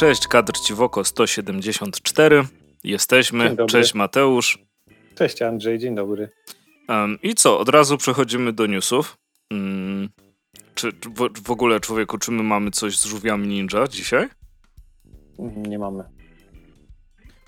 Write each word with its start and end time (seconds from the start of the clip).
Cześć, 0.00 0.28
kadr 0.28 0.52
Ciwoko 0.58 1.04
174. 1.04 2.44
Jesteśmy. 2.84 3.56
Cześć 3.68 3.94
Mateusz. 3.94 4.58
Cześć 5.14 5.42
Andrzej, 5.42 5.78
dzień 5.78 5.94
dobry. 5.94 6.30
Um, 6.88 7.18
I 7.22 7.34
co, 7.34 7.58
od 7.58 7.68
razu 7.68 7.96
przechodzimy 7.96 8.52
do 8.52 8.66
newsów. 8.66 9.16
Um, 9.50 10.08
czy 10.74 10.92
w, 10.92 11.42
w, 11.42 11.50
ogóle, 11.50 11.80
człowieku, 11.80 12.18
czy 12.18 12.30
my 12.30 12.42
mamy 12.42 12.70
coś 12.70 12.98
z 12.98 13.04
żółwiami 13.04 13.48
ninja 13.48 13.86
dzisiaj? 13.88 14.28
Nie 15.38 15.78
mamy. 15.78 16.04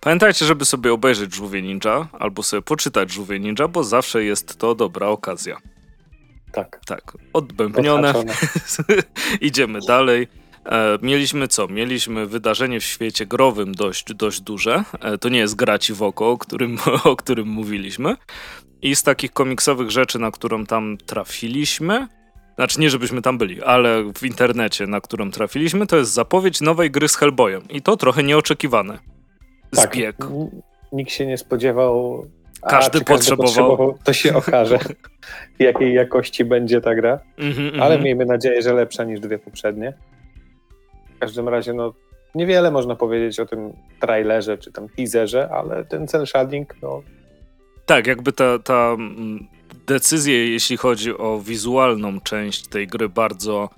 Pamiętajcie, 0.01 0.47
żeby 0.47 0.65
sobie 0.65 0.93
obejrzeć 0.93 1.35
żółwie 1.35 1.63
ninja 1.63 2.09
albo 2.13 2.43
sobie 2.43 2.63
poczytać 2.63 3.13
żółwie 3.13 3.41
ninja, 3.41 3.69
bo 3.69 3.85
zawsze 3.85 4.25
jest 4.25 4.59
to 4.59 4.75
dobra 4.75 5.09
okazja. 5.09 5.57
Tak. 6.53 6.81
Tak, 6.87 7.17
odbębnione. 7.33 8.15
Idziemy 9.41 9.79
dalej. 9.87 10.42
E, 10.67 10.99
mieliśmy 11.03 11.49
co? 11.49 11.69
Mieliśmy 11.69 12.27
wydarzenie 12.27 12.81
w 12.81 12.85
świecie 12.85 13.27
growym 13.27 13.75
dość, 13.75 14.15
dość 14.15 14.41
duże. 14.41 14.85
E, 15.01 15.19
to 15.19 15.29
nie 15.29 15.39
jest 15.39 15.55
graci 15.55 15.95
w 15.95 16.03
oko, 16.03 16.31
o 16.31 16.39
którym, 16.39 16.77
o 17.05 17.17
którym 17.17 17.49
mówiliśmy. 17.49 18.17
I 18.83 18.97
z 18.97 19.03
takich 19.03 19.33
komiksowych 19.33 19.91
rzeczy, 19.91 20.19
na 20.19 20.31
którą 20.31 20.67
tam 20.67 20.99
trafiliśmy, 21.07 22.07
znaczy 22.55 22.81
nie 22.81 22.91
żebyśmy 22.91 23.23
tam 23.23 23.39
byli, 23.39 23.63
ale 23.63 24.13
w 24.15 24.23
internecie, 24.23 24.87
na 24.87 25.01
którą 25.01 25.31
trafiliśmy, 25.31 25.87
to 25.87 25.97
jest 25.97 26.13
zapowiedź 26.13 26.61
nowej 26.61 26.91
gry 26.91 27.09
z 27.09 27.17
Hellboyem. 27.17 27.63
I 27.71 27.83
to 27.83 27.97
trochę 27.97 28.23
nieoczekiwane. 28.23 28.99
Zbieg. 29.73 30.17
Tak, 30.17 30.29
nikt 30.93 31.13
się 31.13 31.27
nie 31.27 31.39
spodziewał. 31.39 32.27
Każdy, 32.69 32.99
A, 32.99 33.05
potrzebował... 33.05 33.19
każdy 33.19 33.37
potrzebował. 33.37 33.99
To 34.05 34.13
się 34.13 34.35
okaże, 34.35 34.79
jakiej 35.59 35.95
jakości 35.95 36.45
będzie 36.45 36.81
ta 36.81 36.95
gra. 36.95 37.21
Mm 37.39 37.53
-hmm, 37.53 37.81
ale 37.81 37.95
mm 37.95 38.01
-hmm. 38.01 38.05
miejmy 38.05 38.27
nadzieję, 38.27 38.63
że 38.63 38.73
lepsza 38.73 39.05
niż 39.05 39.21
dwie 39.21 39.39
poprzednie 39.39 39.93
każdym 41.23 41.49
razie, 41.49 41.73
no, 41.73 41.93
niewiele 42.35 42.71
można 42.71 42.95
powiedzieć 42.97 43.41
o 43.41 43.47
tym 43.47 43.73
trailerze 44.01 44.59
czy 44.59 44.73
tam 44.73 44.89
teaserze, 44.89 45.49
ale 45.51 45.85
ten 45.85 46.09
cel 46.09 46.27
shading, 46.27 46.75
no. 46.83 47.03
Tak, 47.87 48.07
jakby 48.07 48.33
ta, 48.33 48.59
ta 48.59 48.91
mm, 48.99 49.47
decyzja, 49.87 50.35
jeśli 50.35 50.77
chodzi 50.77 51.19
o 51.19 51.41
wizualną 51.41 52.21
część 52.21 52.69
tej 52.69 52.87
gry, 52.87 53.09
bardzo, 53.09 53.69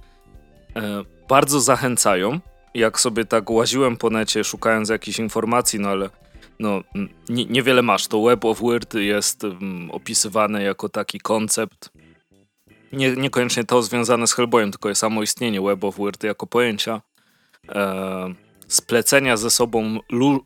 e, 0.76 1.02
bardzo 1.28 1.60
zachęcają. 1.60 2.40
Jak 2.74 3.00
sobie 3.00 3.24
tak 3.24 3.50
łaziłem 3.50 3.96
po 3.96 4.10
necie, 4.10 4.44
szukając 4.44 4.88
jakichś 4.88 5.18
informacji, 5.18 5.80
no 5.80 5.88
ale 5.88 6.10
no, 6.60 6.82
niewiele 7.28 7.82
masz. 7.82 8.06
To 8.06 8.22
Web 8.22 8.44
of 8.44 8.60
Weird 8.60 8.94
jest 8.94 9.44
um, 9.44 9.90
opisywane 9.90 10.62
jako 10.62 10.88
taki 10.88 11.20
koncept. 11.20 11.90
Nie, 12.92 13.16
niekoniecznie 13.16 13.64
to 13.64 13.82
związane 13.82 14.26
z 14.26 14.32
Hellboyem, 14.32 14.70
tylko 14.70 14.88
jest 14.88 15.00
samo 15.00 15.22
istnienie 15.22 15.60
Web 15.60 15.84
of 15.84 15.96
Weird 15.98 16.24
jako 16.24 16.46
pojęcia 16.46 17.00
e, 17.68 18.34
splecenia 18.68 19.36
ze 19.36 19.50
sobą 19.50 19.98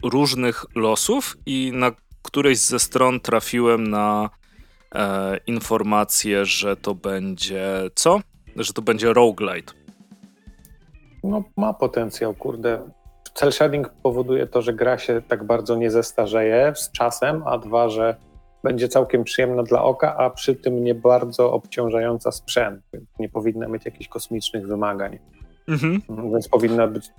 różnych 0.03 0.65
losów 0.75 1.37
i 1.47 1.73
na 1.75 1.93
którejś 2.23 2.59
ze 2.59 2.79
stron 2.79 3.21
trafiłem 3.21 3.89
na 3.89 4.31
e, 4.95 5.37
informację, 5.47 6.45
że 6.45 6.77
to 6.77 6.95
będzie 6.95 7.91
co? 7.95 8.21
Że 8.57 8.73
to 8.73 8.83
będzie 8.83 9.13
roguelite. 9.13 9.73
No 11.25 11.43
ma 11.57 11.75
potencjał, 11.75 12.35
kurde. 12.35 12.91
Cel 13.35 13.53
shading 13.53 13.89
powoduje 14.03 14.47
to, 14.47 14.63
że 14.63 14.73
gra 14.73 14.99
się 14.99 15.23
tak 15.29 15.45
bardzo 15.45 15.77
nie 15.77 15.91
zestarzeje 15.91 16.73
z 16.77 16.93
czasem, 16.93 17.43
a 17.47 17.59
dwa, 17.59 17.89
że 17.89 18.17
będzie 18.65 18.89
całkiem 18.89 19.25
przyjemna 19.25 19.63
dla 19.63 19.83
oka, 19.83 20.17
a 20.17 20.31
przy 20.31 20.57
tym 20.57 20.85
nie 20.85 20.95
bardzo 20.95 21.53
obciążająca 21.53 22.33
sprzęt. 22.33 22.83
Nie 23.19 23.29
powinna 23.29 23.69
mieć 23.69 23.85
jakichś 23.85 24.09
kosmicznych 24.09 24.67
wymagań. 24.67 25.19
Mhm. 25.69 26.01
Więc 26.33 26.49
powinna 26.49 26.87
być, 26.87 27.11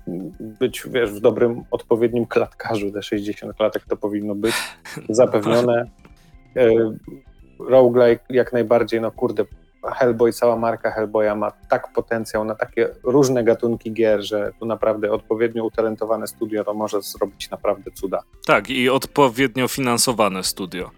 być, 0.60 0.84
wiesz, 0.92 1.12
w 1.12 1.20
dobrym, 1.20 1.64
odpowiednim 1.72 2.26
klatkarzu. 2.26 2.92
Te 2.92 3.04
60 3.04 3.58
klatek 3.58 3.84
to 3.90 3.98
powinno 3.98 4.36
być 4.36 4.56
zapewnione. 5.10 5.90
E, 6.56 6.70
roguelike 7.59 8.24
jak 8.30 8.54
najbardziej, 8.54 9.02
no 9.02 9.12
kurde, 9.12 9.46
Hellboy, 9.84 10.34
cała 10.34 10.56
marka 10.56 10.92
Hellboya 10.92 11.36
ma 11.36 11.52
tak 11.52 11.94
potencjał 11.94 12.46
na 12.46 12.56
takie 12.56 12.90
różne 13.04 13.44
gatunki 13.44 13.94
gier, 13.94 14.22
że 14.22 14.52
tu 14.59 14.66
naprawdę 14.66 15.12
odpowiednio 15.12 15.66
utalentowane 15.66 16.28
studio 16.28 16.64
to 16.64 16.74
może 16.74 17.02
zrobić 17.02 17.50
naprawdę 17.50 17.92
cuda. 17.92 18.24
Tak, 18.46 18.70
i 18.70 18.90
odpowiednio 18.90 19.68
finansowane 19.68 20.44
studio. 20.44 20.92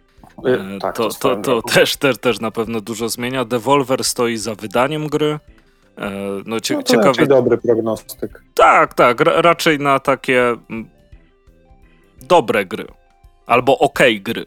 E, 0.45 0.79
tak, 0.79 0.95
to, 0.95 1.09
to, 1.09 1.35
to, 1.35 1.35
to 1.35 1.61
też, 1.61 1.97
też, 1.97 2.17
też 2.17 2.39
na 2.39 2.51
pewno 2.51 2.81
dużo 2.81 3.09
zmienia. 3.09 3.45
Devolver 3.45 4.03
stoi 4.03 4.37
za 4.37 4.55
wydaniem 4.55 5.07
gry. 5.07 5.39
E, 5.97 6.11
no, 6.45 6.59
cie, 6.59 6.79
no 6.93 7.01
raczej 7.03 7.27
dobry 7.27 7.57
prognostyk. 7.57 8.43
Tak, 8.53 8.93
tak, 8.93 9.21
raczej 9.21 9.79
na 9.79 9.99
takie 9.99 10.55
mm, 10.69 10.89
dobre 12.21 12.65
gry. 12.65 12.85
Albo 13.45 13.79
okej 13.79 14.15
okay 14.15 14.33
gry. 14.33 14.45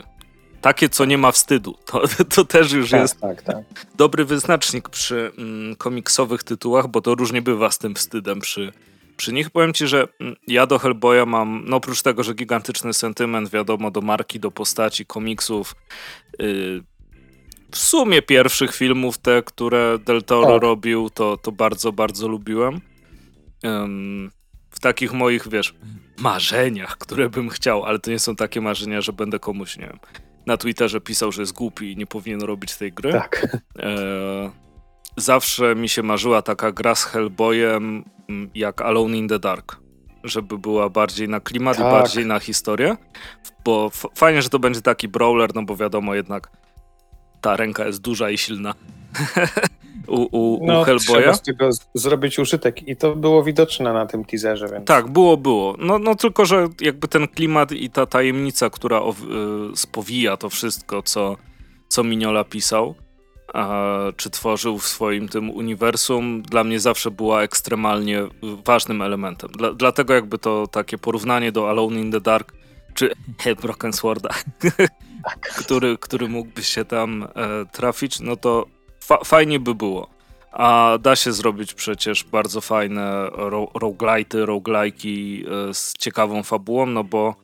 Takie, 0.60 0.88
co 0.88 1.04
nie 1.04 1.18
ma 1.18 1.32
wstydu. 1.32 1.74
To, 1.86 2.02
to 2.34 2.44
też 2.44 2.72
już 2.72 2.90
tak, 2.90 3.00
jest 3.00 3.20
tak, 3.20 3.42
tak. 3.42 3.64
dobry 3.94 4.24
wyznacznik 4.24 4.88
przy 4.88 5.32
mm, 5.38 5.76
komiksowych 5.76 6.42
tytułach, 6.42 6.88
bo 6.88 7.00
to 7.00 7.14
różnie 7.14 7.42
bywa 7.42 7.70
z 7.70 7.78
tym 7.78 7.94
wstydem 7.94 8.40
przy, 8.40 8.72
przy 9.16 9.32
nich. 9.32 9.50
Powiem 9.50 9.72
ci, 9.72 9.86
że 9.86 10.08
mm, 10.20 10.36
ja 10.46 10.66
do 10.66 10.78
Hellboya 10.78 11.26
mam, 11.26 11.64
no 11.66 11.76
oprócz 11.76 12.02
tego, 12.02 12.22
że 12.22 12.34
gigantyczny 12.34 12.94
sentyment, 12.94 13.50
wiadomo, 13.50 13.90
do 13.90 14.00
marki, 14.00 14.40
do 14.40 14.50
postaci, 14.50 15.06
komiksów, 15.06 15.74
yy, 16.38 16.82
w 17.74 17.78
sumie 17.78 18.22
pierwszych 18.22 18.74
filmów, 18.74 19.18
te, 19.18 19.42
które 19.42 19.98
Del 19.98 20.22
Toro 20.22 20.52
tak. 20.52 20.62
robił, 20.62 21.10
to, 21.10 21.36
to 21.36 21.52
bardzo, 21.52 21.92
bardzo 21.92 22.28
lubiłem. 22.28 22.80
Um, 23.64 24.30
w 24.70 24.80
takich 24.80 25.12
moich, 25.12 25.48
wiesz, 25.48 25.74
marzeniach, 26.18 26.98
które 26.98 27.30
bym 27.30 27.48
chciał, 27.48 27.84
ale 27.84 27.98
to 27.98 28.10
nie 28.10 28.18
są 28.18 28.36
takie 28.36 28.60
marzenia, 28.60 29.00
że 29.00 29.12
będę 29.12 29.38
komuś, 29.38 29.76
nie 29.76 29.86
wiem, 29.86 29.98
na 30.46 30.56
Twitterze 30.56 31.00
pisał, 31.00 31.32
że 31.32 31.42
jest 31.42 31.52
głupi 31.52 31.92
i 31.92 31.96
nie 31.96 32.06
powinien 32.06 32.42
robić 32.42 32.76
tej 32.76 32.92
gry. 32.92 33.12
Tak. 33.12 33.46
E, 33.78 34.50
zawsze 35.16 35.74
mi 35.74 35.88
się 35.88 36.02
marzyła 36.02 36.42
taka 36.42 36.72
gra 36.72 36.94
z 36.94 37.04
Hellboyem 37.04 38.04
jak 38.54 38.82
Alone 38.82 39.16
in 39.16 39.28
the 39.28 39.38
Dark. 39.38 39.76
Żeby 40.24 40.58
była 40.58 40.88
bardziej 40.88 41.28
na 41.28 41.40
klimat 41.40 41.76
tak. 41.76 41.86
i 41.86 41.90
bardziej 41.90 42.26
na 42.26 42.40
historię. 42.40 42.96
Bo 43.64 43.90
fajnie, 44.14 44.42
że 44.42 44.48
to 44.48 44.58
będzie 44.58 44.82
taki 44.82 45.08
brawler, 45.08 45.54
no 45.54 45.62
bo 45.62 45.76
wiadomo 45.76 46.14
jednak 46.14 46.50
ta 47.44 47.56
ręka 47.56 47.86
jest 47.86 48.00
duża 48.00 48.30
i 48.30 48.38
silna. 48.38 48.74
u, 50.08 50.22
u, 50.32 50.66
no, 50.66 50.80
u 50.80 50.84
Hellboya. 50.84 51.20
Trzeba 51.20 51.34
z 51.34 51.42
tego 51.42 51.70
zrobić 51.94 52.38
użytek 52.38 52.88
i 52.88 52.96
to 52.96 53.16
było 53.16 53.42
widoczne 53.42 53.92
na 53.92 54.06
tym 54.06 54.24
teaserze. 54.24 54.68
Więc... 54.68 54.86
Tak, 54.86 55.08
było, 55.08 55.36
było. 55.36 55.76
No, 55.78 55.98
no 55.98 56.14
tylko, 56.14 56.46
że 56.46 56.68
jakby 56.80 57.08
ten 57.08 57.28
klimat 57.28 57.72
i 57.72 57.90
ta 57.90 58.06
tajemnica, 58.06 58.70
która 58.70 59.00
o, 59.00 59.10
y, 59.72 59.76
spowija 59.76 60.36
to 60.36 60.50
wszystko, 60.50 61.02
co, 61.02 61.36
co 61.88 62.04
Miniola 62.04 62.44
pisał, 62.44 62.94
a, 63.54 63.98
czy 64.16 64.30
tworzył 64.30 64.78
w 64.78 64.86
swoim 64.86 65.28
tym 65.28 65.50
uniwersum, 65.50 66.42
dla 66.42 66.64
mnie 66.64 66.80
zawsze 66.80 67.10
była 67.10 67.42
ekstremalnie 67.42 68.22
ważnym 68.64 69.02
elementem. 69.02 69.50
Dla, 69.50 69.72
dlatego 69.72 70.14
jakby 70.14 70.38
to 70.38 70.66
takie 70.66 70.98
porównanie 70.98 71.52
do 71.52 71.70
Alone 71.70 72.00
in 72.00 72.12
the 72.12 72.20
Dark, 72.20 72.52
czy 72.94 73.10
Broken 73.62 73.92
Sworda, 73.92 74.28
tak. 75.24 75.40
który, 75.58 75.98
który 75.98 76.28
mógłby 76.28 76.62
się 76.62 76.84
tam 76.84 77.22
e, 77.22 77.28
trafić, 77.72 78.20
no 78.20 78.36
to 78.36 78.66
fa 79.00 79.18
fajnie 79.24 79.60
by 79.60 79.74
było. 79.74 80.14
A 80.52 80.98
da 81.02 81.16
się 81.16 81.32
zrobić 81.32 81.74
przecież 81.74 82.24
bardzo 82.24 82.60
fajne 82.60 83.30
ro 83.32 83.68
roguelite'y, 83.74 84.44
roguelike'i 84.44 85.44
e, 85.70 85.74
z 85.74 85.92
ciekawą 85.98 86.42
fabułą, 86.42 86.86
no 86.86 87.04
bo 87.04 87.34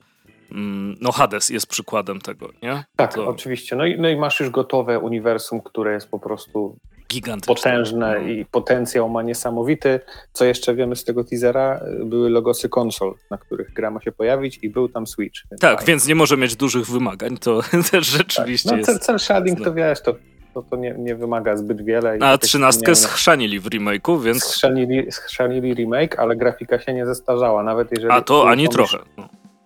mm, 0.52 0.96
no 1.00 1.12
Hades 1.12 1.48
jest 1.48 1.66
przykładem 1.66 2.20
tego, 2.20 2.48
nie? 2.62 2.84
Tak, 2.96 3.14
to... 3.14 3.28
oczywiście. 3.28 3.76
No 3.76 3.86
i, 3.86 4.00
no 4.00 4.08
i 4.08 4.16
masz 4.16 4.40
już 4.40 4.50
gotowe 4.50 4.98
uniwersum, 4.98 5.60
które 5.60 5.92
jest 5.92 6.10
po 6.10 6.18
prostu 6.18 6.76
Gigantyczne. 7.10 7.54
potężne 7.54 8.20
no. 8.20 8.28
i 8.28 8.44
potencjał 8.44 9.08
ma 9.08 9.22
niesamowity. 9.22 10.00
Co 10.32 10.44
jeszcze 10.44 10.74
wiemy 10.74 10.96
z 10.96 11.04
tego 11.04 11.24
teasera? 11.24 11.80
Były 12.04 12.30
logosy 12.30 12.68
konsol, 12.68 13.14
na 13.30 13.38
których 13.38 13.72
gra 13.72 13.90
ma 13.90 14.00
się 14.00 14.12
pojawić 14.12 14.58
i 14.62 14.70
był 14.70 14.88
tam 14.88 15.06
Switch. 15.06 15.40
Więc 15.50 15.60
tak, 15.60 15.78
fajnie. 15.78 15.86
więc 15.86 16.06
nie 16.06 16.14
może 16.14 16.36
mieć 16.36 16.56
dużych 16.56 16.86
wymagań, 16.86 17.36
to 17.36 17.60
też 17.90 18.06
rzeczywiście 18.06 18.70
tak. 18.70 18.80
no, 18.86 18.92
jest... 18.92 19.02
Cel 19.02 19.18
shading 19.18 19.64
to 19.64 19.74
wiesz, 19.74 20.02
to, 20.02 20.14
to, 20.54 20.62
to 20.62 20.76
nie, 20.76 20.94
nie, 20.98 21.16
wymaga 21.16 21.56
zbyt 21.56 21.84
wiele. 21.84 22.18
A 22.20 22.38
trzynastkę 22.38 22.94
schrzanili 22.94 23.60
w 23.60 23.64
remake'u, 23.64 24.22
więc... 24.22 24.44
Schrzanili, 24.44 25.12
schrzanili 25.12 25.74
remake, 25.74 26.18
ale 26.18 26.36
grafika 26.36 26.78
się 26.78 26.94
nie 26.94 27.06
zestarzała, 27.06 27.62
nawet 27.62 27.90
jeżeli... 27.90 28.12
A 28.12 28.20
to 28.20 28.48
ani 28.48 28.68
trochę. 28.68 28.98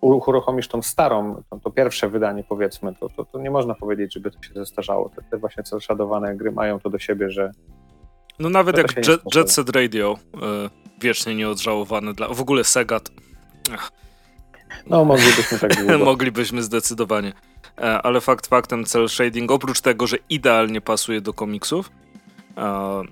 Uruchomisz 0.05 0.67
tą 0.67 0.81
starą, 0.81 1.43
to, 1.49 1.59
to, 1.59 1.71
pierwsze 1.71 2.09
wydanie 2.09 2.43
powiedzmy, 2.49 2.95
to, 2.99 3.09
to, 3.09 3.25
to, 3.25 3.39
nie 3.39 3.51
można 3.51 3.75
powiedzieć, 3.75 4.13
żeby 4.13 4.31
to 4.31 4.43
się 4.43 4.53
zestarzało. 4.53 5.09
Te, 5.09 5.21
te 5.31 5.37
właśnie 5.37 5.63
celshadowane 5.63 6.35
gry 6.35 6.51
mają 6.51 6.79
to 6.79 6.89
do 6.89 6.99
siebie, 6.99 7.29
że 7.29 7.51
no 8.39 8.49
nawet 8.49 8.77
jak 8.77 9.07
Jet, 9.07 9.21
Jet, 9.35 9.51
Set 9.51 9.69
Radio, 9.69 10.17
y, 10.35 10.39
wiecznie 11.01 11.35
nieodżałowany 11.35 12.13
dla... 12.13 12.27
W 12.27 12.41
ogóle 12.41 12.63
Segat. 12.63 13.11
No 14.87 15.05
moglibyśmy 15.05 15.59
tak 15.59 15.71
Moglibyśmy 16.05 16.63
zdecydowanie. 16.63 17.33
E, 17.77 18.01
ale 18.01 18.21
fakt 18.21 18.47
faktem 18.47 18.85
cel 18.85 19.09
shading, 19.09 19.51
oprócz 19.51 19.81
tego, 19.81 20.07
że 20.07 20.17
idealnie 20.29 20.81
pasuje 20.81 21.21
do 21.21 21.33
komiksów, 21.33 21.91
e, 22.57 22.61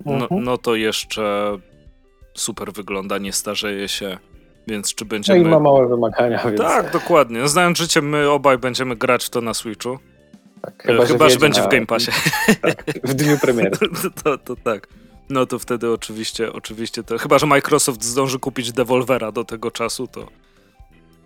no, 0.04 0.12
mhm. 0.12 0.44
no 0.44 0.58
to 0.58 0.74
jeszcze 0.74 1.56
super 2.34 2.72
wygląda, 2.72 3.18
nie 3.18 3.32
starzeje 3.32 3.88
się 3.88 4.18
Więc 4.66 4.94
czy 4.94 5.04
będziemy... 5.04 5.40
No 5.40 5.46
i 5.46 5.50
ma 5.50 5.60
małe 5.60 5.88
wymagania, 5.88 6.44
więc... 6.44 6.60
Tak, 6.60 6.92
dokładnie. 6.92 7.48
Znając 7.48 7.78
życie, 7.78 8.02
my 8.02 8.30
obaj 8.30 8.58
będziemy 8.58 8.96
grać 8.96 9.24
w 9.24 9.30
to 9.30 9.40
na 9.40 9.54
Switchu. 9.54 9.98
Tak, 10.62 10.82
chyba, 10.82 11.06
chyba 11.06 11.24
że, 11.24 11.30
że 11.30 11.38
będzie 11.38 11.60
na... 11.60 11.66
w 11.66 11.70
Game 11.70 11.86
Passie. 11.86 12.10
Tak, 12.62 12.84
w 13.04 13.14
dniu 13.14 13.38
premiery. 13.38 13.78
to, 14.24 14.38
to, 14.38 14.56
tak. 14.56 14.88
No 15.30 15.46
to 15.46 15.58
wtedy 15.58 15.92
oczywiście, 15.92 16.52
oczywiście 16.52 17.02
to... 17.02 17.18
Chyba, 17.18 17.38
że 17.38 17.46
Microsoft 17.46 18.02
zdąży 18.02 18.38
kupić 18.38 18.72
Devolvera 18.72 19.32
do 19.32 19.44
tego 19.44 19.70
czasu, 19.70 20.06
to... 20.06 20.28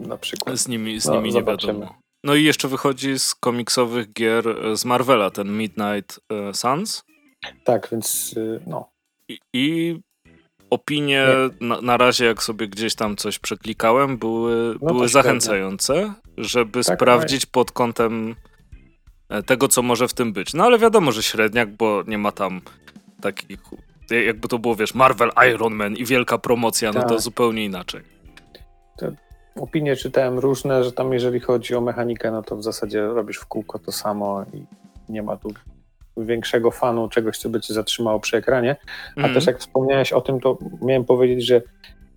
Na 0.00 0.16
przykład. 0.16 0.56
Z 0.56 0.68
nimi, 0.68 1.00
z 1.00 1.06
no, 1.06 1.14
nimi 1.14 1.32
nie 1.32 1.44
wiadomo. 1.44 1.94
No 2.24 2.34
i 2.34 2.44
jeszcze 2.44 2.68
wychodzi 2.68 3.18
z 3.18 3.34
komiksowych 3.34 4.12
gier 4.12 4.48
e, 4.48 4.76
z 4.76 4.84
Marvela, 4.84 5.30
ten 5.30 5.58
Midnight 5.58 6.20
e, 6.30 6.54
Suns. 6.54 7.04
Tak, 7.64 7.88
więc 7.92 8.34
y, 8.36 8.60
no. 8.66 8.90
I, 9.28 9.38
i 9.52 9.96
opinie 10.70 11.26
na, 11.60 11.80
na, 11.80 11.96
razie, 11.96 12.24
jak 12.24 12.42
sobie 12.42 12.68
gdzieś 12.68 12.94
tam 12.94 13.16
coś 13.16 13.38
przeklikałem, 13.38 14.18
były, 14.18 14.74
no 14.82 14.94
były 14.94 15.08
zachęcające, 15.08 16.12
żeby 16.38 16.84
tak, 16.84 16.96
sprawdzić 16.96 17.46
pod 17.46 17.72
kątem 17.72 18.34
e, 19.28 19.42
tego, 19.42 19.68
co 19.68 19.82
może 19.82 20.08
w 20.08 20.14
tym 20.14 20.32
być. 20.32 20.54
No 20.54 20.64
ale 20.64 20.78
wiadomo, 20.78 21.12
że 21.12 21.22
średniak, 21.22 21.76
bo 21.76 22.02
nie 22.06 22.18
ma 22.18 22.32
tam 22.32 22.60
takich, 23.20 23.60
jakby 24.10 24.48
to 24.48 24.58
było, 24.58 24.76
wiesz, 24.76 24.94
Marvel 24.94 25.30
Iron 25.54 25.74
Man 25.74 25.96
i 25.96 26.04
wielka 26.04 26.38
promocja, 26.38 26.92
no 26.92 27.02
to 27.02 27.08
tak. 27.08 27.20
zupełnie 27.20 27.64
inaczej. 27.64 28.02
To 28.96 29.06
opinie 29.56 29.96
czytałem 29.96 30.38
różne, 30.38 30.84
że 30.84 30.92
tam 30.92 31.12
jeżeli 31.12 31.40
chodzi 31.40 31.74
o 31.74 31.80
mechanikę, 31.80 32.30
no 32.30 32.42
to 32.42 32.56
w 32.56 32.62
zasadzie 32.62 33.06
robisz 33.06 33.36
w 33.36 33.46
kółko 33.46 33.78
to 33.78 33.92
samo 33.92 34.44
i 34.54 34.64
nie 35.08 35.22
ma 35.22 35.36
tu 35.36 35.48
większego 36.24 36.70
fanu 36.70 37.08
czegoś, 37.08 37.38
co 37.38 37.48
by 37.48 37.60
cię 37.60 37.74
zatrzymało 37.74 38.20
przy 38.20 38.36
ekranie. 38.36 38.76
A 39.16 39.20
mm. 39.20 39.34
też 39.34 39.46
jak 39.46 39.58
wspomniałeś 39.58 40.12
o 40.12 40.20
tym, 40.20 40.40
to 40.40 40.58
miałem 40.82 41.04
powiedzieć, 41.04 41.46
że 41.46 41.62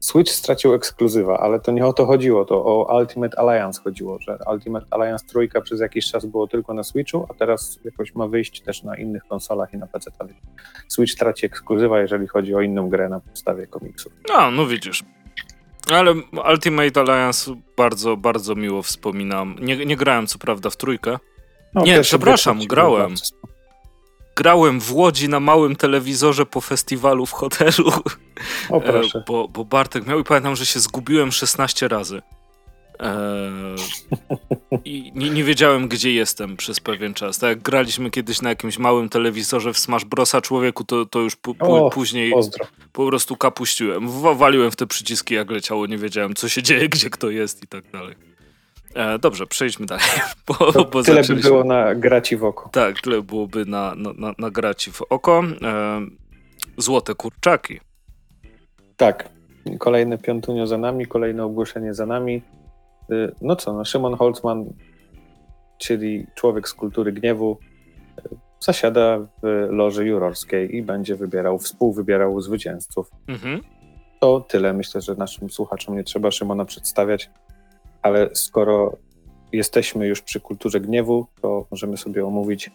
Switch 0.01 0.31
stracił 0.31 0.73
ekskluzywa, 0.73 1.39
ale 1.39 1.59
to 1.59 1.71
nie 1.71 1.85
o 1.85 1.93
to 1.93 2.05
chodziło, 2.05 2.45
to 2.45 2.65
o 2.65 2.97
Ultimate 2.97 3.39
Alliance 3.39 3.81
chodziło, 3.83 4.19
że 4.19 4.37
Ultimate 4.51 4.85
Alliance 4.91 5.25
trójka 5.25 5.61
przez 5.61 5.79
jakiś 5.79 6.11
czas 6.11 6.25
było 6.25 6.47
tylko 6.47 6.73
na 6.73 6.83
Switchu, 6.83 7.27
a 7.29 7.33
teraz 7.33 7.79
jakoś 7.85 8.15
ma 8.15 8.27
wyjść 8.27 8.61
też 8.61 8.83
na 8.83 8.97
innych 8.97 9.23
konsolach 9.23 9.73
i 9.73 9.77
na 9.77 9.87
PC. 9.87 10.11
Switch 10.87 11.15
traci 11.15 11.45
ekskluzywa, 11.45 11.99
jeżeli 11.99 12.27
chodzi 12.27 12.55
o 12.55 12.61
inną 12.61 12.89
grę 12.89 13.09
na 13.09 13.19
podstawie 13.19 13.67
komiksów. 13.67 14.13
No, 14.29 14.51
no 14.51 14.65
widzisz. 14.65 15.03
Ale 15.91 16.13
Ultimate 16.51 17.01
Alliance 17.01 17.55
bardzo, 17.77 18.17
bardzo 18.17 18.55
miło 18.55 18.81
wspominam. 18.81 19.55
Nie, 19.61 19.85
nie 19.85 19.97
grałem 19.97 20.27
co 20.27 20.39
prawda 20.39 20.69
w 20.69 20.77
trójkę. 20.77 21.17
No, 21.73 21.81
nie, 21.83 22.01
przepraszam, 22.01 22.59
grałem. 22.59 23.15
Grałem 24.35 24.79
w 24.79 24.93
Łodzi 24.93 25.29
na 25.29 25.39
małym 25.39 25.75
telewizorze 25.75 26.45
po 26.45 26.61
festiwalu 26.61 27.25
w 27.25 27.31
hotelu. 27.31 27.91
O 28.69 28.77
e, 28.77 28.81
proszę. 28.81 29.23
Bo, 29.27 29.47
bo 29.47 29.65
Bartek 29.65 30.07
miał 30.07 30.19
i 30.19 30.23
pamiętam, 30.23 30.55
że 30.55 30.65
się 30.65 30.79
zgubiłem 30.79 31.31
16 31.31 31.87
razy. 31.87 32.21
Eee, 32.99 33.75
I 34.85 35.11
nie, 35.15 35.29
nie, 35.29 35.43
wiedziałem, 35.43 35.87
gdzie 35.87 36.13
jestem 36.13 36.57
przez 36.57 36.79
pewien 36.79 37.13
czas. 37.13 37.39
Tak 37.39 37.49
jak 37.49 37.61
graliśmy 37.61 38.11
kiedyś 38.11 38.41
na 38.41 38.49
jakimś 38.49 38.77
małym 38.77 39.09
telewizorze 39.09 39.73
w 39.73 39.77
Smash 39.77 40.05
Brosa 40.05 40.41
człowieku, 40.41 40.83
to, 40.83 41.05
to 41.05 41.19
już 41.19 41.37
o, 41.59 41.89
później 41.89 42.31
pozdro. 42.31 42.65
po 42.93 43.07
prostu 43.07 43.37
kapuściłem. 43.37 44.09
Waliłem 44.37 44.71
w 44.71 44.75
te 44.75 44.87
przyciski, 44.87 45.33
jak 45.33 45.51
leciało, 45.51 45.87
nie 45.87 45.97
wiedziałem, 45.97 46.35
co 46.35 46.49
się 46.49 46.63
dzieje, 46.63 46.89
gdzie 46.89 47.09
kto 47.09 47.29
jest 47.29 47.63
i 47.63 47.67
tak 47.67 47.91
dalej. 47.91 48.15
E, 48.95 49.19
dobrze, 49.19 49.47
przejdźmy 49.47 49.85
dalej. 49.85 50.05
Bo, 50.47 50.85
bo 50.91 51.03
tyle 51.03 51.21
by 51.23 51.35
było 51.35 51.63
na 51.63 51.95
graci 51.95 52.37
w 52.37 52.43
oko. 52.43 52.69
Tak, 52.69 53.01
tyle 53.01 53.21
byłoby 53.21 53.65
na, 53.65 53.95
na, 53.95 54.13
na, 54.13 54.33
na 54.37 54.51
graci 54.51 54.91
w 54.91 55.01
oko. 55.01 55.43
E, 55.61 56.01
złote 56.77 57.15
kurczaki. 57.15 57.79
Tak. 58.97 59.29
Kolejne 59.79 60.17
piątunio 60.17 60.67
za 60.67 60.77
nami, 60.77 61.05
kolejne 61.05 61.43
ogłoszenie 61.43 61.93
za 61.93 62.05
nami. 62.05 62.41
Y, 63.11 63.35
no 63.41 63.55
co, 63.55 63.73
no 63.73 63.85
Szymon 63.85 64.15
Holzman, 64.15 64.65
czyli 65.77 66.27
człowiek 66.35 66.69
z 66.69 66.73
kultury 66.73 67.11
gniewu, 67.11 67.57
y, 68.19 68.37
zasiada 68.59 69.19
w 69.19 69.67
loży 69.69 70.05
jurorskiej 70.05 70.75
i 70.75 70.83
będzie 70.83 71.15
wybierał, 71.15 71.59
współwybierał 71.59 72.41
zwycięzców. 72.41 73.11
Mhm. 73.27 73.61
To 74.19 74.41
tyle. 74.41 74.73
Myślę, 74.73 75.01
że 75.01 75.15
naszym 75.15 75.49
słuchaczom 75.49 75.95
nie 75.95 76.03
trzeba 76.03 76.31
Szymona 76.31 76.65
przedstawiać, 76.65 77.29
ale 78.01 78.29
skoro 78.33 78.97
jesteśmy 79.51 80.07
już 80.07 80.21
przy 80.21 80.39
kulturze 80.39 80.79
gniewu, 80.79 81.27
to 81.41 81.65
możemy 81.71 81.97
sobie 81.97 82.25
omówić 82.25 82.71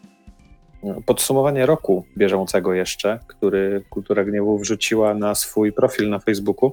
no, 0.83 1.03
podsumowanie 1.07 1.67
roku 1.67 2.05
bieżącego 2.17 2.75
jeszcze, 2.75 3.19
który 3.27 3.85
Kultura 3.91 4.25
Gniewu 4.25 4.59
wrzuciła 4.59 5.15
na 5.15 5.35
swój 5.35 5.73
profil 5.73 6.09
na 6.09 6.19
Facebooku. 6.19 6.73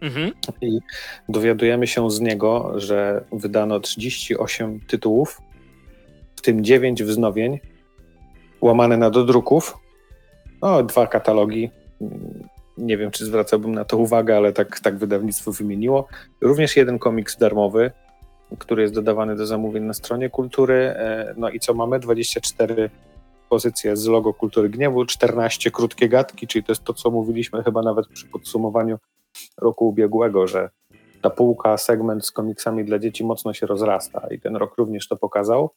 Mhm. 0.00 0.32
I 0.60 0.78
dowiadujemy 1.28 1.86
się 1.86 2.10
z 2.10 2.20
niego, 2.20 2.72
że 2.76 3.24
wydano 3.32 3.80
38 3.80 4.80
tytułów, 4.80 5.40
w 6.36 6.40
tym 6.40 6.64
9 6.64 7.02
wznowień, 7.02 7.58
łamane 8.60 8.96
na 8.96 9.10
dodruków, 9.10 9.78
no, 10.62 10.82
dwa 10.82 11.06
katalogi. 11.06 11.70
Nie 12.78 12.96
wiem, 12.96 13.10
czy 13.10 13.24
zwracałbym 13.24 13.74
na 13.74 13.84
to 13.84 13.96
uwagę, 13.96 14.36
ale 14.36 14.52
tak, 14.52 14.80
tak 14.80 14.98
wydawnictwo 14.98 15.52
wymieniło. 15.52 16.08
Również 16.40 16.76
jeden 16.76 16.98
komiks 16.98 17.36
darmowy, 17.36 17.90
który 18.58 18.82
jest 18.82 18.94
dodawany 18.94 19.36
do 19.36 19.46
zamówień 19.46 19.84
na 19.84 19.94
stronie 19.94 20.30
kultury. 20.30 20.74
E, 20.74 21.34
no 21.36 21.50
i 21.50 21.60
co 21.60 21.74
mamy? 21.74 22.00
24 22.00 22.90
pozycje 23.48 23.96
z 23.96 24.06
logo 24.06 24.34
Kultury 24.34 24.68
Gniewu, 24.68 25.04
14 25.04 25.70
krótkie 25.70 26.08
gadki, 26.08 26.46
czyli 26.46 26.64
to 26.64 26.72
jest 26.72 26.84
to, 26.84 26.94
co 26.94 27.10
mówiliśmy 27.10 27.62
chyba 27.62 27.82
nawet 27.82 28.06
przy 28.08 28.26
podsumowaniu 28.26 28.98
roku 29.60 29.88
ubiegłego, 29.88 30.46
że 30.46 30.70
ta 31.22 31.30
półka, 31.30 31.76
segment 31.76 32.26
z 32.26 32.32
komiksami 32.32 32.84
dla 32.84 32.98
dzieci 32.98 33.24
mocno 33.24 33.52
się 33.52 33.66
rozrasta 33.66 34.26
i 34.30 34.40
ten 34.40 34.56
rok 34.56 34.74
również 34.78 35.08
to 35.08 35.16
pokazał. 35.16 35.70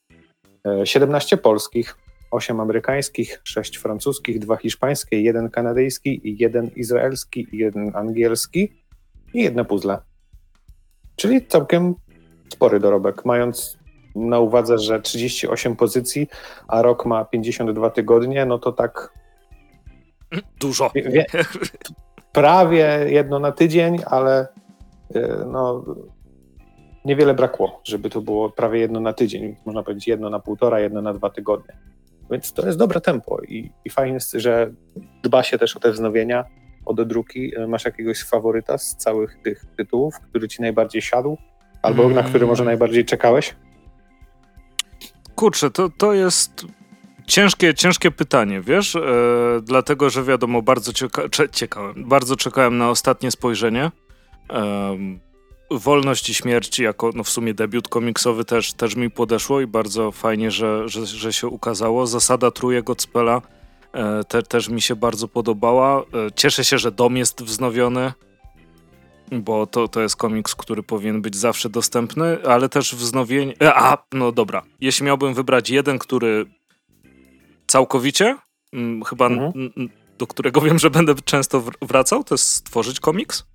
17 0.84 1.36
e, 1.36 1.40
polskich, 1.40 1.98
8 2.32 2.60
amerykańskich, 2.60 3.42
6 3.44 3.78
francuskich, 3.78 4.40
2 4.40 4.58
hiszpańskie, 4.58 5.22
1 5.22 5.50
kanadyjski, 5.50 6.22
1 6.24 6.72
izraelski, 6.76 7.48
1 7.52 7.92
angielski 7.96 8.74
i 9.34 9.44
jedne 9.44 9.66
puzzle. 9.66 9.98
Czyli 11.16 11.48
całkiem 11.48 11.96
spory 12.54 12.80
dorobek, 12.80 13.26
mając 13.26 13.78
na 14.16 14.40
uwadze, 14.40 14.78
że 14.78 15.02
38 15.02 15.76
pozycji, 15.76 16.28
a 16.68 16.82
rok 16.82 17.06
ma 17.06 17.26
52 17.26 17.90
tygodnie, 17.90 18.46
no 18.46 18.60
to 18.60 18.72
tak. 18.72 19.14
Dużo. 20.60 20.92
Wie, 20.96 21.26
prawie 22.32 23.06
jedno 23.08 23.40
na 23.40 23.52
tydzień, 23.52 24.00
ale 24.06 24.48
e, 25.16 25.46
no, 25.52 25.86
niewiele 27.06 27.34
brakło, 27.34 27.82
żeby 27.84 28.10
to 28.10 28.22
było 28.22 28.50
prawie 28.50 28.80
jedno 28.80 29.00
na 29.00 29.14
tydzień. 29.14 29.56
Można 29.66 29.84
powiedzieć 29.84 30.08
jedno 30.08 30.30
na 30.30 30.40
półtora, 30.40 30.80
jedno 30.80 31.02
na 31.02 31.14
dwa 31.14 31.30
tygodnie. 31.30 31.91
Więc 32.32 32.54
to 32.54 32.66
jest 32.66 32.78
dobre 32.78 33.02
tempo 33.02 33.42
i, 33.48 33.72
i 33.86 33.90
fajnie, 33.90 34.18
że 34.34 34.72
dba 35.24 35.44
się 35.44 35.58
też 35.58 35.78
o 35.78 35.80
te 35.80 35.92
wznowienia, 35.92 36.46
o 36.86 36.94
dodruki. 36.94 37.56
E, 37.58 37.68
masz 37.68 37.86
jakiegoś 37.86 38.24
faworyta 38.24 38.78
z 38.78 38.96
całych 38.96 39.42
tych 39.44 39.66
tytułów, 39.78 40.20
który 40.30 40.48
ci 40.48 40.62
najbardziej 40.62 41.02
siadł? 41.02 41.38
Albo 41.82 42.04
mm. 42.04 42.16
na 42.16 42.24
który 42.24 42.48
może 42.48 42.64
najbardziej 42.66 43.06
czekałeś? 43.06 43.56
Kurczę, 45.36 45.72
to, 45.72 45.90
to 45.98 46.14
jest 46.14 46.66
Ciężkie, 47.28 47.74
ciężkie 47.74 48.12
pytanie, 48.12 48.62
wiesz? 48.62 48.96
E, 48.96 49.02
dlatego, 49.64 50.10
że 50.10 50.24
wiadomo, 50.24 50.62
bardzo 50.62 50.94
cieka 50.94 51.22
ciekałem, 51.52 52.10
bardzo 52.10 52.36
czekałem 52.36 52.78
na 52.78 52.90
ostatnie 52.90 53.32
spojrzenie. 53.32 53.92
E, 54.50 54.98
Wolność 55.72 56.30
i 56.30 56.34
śmierć 56.34 56.80
jako 56.80 57.10
no 57.16 57.24
w 57.24 57.30
sumie 57.30 57.54
debiut 57.54 57.88
komiksowy 57.88 58.46
też, 58.46 58.74
też 58.74 58.96
mi 58.96 59.10
podeszło 59.10 59.62
i 59.62 59.68
bardzo 59.68 60.12
fajnie, 60.12 60.52
że, 60.52 60.90
że, 60.90 61.06
że 61.06 61.34
się 61.34 61.48
ukazało. 61.48 62.08
Zasada 62.08 62.52
Truje 62.52 62.84
Gottspela 62.84 63.42
e, 63.94 64.24
te, 64.24 64.44
też 64.44 64.70
mi 64.70 64.82
się 64.82 64.96
bardzo 64.96 65.28
podobała. 65.28 66.02
E, 66.02 66.04
cieszę 66.36 66.66
się, 66.66 66.78
że 66.78 66.92
dom 66.92 67.18
jest 67.18 67.44
wznowiony, 67.44 68.14
bo 69.32 69.68
to, 69.68 69.88
to 69.88 70.02
jest 70.02 70.16
komiks, 70.16 70.56
który 70.56 70.84
powinien 70.84 71.22
być 71.22 71.36
zawsze 71.36 71.70
dostępny, 71.70 72.38
ale 72.48 72.70
też 72.70 72.96
wznowienie... 72.96 73.54
E, 73.62 73.76
a, 73.76 73.98
no 74.14 74.32
dobra. 74.32 74.64
Jeśli 74.80 75.06
miałbym 75.06 75.34
wybrać 75.34 75.70
jeden, 75.70 76.00
który 76.00 76.46
całkowicie, 77.68 78.38
mm, 78.74 79.04
chyba 79.04 79.28
mhm. 79.28 79.70
do 80.18 80.28
którego 80.28 80.62
wiem, 80.68 80.80
że 80.80 80.90
będę 80.90 81.16
często 81.26 81.64
wracał, 81.82 82.24
to 82.24 82.34
jest 82.34 82.48
stworzyć 82.48 83.00
komiks. 83.00 83.51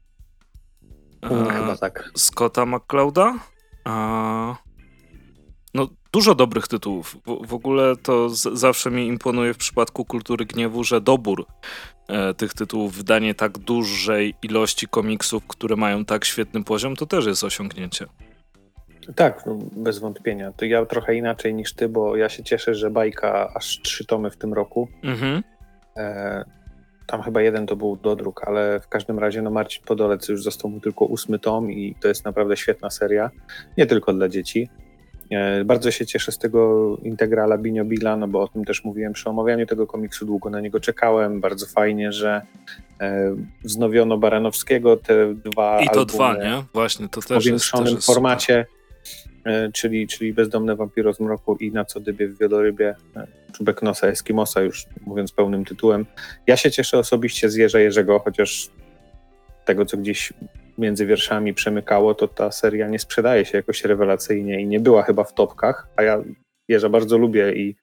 Mm, 1.22 1.50
chyba 1.50 1.76
tak. 1.76 2.10
Scotta 2.16 2.66
McClouda. 2.66 3.34
No, 5.74 5.88
dużo 6.12 6.34
dobrych 6.34 6.68
tytułów. 6.68 7.16
W, 7.26 7.46
w 7.46 7.54
ogóle 7.54 7.96
to 7.96 8.28
z, 8.28 8.58
zawsze 8.58 8.90
mi 8.90 9.06
imponuje 9.06 9.54
w 9.54 9.58
przypadku 9.58 10.04
kultury 10.04 10.44
gniewu, 10.44 10.84
że 10.84 11.00
dobór 11.00 11.46
e, 12.08 12.34
tych 12.34 12.54
tytułów, 12.54 12.96
wydanie 12.96 13.34
tak 13.34 13.58
dużej 13.58 14.34
ilości 14.42 14.88
komiksów, 14.88 15.46
które 15.46 15.76
mają 15.76 16.04
tak 16.04 16.24
świetny 16.24 16.64
poziom, 16.64 16.96
to 16.96 17.06
też 17.06 17.26
jest 17.26 17.44
osiągnięcie. 17.44 18.06
Tak, 19.14 19.46
no, 19.46 19.58
bez 19.72 19.98
wątpienia. 19.98 20.52
To 20.52 20.64
ja 20.64 20.86
trochę 20.86 21.14
inaczej 21.14 21.54
niż 21.54 21.72
ty, 21.72 21.88
bo 21.88 22.16
ja 22.16 22.28
się 22.28 22.44
cieszę, 22.44 22.74
że 22.74 22.90
bajka 22.90 23.52
aż 23.54 23.80
trzy 23.82 24.04
tomy 24.04 24.30
w 24.30 24.36
tym 24.36 24.54
roku. 24.54 24.88
Mhm. 25.02 25.42
E, 25.96 26.44
tam 27.06 27.22
chyba 27.22 27.42
jeden 27.42 27.66
to 27.66 27.76
był 27.76 27.96
dodruk, 27.96 28.48
ale 28.48 28.80
w 28.80 28.88
każdym 28.88 29.18
razie 29.18 29.42
no 29.42 29.50
Marcin 29.50 29.82
Podolec 29.84 30.28
już 30.28 30.42
został 30.42 30.70
mu 30.70 30.80
tylko 30.80 31.04
ósmy 31.04 31.38
tom 31.38 31.72
i 31.72 31.94
to 32.00 32.08
jest 32.08 32.24
naprawdę 32.24 32.56
świetna 32.56 32.90
seria, 32.90 33.30
nie 33.78 33.86
tylko 33.86 34.12
dla 34.12 34.28
dzieci. 34.28 34.68
E, 35.30 35.64
bardzo 35.64 35.90
się 35.90 36.06
cieszę 36.06 36.32
z 36.32 36.38
tego 36.38 36.96
integrala 37.02 37.58
Binio 37.58 37.84
Bila, 37.84 38.16
no 38.16 38.28
bo 38.28 38.42
o 38.42 38.48
tym 38.48 38.64
też 38.64 38.84
mówiłem 38.84 39.12
przy 39.12 39.30
omawianiu 39.30 39.66
tego 39.66 39.86
komiksu, 39.86 40.26
długo 40.26 40.50
na 40.50 40.60
niego 40.60 40.80
czekałem. 40.80 41.40
Bardzo 41.40 41.66
fajnie, 41.66 42.12
że 42.12 42.42
e, 43.00 43.36
wznowiono 43.64 44.18
Baranowskiego, 44.18 44.96
te 44.96 45.34
dwa 45.34 45.80
I 45.80 45.88
to 45.88 46.04
dwa, 46.04 46.36
nie? 46.36 46.62
Właśnie, 46.74 47.08
to 47.08 47.20
w 47.20 47.26
też 47.26 47.44
powiększonym 47.44 47.94
jest, 47.94 48.06
też 48.06 48.06
formacie, 48.06 48.66
e, 49.44 49.72
czyli, 49.72 50.06
czyli 50.06 50.32
Bezdomne 50.32 50.76
Wampiro 50.76 51.12
z 51.12 51.20
Mroku 51.20 51.56
i 51.56 51.72
Na 51.72 51.84
co 51.84 52.00
dybie 52.00 52.28
w 52.28 52.38
Wielorybie, 52.38 52.94
Czubek 53.56 53.82
Nosa 53.82 54.06
Eskimosa, 54.06 54.60
już 54.60 54.86
mówiąc 55.06 55.32
pełnym 55.32 55.64
tytułem. 55.64 56.06
Ja 56.46 56.56
się 56.56 56.70
cieszę 56.70 56.98
osobiście 56.98 57.50
z 57.50 57.54
Jerza 57.54 57.80
Jerzego, 57.80 58.18
chociaż 58.18 58.70
tego, 59.64 59.84
co 59.84 59.96
gdzieś 59.96 60.32
między 60.78 61.06
wierszami 61.06 61.54
przemykało, 61.54 62.14
to 62.14 62.28
ta 62.28 62.52
seria 62.52 62.88
nie 62.88 62.98
sprzedaje 62.98 63.44
się 63.44 63.58
jakoś 63.58 63.84
rewelacyjnie 63.84 64.60
i 64.60 64.66
nie 64.66 64.80
była 64.80 65.02
chyba 65.02 65.24
w 65.24 65.34
topkach, 65.34 65.88
a 65.96 66.02
ja 66.02 66.22
Jerza 66.68 66.88
bardzo 66.88 67.18
lubię 67.18 67.52
i 67.52 67.76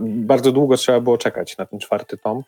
bardzo 0.00 0.52
długo 0.52 0.76
trzeba 0.76 1.00
było 1.00 1.18
czekać 1.18 1.58
na 1.58 1.66
ten 1.66 1.78
czwarty 1.78 2.18
tom, 2.18 2.42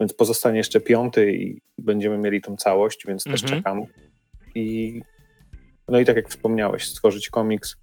więc 0.00 0.12
pozostanie 0.14 0.58
jeszcze 0.58 0.80
piąty 0.80 1.32
i 1.32 1.60
będziemy 1.78 2.18
mieli 2.18 2.40
tą 2.40 2.56
całość, 2.56 3.06
więc 3.06 3.24
też 3.24 3.42
mhm. 3.42 3.62
czekam. 3.62 3.84
I 4.54 5.00
no 5.88 6.00
i 6.00 6.04
tak 6.04 6.16
jak 6.16 6.28
wspomniałeś, 6.28 6.86
stworzyć 6.86 7.30
komiks 7.30 7.76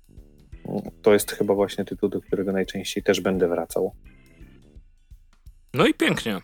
to 1.01 1.13
jest 1.13 1.31
chyba 1.31 1.53
właśnie 1.53 1.85
tytuł, 1.85 2.09
do 2.09 2.21
którego 2.21 2.51
najczęściej 2.51 3.03
też 3.03 3.21
będę 3.21 3.47
wracał. 3.47 3.95
No 5.73 5.87
i 5.87 5.93
pięknie. 5.93 6.41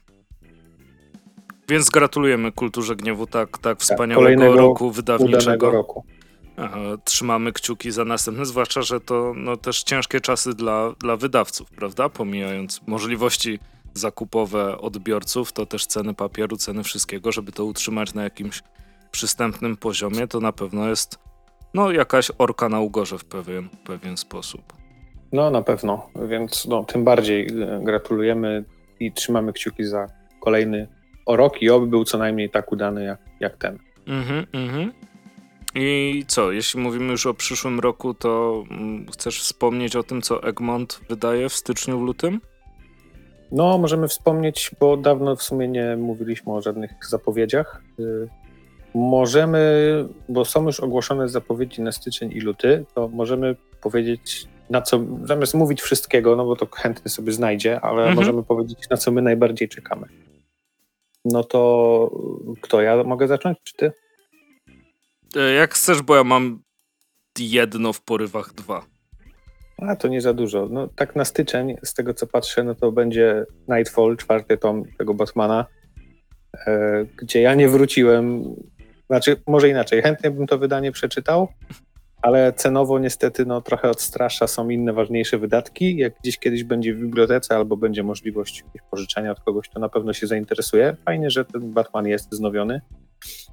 Więc 1.69 1.89
gratulujemy 1.89 2.51
Kulturze 2.51 2.95
Gniewu 2.95 3.27
tak, 3.27 3.49
tak, 3.51 3.61
tak 3.61 3.79
wspaniałego 3.79 4.55
roku 4.55 4.91
wydawniczego. 4.91 5.71
roku. 5.71 6.05
Trzymamy 7.03 7.53
kciuki 7.53 7.91
za 7.91 8.05
następny, 8.05 8.45
zwłaszcza, 8.45 8.81
że 8.81 8.99
to 8.99 9.33
no, 9.35 9.57
też 9.57 9.83
ciężkie 9.83 10.21
czasy 10.21 10.53
dla, 10.53 10.93
dla 10.99 11.17
wydawców, 11.17 11.69
prawda? 11.71 12.09
Pomijając 12.09 12.81
możliwości 12.87 13.59
zakupowe 13.93 14.77
odbiorców, 14.77 15.51
to 15.51 15.65
też 15.65 15.85
ceny 15.85 16.13
papieru, 16.13 16.57
ceny 16.57 16.83
wszystkiego, 16.83 17.31
żeby 17.31 17.51
to 17.51 17.65
utrzymać 17.65 18.13
na 18.13 18.23
jakimś 18.23 18.63
przystępnym 19.11 19.77
poziomie, 19.77 20.27
to 20.27 20.39
na 20.39 20.51
pewno 20.51 20.89
jest 20.89 21.17
no, 21.73 21.91
jakaś 21.91 22.31
orka 22.37 22.69
na 22.69 22.79
ugorze 22.79 23.17
w 23.17 23.25
pewien, 23.25 23.69
pewien 23.85 24.17
sposób. 24.17 24.61
No 25.31 25.49
na 25.51 25.61
pewno, 25.61 26.09
więc 26.29 26.65
no, 26.65 26.83
tym 26.83 27.03
bardziej 27.03 27.47
e, 27.47 27.79
gratulujemy 27.83 28.63
i 28.99 29.11
trzymamy 29.11 29.53
kciuki 29.53 29.83
za 29.83 30.07
kolejny 30.39 30.87
o 31.25 31.35
rok 31.35 31.61
i 31.61 31.69
oby 31.69 31.87
był 31.87 32.05
co 32.05 32.17
najmniej 32.17 32.49
tak 32.49 32.71
udany 32.71 33.03
jak, 33.03 33.19
jak 33.39 33.57
ten. 33.57 33.79
Mhm, 34.07 34.45
mhm. 34.53 34.91
I 35.75 36.23
co, 36.27 36.51
jeśli 36.51 36.79
mówimy 36.79 37.11
już 37.11 37.25
o 37.25 37.33
przyszłym 37.33 37.79
roku, 37.79 38.13
to 38.13 38.63
mm, 38.71 39.05
chcesz 39.11 39.41
wspomnieć 39.41 39.95
o 39.95 40.03
tym, 40.03 40.21
co 40.21 40.43
Egmont 40.43 41.01
wydaje 41.09 41.49
w 41.49 41.53
styczniu, 41.53 41.99
w 41.99 42.03
lutym? 42.03 42.41
No, 43.51 43.77
możemy 43.77 44.07
wspomnieć, 44.07 44.71
bo 44.79 44.97
dawno 44.97 45.35
w 45.35 45.43
sumie 45.43 45.67
nie 45.67 45.97
mówiliśmy 45.97 46.53
o 46.53 46.61
żadnych 46.61 46.91
zapowiedziach. 47.09 47.81
Możemy, 48.93 50.05
bo 50.29 50.45
są 50.45 50.65
już 50.65 50.79
ogłoszone 50.79 51.29
zapowiedzi 51.29 51.81
na 51.81 51.91
styczeń 51.91 52.31
i 52.31 52.39
luty, 52.39 52.85
to 52.95 53.07
możemy 53.07 53.55
powiedzieć, 53.81 54.47
na 54.69 54.81
co, 54.81 54.99
zamiast 55.23 55.53
mówić 55.53 55.81
wszystkiego, 55.81 56.35
no 56.35 56.45
bo 56.45 56.55
to 56.55 56.67
chętny 56.71 57.11
sobie 57.11 57.31
znajdzie, 57.31 57.81
ale 57.81 57.97
mhm. 57.97 58.15
możemy 58.15 58.43
powiedzieć, 58.43 58.89
na 58.89 58.97
co 58.97 59.11
my 59.11 59.21
najbardziej 59.21 59.69
czekamy. 59.69 60.07
No 61.25 61.43
to 61.43 62.11
kto? 62.61 62.81
Ja 62.81 63.03
mogę 63.03 63.27
zacząć, 63.27 63.57
czy 63.63 63.77
ty? 63.77 63.91
E, 65.35 65.53
jak 65.53 65.73
chcesz, 65.73 66.01
bo 66.01 66.15
ja 66.15 66.23
mam 66.23 66.63
jedno 67.39 67.93
w 67.93 68.01
porywach 68.01 68.53
dwa. 68.53 68.85
A 69.77 69.95
to 69.95 70.07
nie 70.07 70.21
za 70.21 70.33
dużo. 70.33 70.67
No 70.71 70.87
tak 70.87 71.15
na 71.15 71.25
styczeń, 71.25 71.75
z 71.83 71.93
tego 71.93 72.13
co 72.13 72.27
patrzę, 72.27 72.63
no 72.63 72.75
to 72.75 72.91
będzie 72.91 73.45
Nightfall, 73.67 74.17
czwarty 74.17 74.57
tom 74.57 74.83
tego 74.97 75.13
Batmana, 75.13 75.65
e, 76.67 77.05
gdzie 77.17 77.41
ja 77.41 77.55
nie 77.55 77.69
wróciłem. 77.69 78.43
Znaczy, 79.07 79.41
może 79.47 79.69
inaczej, 79.69 80.01
chętnie 80.01 80.31
bym 80.31 80.47
to 80.47 80.57
wydanie 80.57 80.91
przeczytał, 80.91 81.47
ale 82.21 82.53
cenowo 82.53 82.99
niestety 82.99 83.45
no, 83.45 83.61
trochę 83.61 83.89
odstrasza, 83.89 84.47
są 84.47 84.69
inne 84.69 84.93
ważniejsze 84.93 85.37
wydatki. 85.37 85.97
Jak 85.97 86.13
gdzieś 86.21 86.39
kiedyś 86.39 86.63
będzie 86.63 86.93
w 86.93 86.97
bibliotece 86.97 87.55
albo 87.55 87.77
będzie 87.77 88.03
możliwość 88.03 88.63
pożyczenia 88.91 89.31
od 89.31 89.39
kogoś, 89.39 89.69
to 89.69 89.79
na 89.79 89.89
pewno 89.89 90.13
się 90.13 90.27
zainteresuje. 90.27 90.95
Fajnie, 91.05 91.29
że 91.29 91.45
ten 91.45 91.73
Batman 91.73 92.07
jest 92.07 92.31
wznowiony 92.31 92.81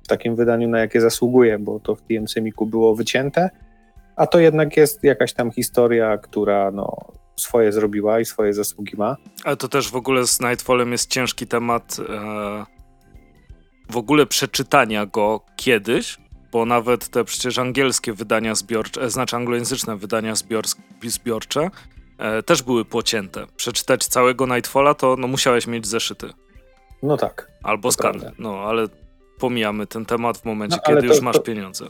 w 0.04 0.08
takim 0.08 0.36
wydaniu, 0.36 0.68
na 0.68 0.78
jakie 0.78 1.00
zasługuje, 1.00 1.58
bo 1.58 1.80
to 1.80 1.94
w 1.94 2.02
TMC 2.02 2.36
Miku 2.36 2.66
było 2.66 2.94
wycięte, 2.94 3.50
a 4.16 4.26
to 4.26 4.38
jednak 4.38 4.76
jest 4.76 5.04
jakaś 5.04 5.32
tam 5.32 5.50
historia, 5.50 6.18
która 6.18 6.70
no, 6.70 6.96
swoje 7.36 7.72
zrobiła 7.72 8.20
i 8.20 8.24
swoje 8.24 8.52
zasługi 8.52 8.96
ma. 8.96 9.16
Ale 9.44 9.56
to 9.56 9.68
też 9.68 9.90
w 9.90 9.96
ogóle 9.96 10.26
z 10.26 10.40
Nightfallem 10.40 10.92
jest 10.92 11.10
ciężki 11.10 11.46
temat 11.46 11.96
e, 12.08 12.79
w 13.90 13.96
ogóle 13.96 14.26
przeczytania 14.26 15.06
go 15.06 15.40
kiedyś, 15.56 16.18
bo 16.52 16.66
nawet 16.66 17.08
te 17.08 17.24
przecież 17.24 17.58
angielskie 17.58 18.12
wydania 18.12 18.54
zbiorcze, 18.54 19.10
znaczy 19.10 19.36
anglojęzyczne 19.36 19.96
wydania 19.96 20.34
zbior, 20.34 20.64
zbiorcze 21.02 21.70
e, 22.18 22.42
też 22.42 22.62
były 22.62 22.84
pocięte. 22.84 23.46
Przeczytać 23.56 24.06
całego 24.06 24.46
Nightfalla 24.46 24.94
to 24.94 25.16
no, 25.18 25.26
musiałeś 25.26 25.66
mieć 25.66 25.86
zeszyty. 25.86 26.30
No 27.02 27.16
tak. 27.16 27.50
Albo 27.62 27.92
skany. 27.92 28.32
No, 28.38 28.58
ale 28.58 28.86
pomijamy 29.38 29.86
ten 29.86 30.06
temat 30.06 30.38
w 30.38 30.44
momencie, 30.44 30.76
no, 30.76 30.82
kiedy 30.86 31.08
to, 31.08 31.14
już 31.14 31.20
masz 31.20 31.36
to, 31.36 31.42
pieniądze. 31.42 31.86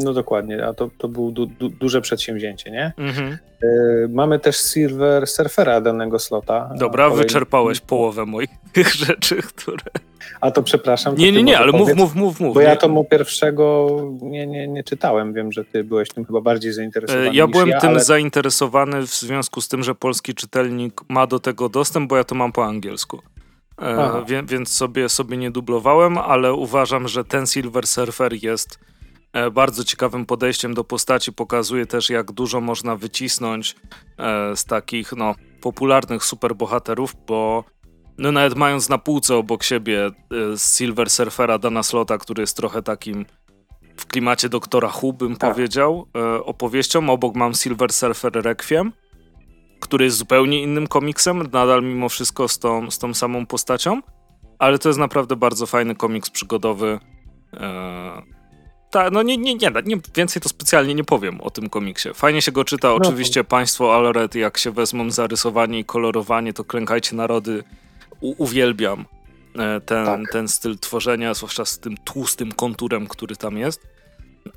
No 0.00 0.12
dokładnie, 0.12 0.66
a 0.66 0.74
to, 0.74 0.90
to 0.98 1.08
było 1.08 1.30
du, 1.30 1.46
du, 1.46 1.68
duże 1.68 2.00
przedsięwzięcie, 2.00 2.70
nie? 2.70 2.92
Mhm. 2.98 3.38
Y, 3.64 4.08
mamy 4.10 4.38
też 4.38 4.56
Silver 4.56 5.26
Surfera 5.26 5.80
danego 5.80 6.18
slota. 6.18 6.70
Dobra, 6.78 7.10
wyczerpałeś 7.10 7.80
połowę 7.80 8.26
moich 8.26 8.50
rzeczy, 9.06 9.36
które... 9.36 9.84
A 10.40 10.50
to 10.50 10.62
przepraszam. 10.62 11.16
Nie, 11.16 11.32
nie, 11.32 11.42
nie, 11.42 11.58
ale 11.58 11.72
mów, 11.72 11.94
mów, 11.94 12.14
mów, 12.14 12.40
mów. 12.40 12.54
Bo 12.54 12.60
ja 12.60 12.76
tomu 12.76 13.04
pierwszego 13.04 13.88
nie, 14.22 14.46
nie, 14.46 14.68
nie 14.68 14.84
czytałem. 14.84 15.32
Wiem, 15.32 15.52
że 15.52 15.64
ty 15.64 15.84
byłeś 15.84 16.08
tym 16.08 16.24
chyba 16.24 16.40
bardziej 16.40 16.72
zainteresowany. 16.72 17.34
Ja 17.34 17.46
byłem 17.46 17.68
ja, 17.68 17.80
tym 17.80 17.90
ale... 17.90 18.04
zainteresowany 18.04 19.02
w 19.02 19.14
związku 19.14 19.60
z 19.60 19.68
tym, 19.68 19.82
że 19.82 19.94
polski 19.94 20.34
czytelnik 20.34 21.00
ma 21.08 21.26
do 21.26 21.38
tego 21.38 21.68
dostęp, 21.68 22.08
bo 22.08 22.16
ja 22.16 22.24
to 22.24 22.34
mam 22.34 22.52
po 22.52 22.64
angielsku. 22.64 23.22
E, 23.82 24.24
więc 24.44 24.72
sobie, 24.72 25.08
sobie 25.08 25.36
nie 25.36 25.50
dublowałem, 25.50 26.18
ale 26.18 26.52
uważam, 26.52 27.08
że 27.08 27.24
ten 27.24 27.46
Silver 27.46 27.86
Surfer 27.86 28.32
jest 28.44 28.78
e, 28.80 28.91
bardzo 29.52 29.84
ciekawym 29.84 30.26
podejściem 30.26 30.74
do 30.74 30.84
postaci. 30.84 31.32
Pokazuje 31.32 31.86
też, 31.86 32.10
jak 32.10 32.32
dużo 32.32 32.60
można 32.60 32.96
wycisnąć 32.96 33.76
e, 34.18 34.56
z 34.56 34.64
takich 34.64 35.12
no, 35.12 35.34
popularnych 35.60 36.24
superbohaterów, 36.24 37.14
bo 37.26 37.64
no 38.18 38.32
nawet 38.32 38.56
mając 38.56 38.88
na 38.88 38.98
półce 38.98 39.36
obok 39.36 39.62
siebie 39.62 40.06
y, 40.06 40.12
Silver 40.58 41.10
Surfera 41.10 41.58
Dana 41.58 41.82
Slota, 41.82 42.18
który 42.18 42.40
jest 42.40 42.56
trochę 42.56 42.82
takim 42.82 43.26
w 43.96 44.06
klimacie 44.06 44.48
doktora 44.48 44.88
Hu, 44.88 45.12
bym 45.12 45.36
tak. 45.36 45.52
powiedział, 45.52 46.06
opowieścią. 46.44 47.10
Obok 47.10 47.34
mam 47.34 47.54
Silver 47.54 47.92
Surfer 47.92 48.32
Requiem, 48.32 48.92
który 49.80 50.04
jest 50.04 50.16
zupełnie 50.16 50.62
innym 50.62 50.86
komiksem, 50.86 51.42
nadal 51.42 51.82
mimo 51.82 52.08
wszystko 52.08 52.48
z 52.48 52.58
tą, 52.58 52.90
z 52.90 52.98
tą 52.98 53.14
samą 53.14 53.46
postacią, 53.46 54.00
ale 54.58 54.78
to 54.78 54.88
jest 54.88 54.98
naprawdę 54.98 55.36
bardzo 55.36 55.66
fajny 55.66 55.94
komiks 55.94 56.30
przygodowy. 56.30 56.98
Ta, 58.92 59.10
no 59.10 59.22
nie, 59.22 59.36
nie, 59.36 59.54
nie, 59.54 59.70
nie, 59.84 59.96
więcej 60.16 60.42
to 60.42 60.48
specjalnie 60.48 60.94
nie 60.94 61.04
powiem 61.04 61.40
o 61.40 61.50
tym 61.50 61.68
komiksie. 61.68 62.08
Fajnie 62.14 62.42
się 62.42 62.52
go 62.52 62.64
czyta, 62.64 62.88
no 62.88 62.94
oczywiście 62.94 63.44
to... 63.44 63.50
państwo 63.50 63.94
Alred, 63.94 64.34
jak 64.34 64.58
się 64.58 64.70
wezmą 64.70 65.10
zarysowanie 65.10 65.78
i 65.78 65.84
kolorowanie, 65.84 66.52
to 66.52 66.64
klękajcie 66.64 67.16
narody 67.16 67.64
u- 68.20 68.34
uwielbiam 68.44 69.04
e, 69.58 69.80
ten, 69.80 70.06
tak. 70.06 70.20
ten 70.32 70.48
styl 70.48 70.78
tworzenia, 70.78 71.34
zwłaszcza 71.34 71.64
z 71.64 71.78
tym 71.78 71.96
tłustym 71.96 72.52
konturem, 72.52 73.06
który 73.06 73.36
tam 73.36 73.58
jest. 73.58 73.80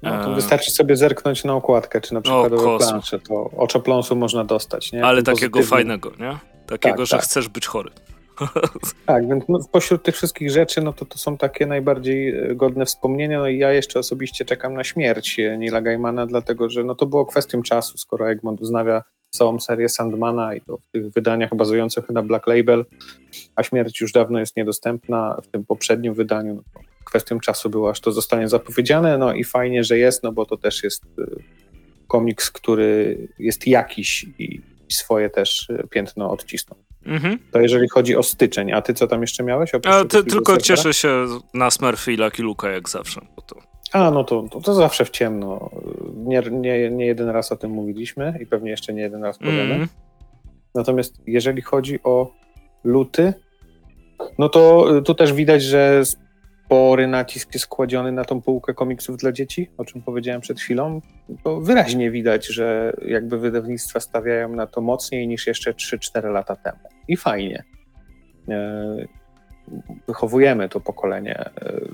No, 0.03 0.23
to 0.23 0.31
e, 0.31 0.35
wystarczy 0.35 0.71
sobie 0.71 0.95
zerknąć 0.95 1.43
na 1.43 1.53
okładkę, 1.53 2.01
czy 2.01 2.13
na 2.13 2.21
przykładowe 2.21 2.77
plansze, 2.77 3.19
to 3.19 3.49
oczopląsu 3.57 4.15
można 4.15 4.43
dostać, 4.43 4.91
nie? 4.91 5.05
Ale 5.05 5.23
takiego 5.23 5.63
fajnego, 5.63 6.11
nie? 6.19 6.37
Takiego, 6.67 6.97
tak, 6.97 7.05
że 7.05 7.15
tak. 7.15 7.25
chcesz 7.25 7.47
być 7.47 7.67
chory. 7.67 7.91
Tak, 9.05 9.27
więc 9.27 9.43
no, 9.49 9.59
pośród 9.71 10.03
tych 10.03 10.15
wszystkich 10.15 10.51
rzeczy, 10.51 10.81
no 10.81 10.93
to 10.93 11.05
to 11.05 11.17
są 11.17 11.37
takie 11.37 11.65
najbardziej 11.65 12.29
e, 12.29 12.55
godne 12.55 12.85
wspomnienia, 12.85 13.39
no 13.39 13.47
i 13.47 13.57
ja 13.57 13.71
jeszcze 13.71 13.99
osobiście 13.99 14.45
czekam 14.45 14.73
na 14.73 14.83
śmierć 14.83 15.37
Nila 15.57 15.81
Gaimana, 15.81 16.25
dlatego 16.25 16.69
że 16.69 16.83
no 16.83 16.95
to 16.95 17.05
było 17.05 17.25
kwestią 17.25 17.61
czasu, 17.61 17.97
skoro 17.97 18.29
Egmont 18.31 18.61
uznawia 18.61 19.03
całą 19.29 19.59
serię 19.59 19.89
Sandmana 19.89 20.55
i 20.55 20.61
to 20.61 20.77
w 20.77 20.87
tych 20.91 21.09
wydaniach 21.09 21.55
bazujących 21.55 22.09
na 22.09 22.21
Black 22.21 22.47
Label, 22.47 22.85
a 23.55 23.63
śmierć 23.63 24.01
już 24.01 24.11
dawno 24.11 24.39
jest 24.39 24.57
niedostępna. 24.57 25.37
W 25.43 25.47
tym 25.47 25.65
poprzednim 25.65 26.13
wydaniu 26.13 26.55
no, 26.55 26.81
kwestią 27.05 27.39
czasu 27.39 27.69
było, 27.69 27.89
aż 27.89 27.99
to 27.99 28.11
zostanie 28.11 28.47
zapowiedziane, 28.47 29.17
no 29.17 29.33
i 29.33 29.43
fajnie, 29.43 29.83
że 29.83 29.97
jest, 29.97 30.23
no 30.23 30.31
bo 30.31 30.45
to 30.45 30.57
też 30.57 30.83
jest 30.83 31.05
y, 31.05 31.43
komiks, 32.07 32.51
który 32.51 33.17
jest 33.39 33.67
jakiś 33.67 34.25
i 34.39 34.61
swoje 34.89 35.29
też 35.29 35.67
piętno 35.89 36.31
odcisnął. 36.31 36.84
Mhm. 37.05 37.39
To 37.51 37.59
jeżeli 37.59 37.89
chodzi 37.89 38.15
o 38.15 38.23
styczeń, 38.23 38.71
a 38.71 38.81
ty 38.81 38.93
co 38.93 39.07
tam 39.07 39.21
jeszcze 39.21 39.43
miałeś? 39.43 39.71
A 39.85 40.05
ty, 40.05 40.23
tylko 40.23 40.57
cieszę 40.57 40.93
się 40.93 41.25
na 41.53 41.71
Smurfy 41.71 42.13
i 42.13 42.17
Lucky 42.17 42.43
Luka 42.43 42.69
jak 42.69 42.89
zawsze. 42.89 43.21
Bo 43.35 43.41
to... 43.41 43.55
A, 43.91 44.11
no 44.11 44.23
to, 44.23 44.45
to, 44.51 44.61
to, 44.61 44.73
zawsze 44.73 45.05
w 45.05 45.09
ciemno. 45.09 45.69
Nie, 46.15 46.41
nie, 46.51 46.91
nie 46.91 47.05
jeden 47.05 47.29
raz 47.29 47.51
o 47.51 47.55
tym 47.55 47.71
mówiliśmy 47.71 48.37
i 48.41 48.45
pewnie 48.45 48.71
jeszcze 48.71 48.93
nie 48.93 49.01
jeden 49.01 49.23
raz 49.23 49.37
powiemy. 49.37 49.75
Mm. 49.75 49.87
Natomiast 50.75 51.15
jeżeli 51.27 51.61
chodzi 51.61 51.99
o 52.03 52.31
luty, 52.83 53.33
no 54.37 54.49
to 54.49 54.87
tu 55.05 55.15
też 55.15 55.33
widać, 55.33 55.63
że 55.63 56.03
spory 56.65 57.07
nacisk 57.07 57.53
jest 57.53 57.67
kładziony 57.67 58.11
na 58.11 58.25
tą 58.25 58.41
półkę 58.41 58.73
komiksów 58.73 59.17
dla 59.17 59.31
dzieci, 59.31 59.69
o 59.77 59.85
czym 59.85 60.01
powiedziałem 60.01 60.41
przed 60.41 60.59
chwilą. 60.59 61.01
To 61.43 61.61
wyraźnie 61.61 62.11
widać, 62.11 62.47
że 62.47 62.93
jakby 63.07 63.39
wydawnictwa 63.39 63.99
stawiają 63.99 64.49
na 64.49 64.67
to 64.67 64.81
mocniej 64.81 65.27
niż 65.27 65.47
jeszcze 65.47 65.73
3-4 65.73 66.31
lata 66.31 66.55
temu. 66.55 66.77
I 67.07 67.17
fajnie. 67.17 67.63
E, 68.49 68.95
wychowujemy 70.07 70.69
to 70.69 70.79
pokolenie 70.79 71.39
e, 71.39 71.51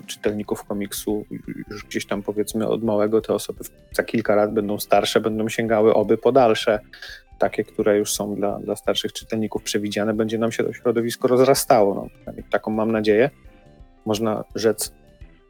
czytelników 0.08 0.64
komiksu 0.64 1.26
już 1.70 1.86
gdzieś 1.86 2.06
tam 2.06 2.24
powiedzmy 2.24 2.68
od 2.68 2.84
małego 2.84 3.22
te 3.22 3.34
osoby 3.34 3.64
za 3.92 4.04
kilka 4.04 4.36
lat 4.36 4.54
będą 4.54 4.80
starsze, 4.80 5.20
będą 5.22 5.50
sięgały 5.50 5.94
oby 5.94 6.18
po 6.18 6.32
dalsze 6.32 6.80
takie, 7.40 7.64
które 7.64 7.98
już 7.98 8.14
są 8.14 8.36
dla, 8.36 8.60
dla 8.60 8.76
starszych 8.76 9.14
czytelników 9.14 9.64
przewidziane, 9.64 10.14
będzie 10.14 10.38
nam 10.38 10.52
się 10.52 10.64
to 10.64 10.74
środowisko 10.74 11.28
rozrastało. 11.28 11.96
No, 11.96 12.34
taką 12.50 12.72
mam 12.72 12.92
nadzieję. 12.92 13.30
Można 14.06 14.44
rzec 14.56 14.94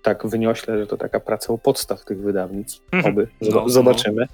tak 0.02 0.28
wyniośle, 0.28 0.78
że 0.78 0.88
to 0.88 0.98
taka 0.98 1.20
praca 1.20 1.54
u 1.54 1.58
podstaw 1.58 2.06
tych 2.06 2.22
wydawnictw. 2.22 2.82
Mhm. 2.92 3.14
Oby. 3.14 3.28
No, 3.42 3.50
no, 3.52 3.70
zobaczymy. 3.70 4.28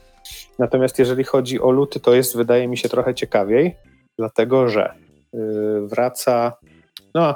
Natomiast 0.60 1.00
jeżeli 1.00 1.24
chodzi 1.24 1.62
o 1.62 1.72
luty, 1.72 2.00
to 2.00 2.14
jest, 2.14 2.38
wydaje 2.38 2.68
mi 2.68 2.78
się, 2.78 2.90
trochę 2.90 3.16
ciekawiej, 3.16 3.76
dlatego 4.18 4.70
że 4.70 4.94
yy, 5.34 5.88
wraca. 5.88 6.54
No, 7.14 7.36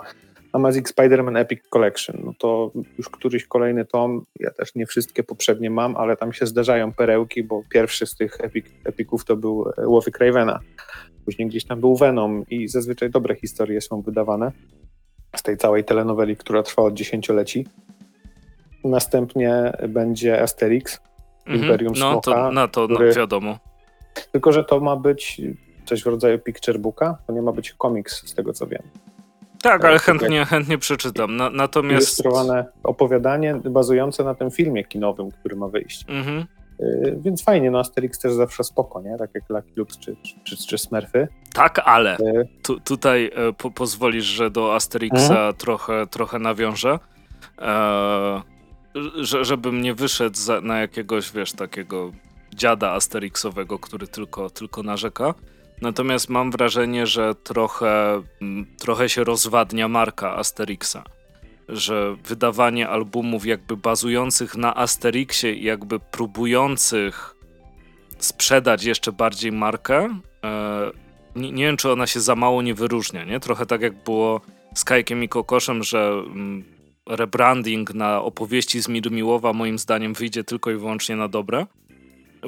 Amazing 0.54 0.90
Spider-Man 0.90 1.38
Epic 1.38 1.62
Collection, 1.70 2.22
no 2.26 2.34
to 2.38 2.72
już 2.98 3.10
któryś 3.10 3.46
kolejny 3.46 3.86
tom, 3.86 4.26
ja 4.40 4.52
też 4.52 4.76
nie 4.76 4.86
wszystkie 4.86 5.24
poprzednie 5.24 5.70
mam, 5.70 5.96
ale 5.96 6.18
tam 6.18 6.34
się 6.34 6.46
zdarzają 6.46 6.94
perełki, 6.94 7.44
bo 7.44 7.64
pierwszy 7.70 8.06
z 8.06 8.16
tych 8.16 8.42
epic, 8.42 8.66
epików 8.86 9.26
to 9.26 9.36
był 9.36 9.66
e, 9.78 9.88
Łowy 9.88 10.12
Cravena, 10.12 10.60
później 11.26 11.48
gdzieś 11.48 11.66
tam 11.66 11.80
był 11.80 11.96
Venom 11.96 12.46
i 12.50 12.68
zazwyczaj 12.68 13.10
dobre 13.10 13.36
historie 13.36 13.82
są 13.82 14.02
wydawane 14.02 14.52
z 15.36 15.44
tej 15.44 15.58
całej 15.58 15.84
telenoweli, 15.84 16.38
która 16.38 16.64
trwa 16.64 16.82
od 16.82 16.94
dziesięcioleci. 16.94 17.68
Następnie 18.84 19.74
będzie 19.90 20.42
Asterix, 20.42 21.00
mhm. 21.46 21.62
Imperium 21.62 21.94
no, 21.98 22.12
Smoka. 22.12 22.32
To, 22.32 22.52
na 22.52 22.68
to 22.68 22.88
który... 22.88 23.10
no, 23.10 23.16
wiadomo. 23.16 23.60
Tylko, 24.32 24.52
że 24.52 24.64
to 24.64 24.80
ma 24.80 24.96
być 24.96 25.42
coś 25.86 26.04
w 26.04 26.06
rodzaju 26.06 26.40
picture 26.40 26.80
booka, 26.80 27.18
to 27.28 27.34
nie 27.34 27.42
ma 27.42 27.52
być 27.52 27.74
komiks, 27.74 28.28
z 28.28 28.36
tego 28.36 28.54
co 28.54 28.68
wiem. 28.68 28.84
Tak, 29.62 29.86
ale 29.86 30.00
chętnie, 30.00 30.46
chętnie 30.46 30.78
przeczytam. 30.78 31.36
Na, 31.38 31.50
natomiast. 31.50 32.08
Ilustrowane 32.08 32.66
opowiadanie 32.84 33.56
bazujące 33.56 34.24
na 34.24 34.36
tym 34.36 34.52
filmie 34.52 34.84
kinowym, 34.84 35.32
który 35.32 35.56
ma 35.56 35.68
wyjść. 35.68 36.06
Mhm. 36.08 36.46
Y, 36.82 37.18
więc 37.22 37.44
fajnie, 37.44 37.72
no 37.72 37.80
Asterix 37.80 38.20
też 38.20 38.34
zawsze 38.34 38.64
spoko, 38.64 39.02
nie? 39.02 39.18
Tak 39.18 39.30
jak 39.34 39.50
Lucky 39.50 39.72
Luke 39.76 39.94
czy, 40.00 40.16
czy, 40.44 40.68
czy 40.68 40.78
Smurfy. 40.78 41.28
Tak, 41.54 41.82
ale 41.86 42.18
y 42.18 42.48
tu, 42.64 42.80
tutaj 42.80 43.32
e, 43.36 43.54
po, 43.54 43.72
pozwolisz, 43.72 44.26
że 44.26 44.52
do 44.52 44.76
Asterixa 44.76 45.16
mhm. 45.16 45.56
trochę, 45.56 46.08
trochę 46.08 46.40
nawiążę. 46.40 47.00
E, 47.62 48.42
że, 49.16 49.46
żebym 49.46 49.82
nie 49.82 49.94
wyszedł 49.94 50.38
za, 50.38 50.62
na 50.62 50.80
jakiegoś, 50.80 51.32
wiesz, 51.32 51.54
takiego 51.54 52.12
dziada 52.56 52.92
Asterixowego, 52.92 53.80
który 53.80 54.08
tylko, 54.08 54.50
tylko 54.50 54.84
narzeka. 54.84 55.34
Natomiast 55.82 56.30
mam 56.30 56.52
wrażenie, 56.52 57.06
że 57.06 57.36
trochę, 57.36 58.22
mm, 58.42 58.66
trochę 58.80 59.10
się 59.10 59.24
rozwadnia 59.24 59.88
marka 59.88 60.36
Asterixa. 60.36 61.04
Że 61.72 62.16
wydawanie 62.26 62.90
albumów 62.90 63.46
jakby 63.46 63.78
bazujących 63.78 64.56
na 64.56 64.76
Asterixie 64.76 65.54
i 65.54 65.64
jakby 65.64 66.00
próbujących 66.00 67.36
sprzedać 68.20 68.84
jeszcze 68.84 69.12
bardziej 69.12 69.52
markę, 69.52 70.20
e, 70.44 70.92
nie, 71.36 71.52
nie, 71.52 71.66
wiem, 71.66 71.78
czy 71.78 71.92
ona 71.92 72.08
się 72.08 72.20
za 72.20 72.36
mało 72.36 72.62
nie 72.62 72.74
wyróżnia, 72.74 73.24
nie? 73.24 73.40
Trochę 73.40 73.66
tak 73.66 73.82
jak 73.82 74.04
było 74.04 74.42
z 74.76 74.84
Kajkiem 74.84 75.24
i 75.24 75.30
Kokoszem, 75.30 75.84
że 75.84 76.24
mm, 76.26 76.64
rebranding 77.10 77.94
na 77.94 78.22
opowieści 78.22 78.82
z 78.82 78.88
Mirmiłowa 78.88 79.54
moim 79.54 79.80
zdaniem 79.80 80.14
wyjdzie 80.14 80.44
tylko 80.44 80.72
i 80.72 80.76
wyłącznie 80.76 81.16
na 81.16 81.28
dobre 81.28 81.66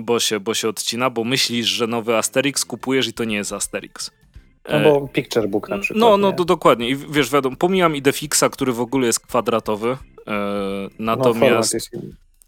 bo 0.01 0.19
się, 0.19 0.39
bo 0.39 0.53
się 0.53 0.69
odcina, 0.69 1.09
bo 1.09 1.23
myślisz, 1.23 1.67
że 1.67 1.87
nowy 1.87 2.17
Asterix 2.17 2.65
kupujesz 2.65 3.07
i 3.07 3.13
to 3.13 3.23
nie 3.23 3.35
jest 3.35 3.53
Asterix. 3.53 4.11
No 4.71 4.79
bo 4.79 5.07
Picture 5.07 5.47
Book 5.47 5.69
na 5.69 5.77
przykład. 5.77 6.01
No, 6.01 6.17
no 6.17 6.31
do, 6.31 6.45
dokładnie. 6.45 6.89
I 6.89 6.95
wiesz, 6.95 7.31
wiadomo, 7.31 7.55
pomijam 7.55 7.95
Idefixa, 7.95 8.43
który 8.51 8.73
w 8.73 8.79
ogóle 8.79 9.07
jest 9.07 9.19
kwadratowy. 9.19 9.97
E, 10.27 10.37
natomiast. 10.99 11.75
No, 11.93 12.01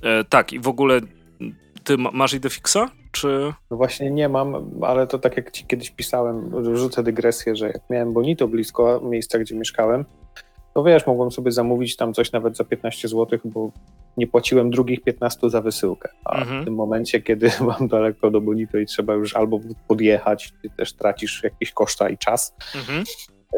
e, 0.09 0.23
tak, 0.23 0.53
i 0.53 0.59
w 0.59 0.67
ogóle 0.67 1.01
ty 1.83 1.97
masz 1.97 2.33
Idefixa? 2.33 2.77
Czy... 3.11 3.53
No 3.71 3.77
właśnie 3.77 4.11
nie 4.11 4.29
mam, 4.29 4.71
ale 4.81 5.07
to 5.07 5.19
tak 5.19 5.37
jak 5.37 5.51
ci 5.51 5.65
kiedyś 5.65 5.91
pisałem, 5.91 6.51
rzucę 6.75 7.03
dygresję, 7.03 7.55
że 7.55 7.67
jak 7.67 7.89
miałem 7.89 8.13
Bonito 8.13 8.47
blisko 8.47 9.01
miejsca, 9.03 9.39
gdzie 9.39 9.55
mieszkałem, 9.55 10.05
to 10.73 10.83
wiesz, 10.83 11.07
mogłem 11.07 11.31
sobie 11.31 11.51
zamówić 11.51 11.95
tam 11.95 12.13
coś 12.13 12.31
nawet 12.31 12.57
za 12.57 12.63
15 12.63 13.07
zł, 13.07 13.39
bo 13.45 13.71
nie 14.17 14.27
płaciłem 14.27 14.69
drugich 14.69 15.03
15 15.03 15.49
za 15.49 15.61
wysyłkę. 15.61 16.09
A 16.25 16.37
mhm. 16.37 16.61
w 16.61 16.65
tym 16.65 16.75
momencie, 16.75 17.21
kiedy 17.21 17.51
mam 17.79 17.87
daleko 17.87 18.31
do 18.31 18.41
Bonito 18.41 18.77
i 18.77 18.85
trzeba 18.85 19.13
już 19.13 19.35
albo 19.35 19.59
podjechać, 19.87 20.53
ty 20.61 20.69
też 20.69 20.93
tracisz 20.93 21.43
jakieś 21.43 21.71
koszta 21.71 22.09
i 22.09 22.17
czas, 22.17 22.55
mhm. 22.75 23.03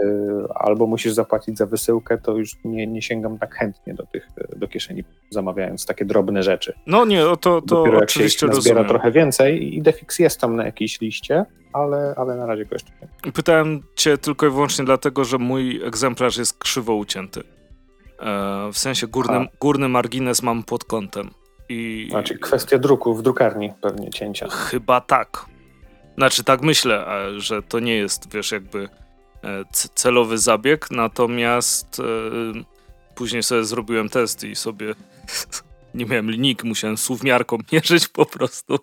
Y, 0.03 0.53
albo 0.55 0.87
musisz 0.87 1.13
zapłacić 1.13 1.57
za 1.57 1.65
wysyłkę, 1.65 2.17
to 2.17 2.37
już 2.37 2.51
nie, 2.65 2.87
nie 2.87 3.01
sięgam 3.01 3.37
tak 3.37 3.55
chętnie 3.55 3.93
do 3.93 4.05
tych, 4.05 4.27
do 4.55 4.67
kieszeni, 4.67 5.03
zamawiając 5.29 5.85
takie 5.85 6.05
drobne 6.05 6.43
rzeczy. 6.43 6.73
No 6.87 7.05
nie, 7.05 7.21
to, 7.21 7.37
to 7.37 7.61
Dopiero 7.61 7.97
oczywiście 7.97 8.45
jak 8.45 8.53
się 8.53 8.57
rozumiem. 8.57 8.85
trochę 8.87 9.11
więcej 9.11 9.75
i 9.75 9.81
Defix 9.81 10.19
jest 10.19 10.41
tam 10.41 10.55
na 10.55 10.65
jakiejś 10.65 11.01
liście, 11.01 11.45
ale, 11.73 12.13
ale 12.17 12.35
na 12.35 12.45
razie 12.45 12.65
go 12.65 12.75
jeszcze 12.75 12.91
nie. 13.25 13.31
Pytałem 13.31 13.83
cię 13.95 14.17
tylko 14.17 14.47
i 14.47 14.49
wyłącznie 14.49 14.85
dlatego, 14.85 15.23
że 15.23 15.37
mój 15.37 15.81
egzemplarz 15.83 16.37
jest 16.37 16.57
krzywo 16.57 16.95
ucięty. 16.95 17.43
E, 18.19 18.69
w 18.73 18.77
sensie 18.77 19.07
górny, 19.07 19.47
górny 19.59 19.89
margines 19.89 20.43
mam 20.43 20.63
pod 20.63 20.83
kątem. 20.83 21.29
I... 21.69 22.07
Znaczy 22.09 22.37
kwestia 22.37 22.77
druku 22.77 23.15
w 23.15 23.21
drukarni 23.21 23.73
pewnie 23.81 24.09
cięcia. 24.09 24.47
Chyba 24.49 25.01
tak. 25.01 25.45
Znaczy 26.17 26.43
tak 26.43 26.61
myślę, 26.61 27.05
że 27.37 27.63
to 27.63 27.79
nie 27.79 27.95
jest, 27.95 28.33
wiesz, 28.33 28.51
jakby 28.51 28.89
e, 29.43 29.63
celowy 29.71 30.37
zabieg, 30.37 30.91
natomiast 30.91 31.99
e, 31.99 32.03
później 33.15 33.43
sobie 33.43 33.63
zrobiłem 33.63 34.09
test 34.09 34.43
i 34.43 34.55
sobie 34.55 34.93
nie 35.93 36.05
miałem 36.05 36.31
linijki, 36.31 36.67
musiałem 36.67 36.97
suwmiarką 36.97 37.57
mierzyć 37.71 38.07
po 38.07 38.25
prostu 38.25 38.79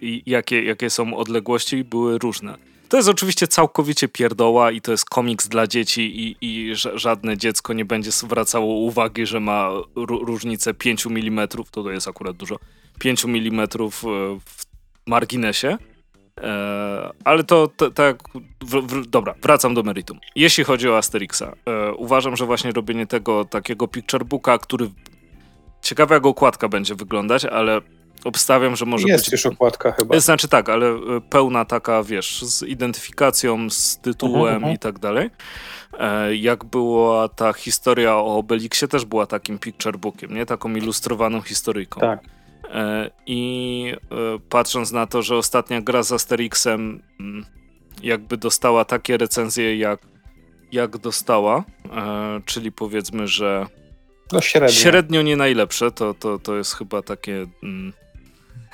i 0.00 0.22
jakie, 0.26 0.62
jakie 0.64 0.90
są 0.90 1.16
odległości 1.16 1.84
były 1.84 2.18
różne. 2.18 2.58
To 2.88 2.96
jest 2.96 3.08
oczywiście 3.08 3.48
całkowicie 3.48 4.08
pierdoła 4.08 4.70
i 4.70 4.80
to 4.80 4.90
jest 4.90 5.04
komiks 5.04 5.48
dla 5.48 5.66
dzieci 5.66 6.00
i, 6.20 6.36
i 6.40 6.72
żadne 6.94 7.36
dziecko 7.36 7.72
nie 7.72 7.84
będzie 7.84 8.10
zwracało 8.10 8.74
uwagi, 8.74 9.26
że 9.26 9.40
ma 9.40 9.70
różnicę 9.96 10.74
5 10.74 11.06
mm, 11.06 11.48
to 11.48 11.64
to 11.82 11.90
jest 11.90 12.08
akurat 12.08 12.36
dużo, 12.36 12.58
5 12.98 13.24
mm 13.24 13.60
e, 13.60 13.66
w 13.90 14.04
marginesie. 15.06 15.78
E, 16.40 17.10
ale 17.24 17.44
to 17.44 17.68
tak, 17.94 18.22
dobra, 19.08 19.34
wracam 19.42 19.74
do 19.74 19.82
meritum. 19.82 20.18
Jeśli 20.36 20.64
chodzi 20.64 20.88
o 20.88 20.98
Asterixa, 20.98 21.42
e, 21.42 21.92
uważam, 21.92 22.36
że 22.36 22.46
właśnie 22.46 22.72
robienie 22.72 23.06
tego 23.06 23.44
takiego 23.44 23.88
picture 23.88 24.24
booka, 24.24 24.58
który 24.58 24.90
ciekawe 25.82 26.14
jak 26.14 26.26
okładka 26.26 26.68
będzie 26.68 26.94
wyglądać, 26.94 27.44
ale 27.44 27.80
obstawiam, 28.24 28.76
że 28.76 28.84
może 28.84 29.08
jest 29.08 29.24
być... 29.24 29.32
Jest 29.32 29.44
już 29.44 29.52
okładka 29.52 29.92
chyba. 29.92 30.20
Znaczy 30.20 30.48
tak, 30.48 30.68
ale 30.68 30.86
e, 30.86 31.20
pełna 31.30 31.64
taka, 31.64 32.02
wiesz, 32.02 32.42
z 32.42 32.62
identyfikacją, 32.62 33.70
z 33.70 33.98
tytułem 33.98 34.64
uh 34.64 34.70
-huh. 34.70 34.74
i 34.74 34.78
tak 34.78 34.98
dalej. 34.98 35.30
E, 35.98 36.36
jak 36.36 36.64
była 36.64 37.28
ta 37.28 37.52
historia 37.52 38.16
o 38.16 38.36
Obelixie, 38.36 38.88
też 38.88 39.04
była 39.04 39.26
takim 39.26 39.58
picture 39.58 39.98
bookiem, 39.98 40.34
nie? 40.34 40.46
Taką 40.46 40.74
ilustrowaną 40.74 41.40
historyjką. 41.40 42.00
Tak. 42.00 42.20
E, 42.74 43.10
I 43.26 43.94
patrząc 44.48 44.92
na 44.92 45.06
to, 45.06 45.22
że 45.22 45.36
ostatnia 45.36 45.80
gra 45.80 46.02
z 46.02 46.12
Asterixem 46.12 47.02
mm, 47.20 47.44
jakby 48.02 48.36
dostała 48.36 48.84
takie 48.84 49.16
recenzje, 49.16 49.76
jak, 49.76 50.00
jak 50.72 50.98
dostała, 50.98 51.64
czyli 52.44 52.72
powiedzmy, 52.72 53.28
że 53.28 53.66
no 54.32 54.40
średnio. 54.40 54.68
średnio 54.74 55.22
nie 55.22 55.36
najlepsze, 55.36 55.90
to, 55.90 56.14
to, 56.14 56.38
to 56.38 56.56
jest 56.56 56.74
chyba 56.74 57.02
takie... 57.02 57.46
Mm, 57.62 57.92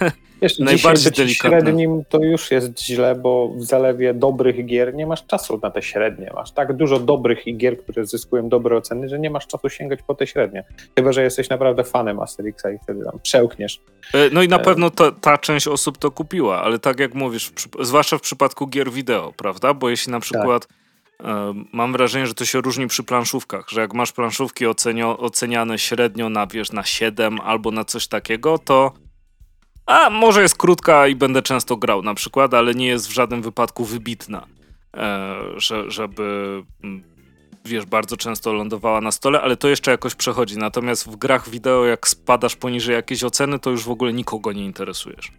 Wiesz, 0.43 0.59
najbardziej 0.59 1.13
delikatne. 1.13 1.61
średnim 1.61 2.05
to 2.09 2.19
już 2.19 2.51
jest 2.51 2.83
źle, 2.83 3.15
bo 3.15 3.49
w 3.57 3.65
zalewie 3.65 4.15
dobrych 4.15 4.67
gier 4.67 4.95
nie 4.95 5.07
masz 5.07 5.27
czasu 5.27 5.61
na 5.63 5.71
te 5.71 5.83
średnie. 5.83 6.31
Masz 6.35 6.53
tak 6.53 6.77
dużo 6.77 6.99
dobrych 6.99 7.57
gier, 7.57 7.79
które 7.83 8.07
zyskują 8.07 8.49
dobre 8.49 8.77
oceny, 8.77 9.09
że 9.09 9.19
nie 9.19 9.31
masz 9.31 9.47
czasu 9.47 9.69
sięgać 9.69 10.01
po 10.07 10.15
te 10.15 10.27
średnie. 10.27 10.65
Chyba, 10.97 11.13
że 11.13 11.23
jesteś 11.23 11.49
naprawdę 11.49 11.85
fanem 11.85 12.21
Asterixa 12.21 12.67
i 12.75 12.79
wtedy 12.83 13.05
tam 13.05 13.21
przełkniesz. 13.23 13.81
E, 14.15 14.31
no 14.33 14.43
i 14.43 14.49
na 14.49 14.57
e... 14.57 14.65
pewno 14.65 14.91
ta, 14.91 15.13
ta, 15.13 15.39
część 15.39 15.69
osób 15.69 15.99
to 15.99 16.11
kupiła, 16.11 16.63
ale 16.63 16.79
tak 16.79 17.01
jak 17.01 17.15
mówisz, 17.15 17.53
zwłaszcza 17.81 18.19
w 18.19 18.21
przypadku 18.21 18.67
gier 18.67 18.91
wideo, 18.91 19.33
prawda? 19.37 19.75
Bo 19.75 19.91
jeśli 19.91 20.13
na 20.13 20.21
przykład 20.21 20.67
tak. 20.67 20.81
Mam 21.73 21.93
wrażenie, 21.93 22.27
że 22.27 22.35
to 22.35 22.45
się 22.45 22.61
różni 22.61 22.87
przy 22.87 23.03
planszówkach, 23.03 23.69
że 23.69 23.81
jak 23.81 23.95
masz 23.95 24.13
planszówki 24.13 24.67
ocenio, 24.67 25.19
oceniane 25.19 25.79
średnio 25.79 26.29
na, 26.29 26.47
wiesz, 26.47 26.73
na 26.73 26.83
7 26.83 27.41
albo 27.41 27.71
na 27.71 27.85
coś 27.85 28.09
takiego, 28.09 28.59
to 28.59 28.93
a 29.91 30.11
może 30.11 30.43
jest 30.43 30.57
krótka 30.57 31.07
i 31.07 31.15
będę 31.15 31.43
często 31.43 31.77
grał 31.77 32.03
na 32.03 32.15
przykład, 32.15 32.55
ale 32.55 32.75
nie 32.75 32.87
jest 32.87 33.09
w 33.09 33.13
żadnym 33.13 33.43
wypadku 33.43 33.85
wybitna, 33.85 34.47
e, 34.97 35.37
że, 35.57 35.91
żeby 35.91 36.23
mm, 36.85 37.03
wiesz, 37.65 37.87
bardzo 37.87 38.17
często 38.17 38.53
lądowała 38.53 39.01
na 39.01 39.11
stole, 39.11 39.41
ale 39.41 39.57
to 39.57 39.69
jeszcze 39.69 39.91
jakoś 39.91 40.15
przechodzi. 40.15 40.59
Natomiast 40.59 41.09
w 41.09 41.17
grach 41.17 41.49
wideo, 41.49 41.87
jak 41.87 42.09
spadasz 42.09 42.57
poniżej 42.57 42.95
jakiejś 42.95 43.25
oceny, 43.25 43.59
to 43.59 43.71
już 43.71 43.85
w 43.85 43.91
ogóle 43.91 44.13
nikogo 44.13 44.53
nie 44.53 44.65
interesujesz. 44.65 45.33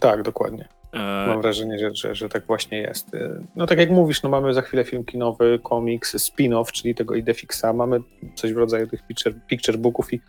Tak, 0.00 0.22
dokładnie. 0.22 0.68
E, 0.92 1.26
Mam 1.26 1.42
wrażenie, 1.42 1.78
że, 1.78 1.94
że, 1.94 2.14
że, 2.14 2.28
tak 2.28 2.46
właśnie 2.46 2.78
jest. 2.78 3.14
E, 3.14 3.44
no 3.56 3.66
tak 3.66 3.78
jak 3.78 3.90
mówisz, 3.90 4.22
no 4.22 4.30
mamy 4.30 4.54
za 4.54 4.62
chwilę 4.62 4.84
film 4.84 5.04
kinowy, 5.04 5.60
komiks, 5.62 6.16
spin-off, 6.16 6.72
czyli 6.72 6.94
tego 6.94 7.14
Idefixa, 7.14 7.72
mamy 7.74 8.00
coś 8.34 8.52
w 8.52 8.56
rodzaju 8.56 8.86
tych 8.86 9.06
picture, 9.06 9.34
picture 9.48 9.78
booków 9.78 10.12
i 10.12 10.20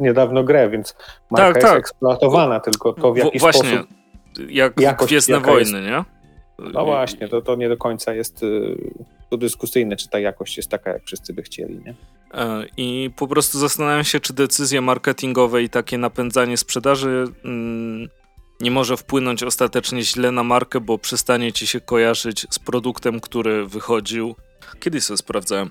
niedawno 0.00 0.44
grę, 0.44 0.70
więc 0.70 0.96
marka 1.30 1.46
tak, 1.46 1.56
jest 1.56 1.68
tak. 1.68 1.78
eksploatowana, 1.78 2.60
tylko 2.60 2.92
to 2.92 3.12
w 3.12 3.16
jaki 3.16 3.38
właśnie, 3.38 3.70
sposób... 3.70 4.50
jak 4.50 4.80
jakość, 4.80 5.10
Gwiezdne 5.10 5.40
Wojny, 5.40 5.60
jest, 5.60 5.72
nie? 5.72 6.04
No 6.58 6.84
właśnie, 6.84 7.28
to, 7.28 7.42
to 7.42 7.56
nie 7.56 7.68
do 7.68 7.76
końca 7.76 8.14
jest 8.14 8.42
y, 8.42 8.76
to 9.30 9.36
dyskusyjne, 9.36 9.96
czy 9.96 10.08
ta 10.08 10.18
jakość 10.18 10.56
jest 10.56 10.70
taka, 10.70 10.90
jak 10.90 11.04
wszyscy 11.04 11.32
by 11.32 11.42
chcieli, 11.42 11.80
nie? 11.86 11.94
E, 12.34 12.66
I 12.76 13.10
po 13.16 13.28
prostu 13.28 13.58
zastanawiam 13.58 14.04
się, 14.04 14.20
czy 14.20 14.32
decyzje 14.32 14.80
marketingowe 14.80 15.62
i 15.62 15.68
takie 15.68 15.98
napędzanie 15.98 16.56
sprzedaży 16.56 17.24
mm, 17.44 18.08
nie 18.60 18.70
może 18.70 18.96
wpłynąć 18.96 19.42
ostatecznie 19.42 20.02
źle 20.02 20.30
na 20.30 20.42
markę, 20.42 20.80
bo 20.80 20.98
przestanie 20.98 21.52
ci 21.52 21.66
się 21.66 21.80
kojarzyć 21.80 22.46
z 22.50 22.58
produktem, 22.58 23.20
który 23.20 23.66
wychodził. 23.66 24.34
Kiedyś 24.80 25.04
sobie 25.04 25.16
sprawdzałem. 25.16 25.70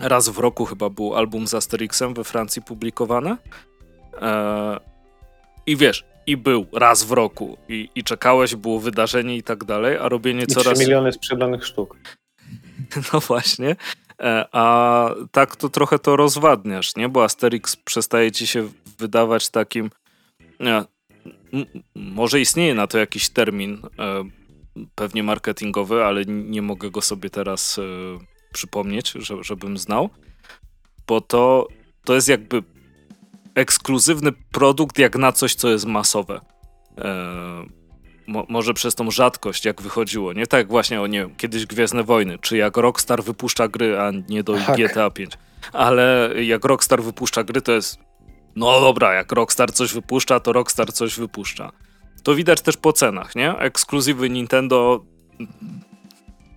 Raz 0.00 0.28
w 0.28 0.38
roku 0.38 0.64
chyba 0.64 0.90
był 0.90 1.14
album 1.16 1.46
z 1.46 1.54
Asterixem 1.54 2.14
we 2.14 2.24
Francji 2.24 2.62
publikowany. 2.62 3.36
Eee, 4.20 4.78
I 5.66 5.76
wiesz, 5.76 6.04
i 6.26 6.36
był 6.36 6.66
raz 6.72 7.04
w 7.04 7.12
roku, 7.12 7.58
i, 7.68 7.88
i 7.94 8.04
czekałeś, 8.04 8.54
było 8.54 8.80
wydarzenie 8.80 9.36
i 9.36 9.42
tak 9.42 9.64
dalej, 9.64 9.96
a 9.96 10.08
robienie 10.08 10.42
I 10.42 10.46
coraz. 10.46 10.78
3 10.78 10.84
miliony 10.84 11.12
sprzedanych 11.12 11.66
sztuk. 11.66 11.96
No 13.12 13.20
właśnie. 13.20 13.76
E, 14.20 14.48
a 14.52 15.14
tak 15.30 15.56
to 15.56 15.68
trochę 15.68 15.98
to 15.98 16.16
rozwadniasz, 16.16 16.96
nie? 16.96 17.08
Bo 17.08 17.24
Asterix 17.24 17.76
przestaje 17.76 18.32
ci 18.32 18.46
się 18.46 18.68
wydawać 18.98 19.48
takim. 19.48 19.90
Nie, 20.60 20.84
może 21.94 22.40
istnieje 22.40 22.74
na 22.74 22.86
to 22.86 22.98
jakiś 22.98 23.28
termin, 23.28 23.82
e, 23.98 24.24
pewnie 24.94 25.22
marketingowy, 25.22 26.04
ale 26.04 26.24
nie 26.26 26.62
mogę 26.62 26.90
go 26.90 27.02
sobie 27.02 27.30
teraz 27.30 27.80
przypomnieć, 28.52 29.14
żebym 29.40 29.78
znał, 29.78 30.10
bo 31.06 31.20
to, 31.20 31.68
to 32.04 32.14
jest 32.14 32.28
jakby 32.28 32.62
ekskluzywny 33.54 34.32
produkt 34.32 34.98
jak 34.98 35.16
na 35.16 35.32
coś, 35.32 35.54
co 35.54 35.68
jest 35.68 35.86
masowe. 35.86 36.40
E, 36.98 37.64
mo, 38.26 38.46
może 38.48 38.74
przez 38.74 38.94
tą 38.94 39.10
rzadkość, 39.10 39.64
jak 39.64 39.82
wychodziło, 39.82 40.32
nie? 40.32 40.46
Tak 40.46 40.68
właśnie, 40.68 41.00
o 41.00 41.06
nie 41.06 41.18
wiem, 41.18 41.36
kiedyś 41.36 41.66
Gwiezdne 41.66 42.02
Wojny, 42.02 42.38
czy 42.38 42.56
jak 42.56 42.76
Rockstar 42.76 43.24
wypuszcza 43.24 43.68
gry, 43.68 44.00
a 44.00 44.10
nie 44.28 44.42
do 44.42 44.54
tak. 44.54 44.76
GTA 44.76 45.10
5. 45.10 45.32
Ale 45.72 46.30
jak 46.44 46.64
Rockstar 46.64 47.02
wypuszcza 47.02 47.44
gry, 47.44 47.62
to 47.62 47.72
jest 47.72 47.98
no 48.56 48.80
dobra, 48.80 49.14
jak 49.14 49.32
Rockstar 49.32 49.72
coś 49.72 49.94
wypuszcza, 49.94 50.40
to 50.40 50.52
Rockstar 50.52 50.92
coś 50.92 51.18
wypuszcza. 51.18 51.72
To 52.22 52.34
widać 52.34 52.60
też 52.60 52.76
po 52.76 52.92
cenach, 52.92 53.34
nie? 53.34 53.58
Ekskluzywy 53.58 54.30
Nintendo. 54.30 55.04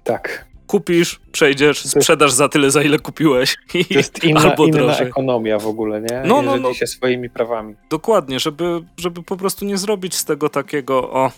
Tak. 0.03 0.45
Kupisz, 0.75 1.19
przejdziesz, 1.31 1.85
sprzedasz 1.85 2.31
za 2.31 2.49
tyle, 2.49 2.71
za 2.71 2.83
ile 2.83 2.99
kupiłeś. 2.99 3.57
I, 3.73 3.85
to 3.85 3.93
jest 3.99 4.23
inna, 4.23 4.39
albo 4.39 4.65
inna 4.65 4.97
ekonomia 4.97 5.59
w 5.59 5.67
ogóle, 5.67 6.01
nie? 6.01 6.23
No, 6.25 6.41
no, 6.41 6.57
no. 6.57 6.73
się 6.73 6.87
swoimi 6.87 7.29
prawami. 7.29 7.75
Dokładnie, 7.89 8.39
żeby, 8.39 8.81
żeby 8.97 9.23
po 9.23 9.37
prostu 9.37 9.65
nie 9.65 9.77
zrobić 9.77 10.15
z 10.15 10.25
tego 10.25 10.49
takiego, 10.49 11.11
o, 11.11 11.31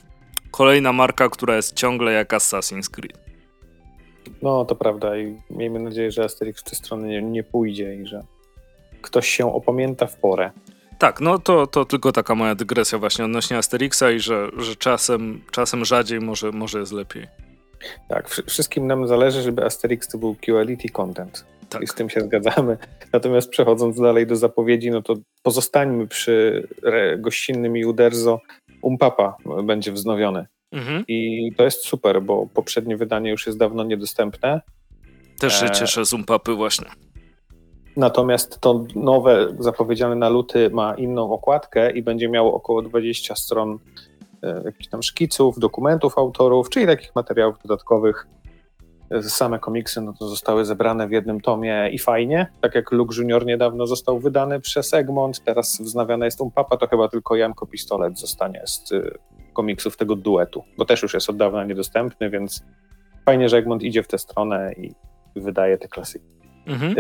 kolejna 0.51 0.93
marka, 0.93 1.29
która 1.29 1.55
jest 1.55 1.75
ciągle 1.75 2.11
jak 2.11 2.33
Assassin's 2.33 2.89
Creed. 2.89 3.17
No, 4.41 4.65
to 4.65 4.75
prawda 4.75 5.17
i 5.17 5.37
miejmy 5.49 5.79
nadzieję, 5.79 6.11
że 6.11 6.23
Asterix 6.23 6.61
w 6.61 6.63
tę 6.63 6.75
stronę 6.75 7.07
nie, 7.07 7.21
nie 7.21 7.43
pójdzie 7.43 7.95
i 7.95 8.05
że 8.05 8.23
ktoś 9.01 9.27
się 9.29 9.53
opamięta 9.53 10.07
w 10.07 10.15
porę. 10.15 10.51
Tak, 10.99 11.21
no 11.21 11.39
to, 11.39 11.67
to 11.67 11.85
tylko 11.85 12.11
taka 12.11 12.35
moja 12.35 12.55
dygresja 12.55 12.97
właśnie 12.97 13.25
odnośnie 13.25 13.57
Asterixa 13.57 14.03
i 14.15 14.19
że, 14.19 14.49
że 14.57 14.75
czasem, 14.75 15.41
czasem 15.51 15.85
rzadziej 15.85 16.19
może, 16.21 16.51
może 16.51 16.79
jest 16.79 16.91
lepiej. 16.91 17.46
Tak, 18.07 18.29
wszystkim 18.29 18.87
nam 18.87 19.07
zależy, 19.07 19.41
żeby 19.41 19.65
Asterix 19.65 20.07
to 20.07 20.17
był 20.17 20.35
quality 20.45 20.89
content. 20.89 21.45
Tak. 21.69 21.81
I 21.81 21.87
z 21.87 21.93
tym 21.93 22.09
się 22.09 22.21
zgadzamy. 22.21 22.77
Natomiast 23.13 23.49
przechodząc 23.49 24.01
dalej 24.01 24.27
do 24.27 24.35
zapowiedzi, 24.35 24.91
no 24.91 25.01
to 25.01 25.13
pozostańmy 25.43 26.07
przy 26.07 26.67
gościnnym 27.17 27.77
i 27.77 27.85
Uderzo. 27.85 28.39
Umpapa 28.81 29.37
będzie 29.63 29.91
wznowiony. 29.91 30.45
Mhm. 30.71 31.03
I 31.07 31.51
to 31.57 31.63
jest 31.63 31.85
super, 31.85 32.21
bo 32.21 32.47
poprzednie 32.53 32.97
wydanie 32.97 33.31
już 33.31 33.45
jest 33.45 33.59
dawno 33.59 33.83
niedostępne. 33.83 34.61
Też 35.39 35.59
się 35.59 35.65
e, 35.65 35.71
cieszę 35.71 36.05
z 36.05 36.13
Umpapy 36.13 36.53
właśnie. 36.53 36.87
Natomiast 37.97 38.59
to 38.59 38.85
nowe, 38.95 39.55
zapowiedziane 39.59 40.15
na 40.15 40.29
luty, 40.29 40.69
ma 40.69 40.93
inną 40.95 41.31
okładkę 41.31 41.91
i 41.91 42.03
będzie 42.03 42.29
miało 42.29 42.53
około 42.53 42.81
20 42.81 43.35
stron 43.35 43.79
jakichś 44.65 44.87
tam 44.87 45.03
szkiców, 45.03 45.59
dokumentów 45.59 46.17
autorów, 46.17 46.69
czyli 46.69 46.85
takich 46.85 47.15
materiałów 47.15 47.55
dodatkowych. 47.61 48.27
E, 49.09 49.23
same 49.23 49.59
komiksy 49.59 50.01
no 50.01 50.13
to 50.19 50.27
zostały 50.27 50.65
zebrane 50.65 51.07
w 51.07 51.11
jednym 51.11 51.41
tomie 51.41 51.89
i 51.91 51.99
fajnie. 51.99 52.47
Tak 52.61 52.75
jak 52.75 52.91
Luke 52.91 53.15
Junior 53.17 53.45
niedawno 53.45 53.87
został 53.87 54.19
wydany 54.19 54.59
przez 54.59 54.93
Egmont, 54.93 55.43
teraz 55.43 55.81
wznawiana 55.81 56.25
jest 56.25 56.41
Umpapa, 56.41 56.77
to 56.77 56.87
chyba 56.87 57.07
tylko 57.07 57.35
Janko 57.35 57.67
Pistolet 57.67 58.19
zostanie 58.19 58.61
z 58.65 58.91
e, 58.91 59.01
komiksów 59.53 59.97
tego 59.97 60.15
duetu, 60.15 60.63
bo 60.77 60.85
też 60.85 61.01
już 61.01 61.13
jest 61.13 61.29
od 61.29 61.37
dawna 61.37 61.63
niedostępny, 61.63 62.29
więc 62.29 62.63
fajnie, 63.25 63.49
że 63.49 63.57
Egmont 63.57 63.83
idzie 63.83 64.03
w 64.03 64.07
tę 64.07 64.17
stronę 64.17 64.73
i 64.73 64.91
wydaje 65.35 65.77
te 65.77 65.87
klasyki. 65.87 66.25
Mhm. 66.65 66.95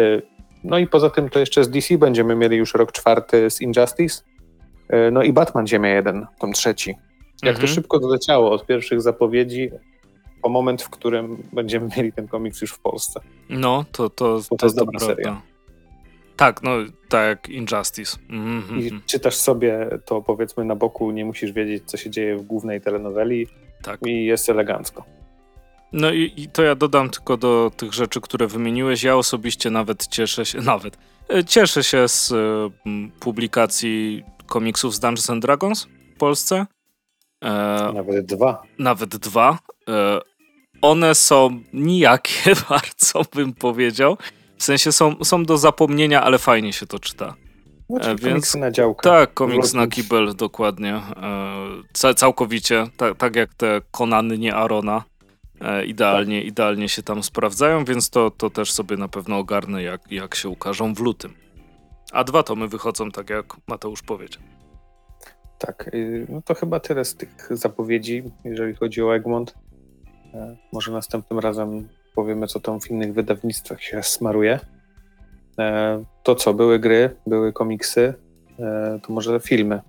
No 0.63 0.77
i 0.77 0.87
poza 0.87 1.09
tym 1.09 1.29
to 1.29 1.39
jeszcze 1.39 1.63
z 1.63 1.69
DC 1.69 1.97
będziemy 1.97 2.35
mieli 2.35 2.57
już 2.57 2.73
rok 2.73 2.91
czwarty 2.91 3.49
z 3.49 3.61
Injustice. 3.61 4.23
E, 4.89 5.11
no 5.11 5.23
i 5.23 5.33
Batman 5.33 5.67
Ziemia 5.67 5.89
1, 5.89 6.27
tom 6.39 6.53
trzeci. 6.53 6.95
Jak 7.43 7.55
mhm. 7.55 7.67
to 7.67 7.73
szybko 7.73 7.99
doleciało 7.99 8.51
od 8.51 8.65
pierwszych 8.65 9.01
zapowiedzi 9.01 9.69
po 10.41 10.49
moment, 10.49 10.81
w 10.81 10.89
którym 10.89 11.43
będziemy 11.53 11.89
mieli 11.97 12.13
ten 12.13 12.27
komiks 12.27 12.61
już 12.61 12.71
w 12.71 12.79
Polsce. 12.79 13.21
No, 13.49 13.85
to, 13.91 14.09
to, 14.09 14.41
to, 14.49 14.55
to 14.55 14.65
jest 14.65 14.75
dobra 14.75 14.99
prawda. 14.99 15.15
seria. 15.15 15.41
Tak, 16.35 16.63
no 16.63 16.71
tak 17.09 17.49
Injustice. 17.49 18.17
Mm 18.29 18.61
-hmm. 18.61 18.81
I 18.81 19.01
czytasz 19.05 19.35
sobie 19.35 19.89
to 20.05 20.21
powiedzmy 20.21 20.65
na 20.65 20.75
boku, 20.75 21.11
nie 21.11 21.25
musisz 21.25 21.51
wiedzieć, 21.51 21.83
co 21.85 21.97
się 21.97 22.09
dzieje 22.09 22.37
w 22.37 22.41
głównej 22.41 22.81
telenoweli 22.81 23.47
tak. 23.83 23.99
i 24.05 24.25
jest 24.25 24.49
elegancko. 24.49 25.03
No 25.91 26.11
i, 26.11 26.33
i, 26.37 26.49
to 26.49 26.63
ja 26.63 26.75
dodam 26.75 27.09
tylko 27.09 27.37
do 27.37 27.71
tych 27.77 27.93
rzeczy, 27.93 28.21
które 28.21 28.47
wymieniłeś. 28.47 29.03
Ja 29.03 29.15
osobiście 29.15 29.69
nawet 29.69 30.07
cieszę 30.07 30.45
się, 30.45 30.61
nawet 30.73 30.97
e, 31.29 31.43
cieszę 31.43 31.83
się 31.83 32.07
z 32.07 32.31
y, 32.31 32.35
publikacji 33.19 34.23
komiksów 34.45 34.95
z 34.95 34.99
Dungeons 34.99 35.29
and 35.29 35.41
Dragons 35.41 35.87
w 36.15 36.17
Polsce. 36.17 36.65
E, 37.41 37.91
nawet 37.93 38.25
dwa. 38.25 38.63
Nawet 38.79 39.17
dwa. 39.17 39.59
E, 39.89 40.19
one 40.81 41.15
są 41.15 41.59
nijakie, 41.73 42.53
bardzo 42.69 43.21
bym 43.35 43.53
powiedział. 43.53 44.17
W 44.57 44.63
sensie 44.63 44.91
są, 44.91 45.23
są 45.23 45.43
do 45.43 45.57
zapomnienia, 45.57 46.23
ale 46.23 46.37
fajnie 46.37 46.73
się 46.73 46.85
to 46.87 46.99
czyta. 46.99 47.35
Znaczy, 47.89 48.07
Więc, 48.07 48.21
komiks 48.21 48.55
na 48.55 48.71
działkę. 48.71 49.09
Tak, 49.09 49.33
komiks 49.33 49.73
na 49.73 49.87
kibel, 49.87 50.35
dokładnie. 50.35 51.01
E, 52.03 52.13
całkowicie, 52.13 52.87
tak, 52.97 53.17
tak 53.17 53.35
jak 53.35 53.53
te 53.53 53.81
Konany, 53.91 54.37
nie 54.37 54.55
Arona. 54.55 55.03
E, 55.61 55.85
idealnie, 55.85 56.39
tak. 56.39 56.47
idealnie 56.47 56.89
się 56.89 57.03
tam 57.03 57.23
sprawdzają, 57.23 57.85
więc 57.85 58.09
to, 58.09 58.31
to 58.31 58.49
też 58.49 58.71
sobie 58.71 58.97
na 58.97 59.07
pewno 59.07 59.37
ogarnę, 59.37 59.83
jak, 59.83 60.11
jak 60.11 60.35
się 60.35 60.49
ukażą 60.49 60.93
w 60.93 60.99
lutym. 60.99 61.33
A 62.11 62.23
dwa 62.23 62.43
tomy 62.43 62.67
wychodzą, 62.67 63.11
tak 63.11 63.29
jak 63.29 63.45
Mateusz 63.67 64.01
powiedział. 64.01 64.43
Tak, 65.57 65.89
y, 65.93 66.27
no 66.29 66.41
to 66.41 66.55
chyba 66.55 66.79
tyle 66.79 67.05
z 67.05 67.15
tych 67.15 67.47
zapowiedzi, 67.51 68.23
jeżeli 68.43 68.75
chodzi 68.75 69.03
o 69.03 69.15
Egmont. 69.15 69.55
E, 70.33 70.57
może 70.73 70.91
następnym 70.91 71.39
razem 71.39 71.87
powiemy, 72.15 72.47
co 72.47 72.59
tam 72.59 72.79
w 72.79 72.91
innych 72.91 73.13
wydawnictwach 73.13 73.83
się 73.83 74.03
smaruje. 74.03 74.59
E, 75.59 76.03
to 76.23 76.35
co, 76.35 76.53
były 76.53 76.79
gry, 76.79 77.15
były 77.27 77.53
komiksy, 77.53 78.13
to 79.03 79.13
może 79.13 79.39
filmy. 79.39 79.81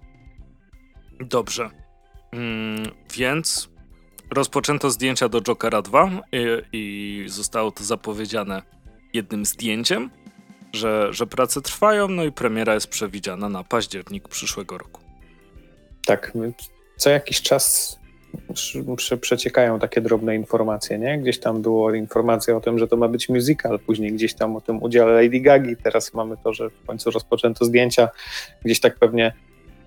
Dobrze. 1.21 1.71
Mm, 2.33 2.83
więc 3.17 3.69
rozpoczęto 4.31 4.91
zdjęcia 4.91 5.29
do 5.29 5.41
Jokera 5.43 5.83
2 5.83 6.11
i, 6.33 6.47
i, 6.73 7.25
zostało 7.29 7.71
to 7.71 7.85
zapowiedziane 7.85 8.63
jednym 9.15 9.45
zdjęciem, 9.45 10.11
że, 10.73 11.13
że 11.13 11.27
prace 11.27 11.61
trwają, 11.61 12.09
no 12.09 12.25
i 12.25 12.33
premiera 12.33 12.75
jest 12.75 12.87
przewidziana 12.87 13.49
na 13.49 13.65
październik 13.65 14.29
przyszłego 14.29 14.79
roku. 14.79 15.08
Tak, 16.09 16.33
co 16.97 17.11
jakiś 17.11 17.43
czas 17.43 17.99
przeciekają 19.21 19.79
takie 19.79 20.01
drobne 20.01 20.37
informacje, 20.37 20.99
nie? 20.99 21.19
Gdzieś 21.19 21.41
tam 21.41 21.63
było 21.63 21.95
informacja 21.95 22.57
o 22.57 22.61
tym, 22.61 22.79
że 22.79 22.89
to 22.89 22.97
ma 22.97 23.09
być 23.09 23.29
musical, 23.29 23.79
później 23.79 24.13
gdzieś 24.13 24.35
tam 24.35 24.57
o 24.57 24.61
tym 24.61 24.83
udziale 24.83 25.23
Lady 25.23 25.41
Gagi, 25.41 25.77
teraz 25.77 26.15
mamy 26.15 26.37
to, 26.45 26.53
że 26.53 26.71
w 26.71 26.87
końcu 26.87 27.11
rozpoczęto 27.11 27.65
zdjęcia, 27.65 28.09
gdzieś 28.65 28.81
tak 28.81 28.99
pewnie 28.99 29.33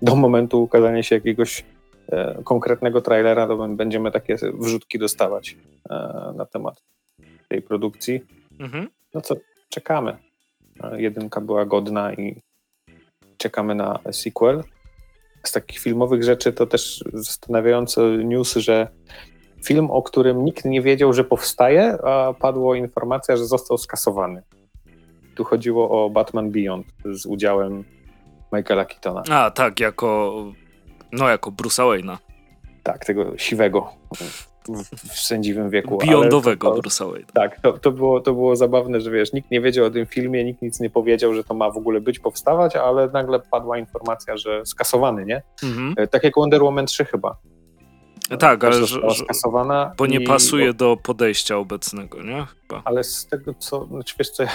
do 0.02 0.16
momentu 0.16 0.62
ukazania 0.62 1.02
się 1.02 1.14
jakiegoś 1.14 1.64
e, 2.12 2.42
konkretnego 2.44 3.00
trailera, 3.00 3.46
to 3.46 3.68
będziemy 3.68 4.10
takie 4.10 4.36
wrzutki 4.54 4.98
dostawać 4.98 5.56
e, 5.90 5.94
na 6.36 6.46
temat 6.46 6.82
tej 7.48 7.62
produkcji. 7.62 8.20
Mhm. 8.60 8.88
No 9.14 9.20
co, 9.20 9.34
czekamy. 9.68 10.16
E, 10.82 11.02
jedynka 11.02 11.40
była 11.40 11.64
godna 11.64 12.14
i 12.14 12.42
czekamy 13.36 13.74
na 13.74 13.98
sequel 14.12 14.62
z 15.48 15.52
takich 15.52 15.78
filmowych 15.78 16.24
rzeczy 16.24 16.52
to 16.52 16.66
też 16.66 17.04
zastanawiający 17.12 18.00
news, 18.00 18.54
że 18.54 18.88
film, 19.64 19.90
o 19.90 20.02
którym 20.02 20.44
nikt 20.44 20.64
nie 20.64 20.82
wiedział, 20.82 21.12
że 21.12 21.24
powstaje, 21.24 21.98
a 22.04 22.34
padła 22.34 22.76
informacja, 22.76 23.36
że 23.36 23.46
został 23.46 23.78
skasowany. 23.78 24.42
Tu 25.34 25.44
chodziło 25.44 26.04
o 26.04 26.10
Batman 26.10 26.50
Beyond 26.50 26.86
z 27.04 27.26
udziałem 27.26 27.84
Michaela 28.52 28.84
Keatona. 28.84 29.22
A, 29.30 29.50
tak, 29.50 29.80
jako 29.80 30.32
no 31.12 31.28
jako 31.28 31.50
Bruce'a 31.50 31.82
Wayne'a. 31.82 32.16
Tak, 32.82 33.04
tego 33.04 33.38
siwego 33.38 33.90
w 34.96 35.18
sędziwym 35.18 35.70
wieku. 35.70 35.98
Beyondowego 35.98 36.70
to, 36.70 36.80
Bruce'a 36.80 37.10
Wayne. 37.12 37.26
Tak, 37.34 37.60
to, 37.60 37.72
to, 37.72 37.92
było, 37.92 38.20
to 38.20 38.32
było 38.32 38.56
zabawne, 38.56 39.00
że 39.00 39.10
wiesz, 39.10 39.32
nikt 39.32 39.50
nie 39.50 39.60
wiedział 39.60 39.84
o 39.84 39.90
tym 39.90 40.06
filmie, 40.06 40.44
nikt 40.44 40.62
nic 40.62 40.80
nie 40.80 40.90
powiedział, 40.90 41.34
że 41.34 41.44
to 41.44 41.54
ma 41.54 41.70
w 41.70 41.76
ogóle 41.76 42.00
być, 42.00 42.18
powstawać, 42.18 42.76
ale 42.76 43.08
nagle 43.08 43.40
padła 43.40 43.78
informacja, 43.78 44.36
że 44.36 44.66
skasowany, 44.66 45.24
nie? 45.24 45.42
Mhm. 45.62 45.94
E, 45.96 46.06
tak 46.06 46.24
jak 46.24 46.34
Wonder 46.36 46.62
Woman 46.62 46.86
3 46.86 47.04
chyba. 47.04 47.36
E, 48.30 48.36
tak, 48.36 48.64
ale 48.64 48.86
że, 48.86 49.00
skasowana 49.14 49.92
bo 49.98 50.06
nie 50.06 50.18
i... 50.18 50.26
pasuje 50.26 50.74
do 50.74 50.96
podejścia 51.02 51.56
obecnego, 51.56 52.22
nie? 52.22 52.46
Chyba. 52.60 52.82
Ale 52.84 53.04
z 53.04 53.26
tego 53.26 53.54
co, 53.54 53.86
znaczy 53.86 54.14
wiesz 54.18 54.30
co, 54.30 54.42
ja 54.42 54.50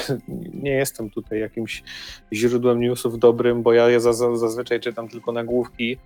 nie 0.53 0.71
jestem 0.71 1.09
tutaj 1.09 1.39
jakimś 1.39 1.83
źródłem 2.33 2.79
newsów 2.79 3.19
dobrym, 3.19 3.63
bo 3.63 3.73
ja 3.73 3.89
je 3.89 4.01
zazwyczaj 4.01 4.79
czytam 4.79 5.07
tylko 5.07 5.31
nagłówki, 5.31 5.97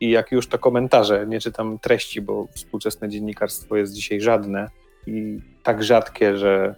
i 0.00 0.10
jak 0.10 0.32
już 0.32 0.48
to 0.48 0.58
komentarze, 0.58 1.26
nie 1.26 1.40
czytam 1.40 1.78
treści, 1.78 2.20
bo 2.20 2.46
współczesne 2.54 3.08
dziennikarstwo 3.08 3.76
jest 3.76 3.92
dzisiaj 3.92 4.20
żadne 4.20 4.68
i 5.06 5.38
tak 5.62 5.84
rzadkie, 5.84 6.38
że 6.38 6.74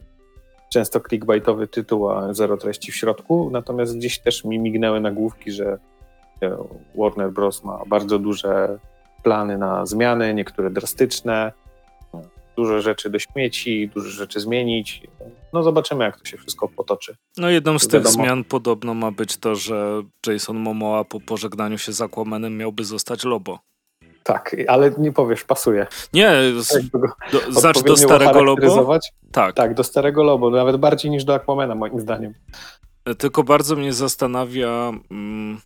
często 0.73 1.01
clickbaitowy 1.01 1.67
tytuł, 1.67 2.11
a 2.11 2.35
zero 2.35 2.57
treści 2.57 2.93
w 2.93 2.97
środku. 2.97 3.49
Natomiast 3.53 3.97
gdzieś 3.97 4.19
też 4.19 4.45
mi 4.45 4.59
mignęły 4.59 5.01
nagłówki, 5.01 5.53
że 5.53 5.79
Warner 6.95 7.33
Bros. 7.33 7.65
ma 7.65 7.83
bardzo 7.87 8.19
duże 8.19 8.79
plany 9.23 9.59
na 9.59 9.87
zmiany, 9.87 10.35
niektóre 10.35 10.71
drastyczne, 10.71 11.53
dużo 12.61 12.81
rzeczy 12.81 13.11
do 13.11 13.19
śmieci, 13.19 13.91
dużo 13.95 14.11
rzeczy 14.11 14.41
zmienić. 14.41 15.03
No 15.53 15.63
zobaczymy, 15.63 16.05
jak 16.05 16.19
to 16.21 16.25
się 16.25 16.37
wszystko 16.37 16.69
potoczy. 16.69 17.17
No 17.37 17.51
jedną 17.51 17.79
z 17.79 17.89
tych 17.89 18.07
zmian 18.07 18.45
podobno 18.45 18.95
ma 18.95 19.11
być 19.11 19.37
to, 19.37 19.55
że 19.55 20.03
Jason 20.27 20.57
Momoa 20.57 21.05
po 21.05 21.21
pożegnaniu 21.21 21.79
się 21.79 21.93
z 21.93 22.01
Aquamanem 22.01 22.57
miałby 22.57 22.85
zostać 22.85 23.25
Lobo. 23.25 23.59
Tak, 24.23 24.57
ale 24.69 24.91
nie 24.99 25.13
powiesz, 25.13 25.45
pasuje. 25.45 25.87
Nie, 26.13 26.33
do, 27.33 27.53
znaczy 27.61 27.83
do 27.83 27.97
starego 27.97 28.43
Lobo? 28.43 28.99
Tak. 29.33 29.55
Tak, 29.55 29.75
do 29.75 29.85
starego 29.85 30.23
Lobo, 30.23 30.51
nawet 30.51 30.77
bardziej 30.77 31.11
niż 31.11 31.25
do 31.25 31.35
Aquamana 31.35 31.75
moim 31.75 32.01
zdaniem. 32.01 32.35
Tylko 33.19 33.43
bardzo 33.43 33.77
mnie 33.77 33.93
zastanawia 33.93 34.93
mm, 35.11 35.61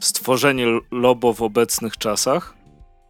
stworzenie 0.00 0.66
Lobo 0.90 1.32
w 1.32 1.42
obecnych 1.42 1.96
czasach. 1.96 2.54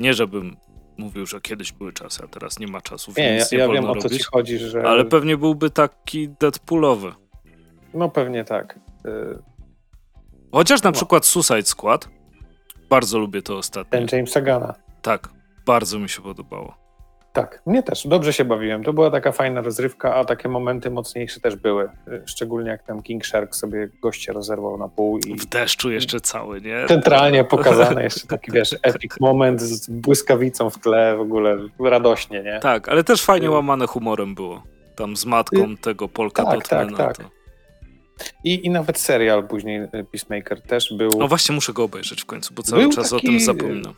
Nie, 0.00 0.14
żebym 0.14 0.56
mówił, 0.98 1.26
że 1.26 1.40
kiedyś 1.40 1.72
były 1.72 1.92
czasy, 1.92 2.22
a 2.24 2.28
teraz 2.28 2.59
nie 2.59 2.66
ma 2.66 2.80
czasu. 2.80 3.12
Nie, 3.16 3.24
ja, 3.24 3.44
nie 3.52 3.59
ja 3.59 3.68
wiem 3.68 3.85
o 3.85 3.96
co 3.96 4.09
ci 4.09 4.22
chodzi, 4.22 4.59
że. 4.59 4.88
Ale 4.88 5.04
pewnie 5.04 5.37
byłby 5.37 5.70
taki 5.70 6.28
Deadpoolowy. 6.28 7.12
No 7.94 8.09
pewnie 8.09 8.44
tak. 8.44 8.78
Y, 9.06 9.38
Chociaż 10.52 10.82
na 10.82 10.90
no. 10.90 10.94
przykład 10.94 11.26
Suicide 11.26 11.62
Squad. 11.62 12.09
Bardzo 12.90 13.18
lubię 13.18 13.42
to 13.42 13.59
ostatnio. 13.59 13.90
Ten 13.90 14.06
Jamesa 14.12 14.40
Gana. 14.40 14.74
Tak, 15.02 15.28
bardzo 15.66 15.98
mi 15.98 16.09
się 16.09 16.22
podobało. 16.22 16.86
Tak, 17.37 17.62
mnie 17.66 17.83
też. 17.83 18.07
Dobrze 18.07 18.33
się 18.33 18.44
bawiłem. 18.44 18.85
To 18.85 18.92
była 18.92 19.11
taka 19.11 19.33
fajna 19.33 19.61
rozrywka, 19.61 20.14
a 20.14 20.25
takie 20.25 20.49
momenty 20.49 20.90
mocniejsze 20.90 21.40
też 21.40 21.57
były. 21.57 21.88
Szczególnie 22.27 22.70
jak 22.70 22.83
tam 22.83 23.03
King 23.03 23.27
Shark 23.27 23.55
sobie 23.55 23.88
goście 24.03 24.33
rozerwał 24.33 24.79
na 24.79 24.88
pół. 24.88 25.18
I... 25.18 25.35
W 25.35 25.46
deszczu 25.46 25.90
jeszcze 25.90 26.20
cały, 26.20 26.61
nie? 26.61 26.85
Centralnie 26.88 27.44
pokazane 27.55 28.03
jeszcze 28.03 28.27
taki, 28.27 28.53
wiesz, 28.53 28.77
epic 28.83 29.12
moment 29.20 29.62
z 29.62 29.90
błyskawicą 29.90 30.70
w 30.70 30.79
tle, 30.79 31.16
w 31.16 31.20
ogóle 31.20 31.59
radośnie, 31.81 32.42
nie? 32.42 32.61
Tak, 32.61 32.88
ale 32.88 33.05
też 33.05 33.22
fajnie 33.22 33.51
łamane 33.51 33.87
humorem 33.87 34.35
było. 34.35 34.62
Tam 34.96 35.16
z 35.16 35.27
matką 35.27 35.77
tego 35.77 36.09
Polka 36.09 36.44
tak, 36.44 36.68
tak, 36.68 36.96
tak. 36.96 37.16
I, 38.44 38.66
I 38.66 38.70
nawet 38.70 38.99
serial 38.99 39.49
później 39.49 39.81
Peacemaker 40.12 40.62
też 40.62 40.94
był. 40.99 41.11
No 41.18 41.29
właśnie 41.29 41.55
muszę 41.55 41.72
go 41.72 41.85
obejrzeć 41.85 42.22
w 42.22 42.27
końcu, 42.27 42.55
bo 42.55 42.62
cały 42.62 42.83
był 42.83 42.92
czas 42.92 43.11
taki... 43.11 43.27
o 43.27 43.31
tym 43.31 43.40
zapominam 43.40 43.94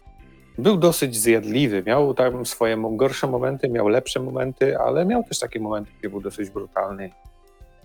był 0.58 0.76
dosyć 0.76 1.16
zjadliwy. 1.16 1.82
Miał 1.86 2.14
tam 2.14 2.46
swoje 2.46 2.76
gorsze 2.90 3.26
momenty, 3.26 3.68
miał 3.68 3.88
lepsze 3.88 4.20
momenty, 4.20 4.78
ale 4.78 5.04
miał 5.04 5.24
też 5.24 5.38
takie 5.38 5.60
momenty, 5.60 5.90
gdzie 5.98 6.10
był 6.10 6.20
dosyć 6.20 6.50
brutalny 6.50 7.10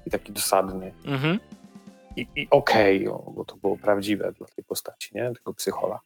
i 0.06 0.12
taki 0.12 0.32
dosadny. 0.32 0.92
Mhm. 1.06 1.40
I, 2.16 2.28
i 2.36 2.48
okej, 2.52 3.08
okay, 3.08 3.34
bo 3.36 3.46
to 3.46 3.56
było 3.56 3.78
prawdziwe 3.78 4.34
dla 4.38 4.48
tej 4.48 4.64
postaci, 4.64 5.10
nie? 5.16 5.32
Tego 5.34 5.54
psychola. 5.54 6.00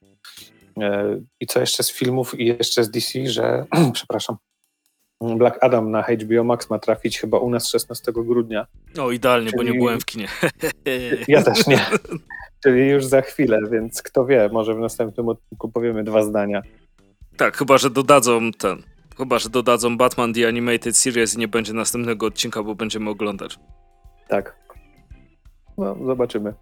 E, 0.81 1.19
I 1.39 1.47
co 1.47 1.59
jeszcze 1.59 1.83
z 1.83 1.91
filmów 1.91 2.39
i 2.39 2.45
jeszcze 2.45 2.83
z 2.83 2.91
DC, 2.91 3.25
że, 3.25 3.65
przepraszam, 3.93 4.37
Black 5.21 5.63
Adam 5.63 5.91
na 5.91 6.03
HBO 6.03 6.43
Max 6.43 6.69
ma 6.69 6.79
trafić 6.79 7.19
chyba 7.19 7.39
u 7.39 7.49
nas 7.49 7.69
16 7.69 8.11
grudnia. 8.11 8.67
O, 8.99 9.11
idealnie, 9.11 9.51
Czyli... 9.51 9.57
bo 9.57 9.71
nie 9.71 9.79
byłem 9.79 9.99
w 9.99 10.05
kinie. 10.05 10.27
Ja 11.27 11.43
też 11.43 11.67
nie. 11.67 11.79
Czyli 12.63 12.89
już 12.89 13.05
za 13.05 13.21
chwilę, 13.21 13.59
więc 13.71 14.01
kto 14.01 14.25
wie, 14.25 14.49
może 14.51 14.73
w 14.73 14.79
następnym 14.79 15.29
odcinku 15.29 15.71
powiemy 15.71 16.03
dwa 16.03 16.23
zdania. 16.23 16.61
Tak, 17.37 17.57
chyba, 17.57 17.77
że 17.77 17.89
dodadzą 17.89 18.51
ten. 18.51 18.83
Chyba, 19.17 19.39
że 19.39 19.49
dodadzą 19.49 19.97
Batman 19.97 20.33
The 20.33 20.47
Animated 20.47 20.97
Series 20.97 21.35
i 21.35 21.39
nie 21.39 21.47
będzie 21.47 21.73
następnego 21.73 22.25
odcinka, 22.25 22.63
bo 22.63 22.75
będziemy 22.75 23.09
oglądać. 23.09 23.59
Tak. 24.27 24.55
No, 25.77 25.95
zobaczymy. 26.05 26.53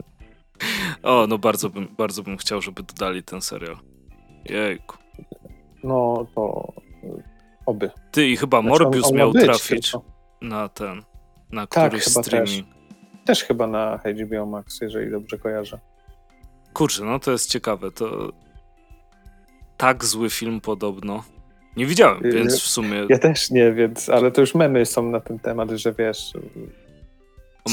o, 1.02 1.26
no 1.26 1.38
bardzo 1.38 1.70
bym, 1.70 1.88
bardzo 1.98 2.22
bym 2.22 2.36
chciał, 2.36 2.62
żeby 2.62 2.82
dodali 2.82 3.22
ten 3.22 3.40
serial. 3.40 3.76
Jejku. 4.44 4.96
No, 5.84 6.26
to 6.34 6.72
oby. 7.66 7.90
Ty 8.10 8.28
i 8.28 8.36
chyba 8.36 8.62
znaczy, 8.62 8.84
Morbius 8.84 9.04
on, 9.04 9.10
on 9.10 9.16
miał 9.16 9.32
być, 9.32 9.44
trafić 9.44 9.90
tylko. 9.90 10.06
na 10.42 10.68
ten, 10.68 11.02
na 11.52 11.66
tak, 11.66 11.88
któryś 11.88 12.04
streaming. 12.04 12.66
Też. 12.66 12.74
Też 13.24 13.44
chyba 13.44 13.66
na 13.66 13.98
HBO 13.98 14.46
Max, 14.46 14.80
jeżeli 14.80 15.10
dobrze 15.10 15.38
kojarzę. 15.38 15.78
Kurczę, 16.72 17.04
no 17.04 17.18
to 17.18 17.32
jest 17.32 17.50
ciekawe. 17.50 17.90
To 17.90 18.32
tak 19.76 20.04
zły 20.04 20.30
film 20.30 20.60
podobno. 20.60 21.24
Nie 21.76 21.86
widziałem, 21.86 22.26
y, 22.26 22.32
więc 22.32 22.60
w 22.60 22.66
sumie. 22.66 23.06
Ja 23.08 23.18
też 23.18 23.50
nie, 23.50 23.72
więc, 23.72 24.08
ale 24.08 24.30
to 24.30 24.40
już 24.40 24.54
memy 24.54 24.86
są 24.86 25.10
na 25.10 25.20
ten 25.20 25.38
temat, 25.38 25.70
że 25.70 25.92
wiesz. 25.92 26.32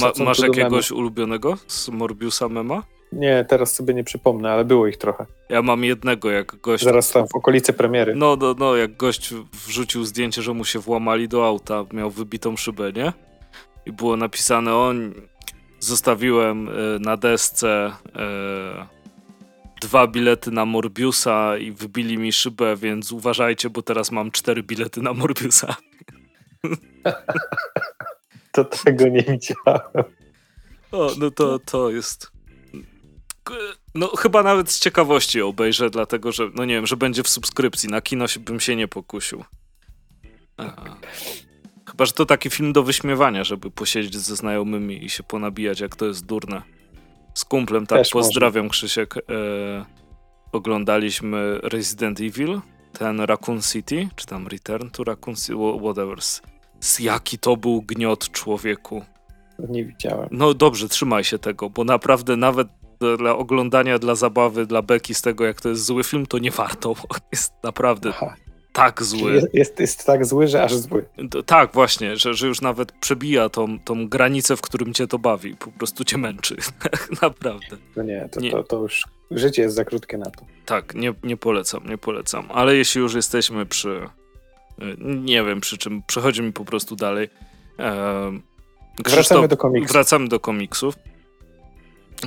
Ma, 0.02 0.12
masz 0.26 0.40
jakiegoś 0.40 0.92
ulubionego 0.92 1.58
z 1.68 1.90
Morbiusa 1.90 2.50
mema? 2.50 2.84
Nie, 3.12 3.46
teraz 3.50 3.74
sobie 3.74 3.94
nie 3.94 4.04
przypomnę, 4.04 4.52
ale 4.52 4.66
było 4.66 4.88
ich 4.88 4.98
trochę. 4.98 5.26
Ja 5.50 5.62
mam 5.62 5.84
jednego, 5.84 6.32
jak 6.32 6.56
gość. 6.56 6.84
Zaraz 6.84 7.12
tam 7.12 7.28
w 7.28 7.36
okolicy 7.36 7.74
premiery. 7.74 8.16
No, 8.16 8.38
no, 8.42 8.56
no, 8.60 8.76
jak 8.76 8.98
gość 8.98 9.34
wrzucił 9.68 10.06
zdjęcie, 10.06 10.42
że 10.42 10.54
mu 10.54 10.66
się 10.66 10.80
włamali 10.80 11.28
do 11.28 11.48
auta, 11.48 11.86
miał 11.94 12.10
wybitą 12.10 12.58
szybę, 12.58 12.92
nie? 12.92 13.14
I 13.86 13.92
było 13.92 14.18
napisane, 14.18 14.76
on 14.76 15.14
zostawiłem 15.82 16.70
e, 16.70 16.72
na 17.00 17.18
desce 17.18 17.92
e, 18.16 18.88
dwa 19.82 20.08
bilety 20.08 20.52
na 20.52 20.66
Morbiusa 20.66 21.58
i 21.58 21.72
wybili 21.72 22.18
mi 22.18 22.34
szybę, 22.34 22.76
więc 22.76 23.12
uważajcie, 23.12 23.70
bo 23.70 23.82
teraz 23.82 24.12
mam 24.12 24.32
cztery 24.32 24.64
bilety 24.64 25.02
na 25.02 25.14
Morbiusa. 25.14 25.76
To 28.52 28.66
tego 28.66 29.08
nie 29.08 29.24
widziałem. 29.24 29.82
O, 30.92 31.12
no 31.18 31.32
to, 31.32 31.60
to 31.60 31.90
jest... 31.90 32.32
No 33.96 34.08
chyba 34.08 34.44
nawet 34.44 34.72
z 34.72 34.80
ciekawości 34.80 35.42
obejrzę, 35.42 35.90
dlatego 35.90 36.32
że, 36.32 36.50
no 36.56 36.66
nie 36.66 36.74
wiem, 36.74 36.88
że 36.88 36.98
będzie 36.98 37.24
w 37.24 37.30
subskrypcji. 37.30 37.90
Na 37.90 38.02
kino 38.02 38.26
bym 38.40 38.60
się 38.60 38.76
nie 38.76 38.88
pokusił. 38.88 39.44
Chyba, 42.02 42.06
że 42.06 42.14
to 42.14 42.26
taki 42.26 42.50
film 42.50 42.74
do 42.74 42.84
wyśmiewania, 42.84 43.44
żeby 43.44 43.72
posiedzieć 43.72 44.18
ze 44.18 44.36
znajomymi 44.36 45.06
i 45.06 45.10
się 45.10 45.24
ponabijać, 45.24 45.80
jak 45.80 45.96
to 45.96 46.06
jest 46.06 46.26
durne. 46.26 46.62
Z 47.34 47.46
kumplem, 47.46 47.88
tak, 47.88 48.00
Też 48.00 48.10
pozdrawiam 48.10 48.66
może. 48.66 48.74
Krzysiek. 48.74 49.18
E, 49.18 49.22
oglądaliśmy 50.52 51.60
Resident 51.64 52.22
Evil, 52.22 52.60
ten 52.94 53.22
Raccoon 53.22 53.62
City, 53.62 54.10
czy 54.16 54.26
tam 54.26 54.48
Return 54.48 54.90
to 54.90 55.04
Raccoon 55.04 55.36
City, 55.36 55.54
whatever. 55.82 56.18
Jaki 57.00 57.40
to 57.40 57.58
był 57.58 57.82
gniot 57.82 58.32
człowieku. 58.32 59.06
Nie 59.70 59.86
widziałem. 59.86 60.30
No 60.32 60.54
dobrze, 60.54 60.90
trzymaj 60.90 61.24
się 61.24 61.40
tego, 61.40 61.70
bo 61.70 61.84
naprawdę 61.84 62.38
nawet 62.38 62.68
dla 63.18 63.38
oglądania, 63.38 64.00
dla 64.00 64.16
zabawy, 64.16 64.66
dla 64.66 64.82
beki 64.82 65.14
z 65.14 65.22
tego, 65.22 65.46
jak 65.46 65.62
to 65.62 65.70
jest 65.70 65.86
zły 65.86 66.04
film, 66.04 66.26
to 66.26 66.38
nie 66.38 66.52
warto. 66.52 66.96
Jest 67.32 67.54
naprawdę 67.64 68.10
Aha. 68.10 68.36
Tak 68.74 69.04
zły. 69.04 69.34
Jest, 69.34 69.54
jest, 69.54 69.80
jest, 69.80 70.06
tak 70.06 70.26
zły, 70.26 70.48
że 70.48 70.64
aż 70.64 70.76
zły. 70.76 71.06
Tak, 71.46 71.74
właśnie, 71.74 72.16
że, 72.16 72.34
że 72.34 72.48
już 72.48 72.62
nawet 72.62 72.92
przebija 72.92 73.50
tą, 73.50 73.80
tą 73.80 74.10
granicę, 74.10 74.56
w 74.56 74.62
którym 74.62 74.94
cię 74.94 75.08
to 75.08 75.20
bawi. 75.20 75.56
Po 75.56 75.72
prostu 75.72 76.04
cię 76.04 76.18
męczy. 76.18 76.56
naprawdę. 77.22 77.78
No 77.96 78.04
nie 78.04 78.30
to, 78.32 78.40
nie, 78.40 78.52
to, 78.52 78.64
to 78.64 78.80
już 78.80 79.06
życie 79.32 79.62
jest 79.62 79.76
za 79.76 79.86
krótkie 79.86 80.18
na 80.18 80.26
to. 80.26 80.46
Tak, 80.66 80.96
nie, 80.96 81.14
nie 81.24 81.38
polecam, 81.38 81.88
nie 81.88 81.98
polecam. 81.98 82.48
Ale 82.50 82.76
jeśli 82.76 83.02
już 83.02 83.14
jesteśmy 83.14 83.66
przy. 83.66 84.10
Nie 84.98 85.44
wiem 85.44 85.62
przy 85.62 85.78
czym, 85.78 86.04
przechodzi 86.08 86.42
mi 86.42 86.54
po 86.54 86.66
prostu 86.66 86.96
dalej. 86.96 87.30
Krzysztof, 89.04 89.14
wracamy 89.14 89.48
do 89.48 89.58
komiksów. 89.58 89.92
Wracamy 89.92 90.28
do 90.28 90.40
komiksów. 90.40 90.96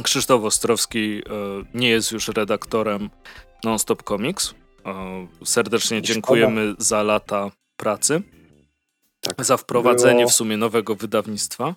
Krzysztof 0.03 0.45
Ostrowski 0.45 1.19
e, 1.19 1.23
nie 1.75 1.89
jest 1.89 2.13
już 2.13 2.29
redaktorem 2.29 3.11
Nonstop 3.65 4.03
Comics. 4.03 4.55
E, 4.87 5.27
serdecznie 5.45 6.03
dziękujemy 6.03 6.75
za 6.79 7.03
lata 7.03 7.51
pracy, 7.77 8.23
tak, 9.21 9.45
za 9.45 9.57
wprowadzenie 9.57 10.21
było... 10.21 10.31
w 10.31 10.35
sumie 10.35 10.57
nowego 10.57 10.95
wydawnictwa. 10.95 11.75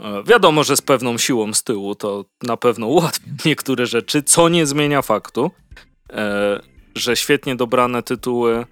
E, 0.00 0.22
wiadomo, 0.22 0.64
że 0.64 0.76
z 0.76 0.82
pewną 0.82 1.18
siłą 1.18 1.54
z 1.54 1.62
tyłu 1.62 1.94
to 1.94 2.24
na 2.42 2.56
pewno 2.56 2.86
ułatwi 2.86 3.30
niektóre 3.48 3.86
rzeczy, 3.86 4.22
co 4.22 4.48
nie 4.48 4.66
zmienia 4.66 5.02
faktu, 5.02 5.50
że 6.94 7.16
świetnie 7.16 7.56
dobrane 7.56 8.02
tytuły 8.02 8.66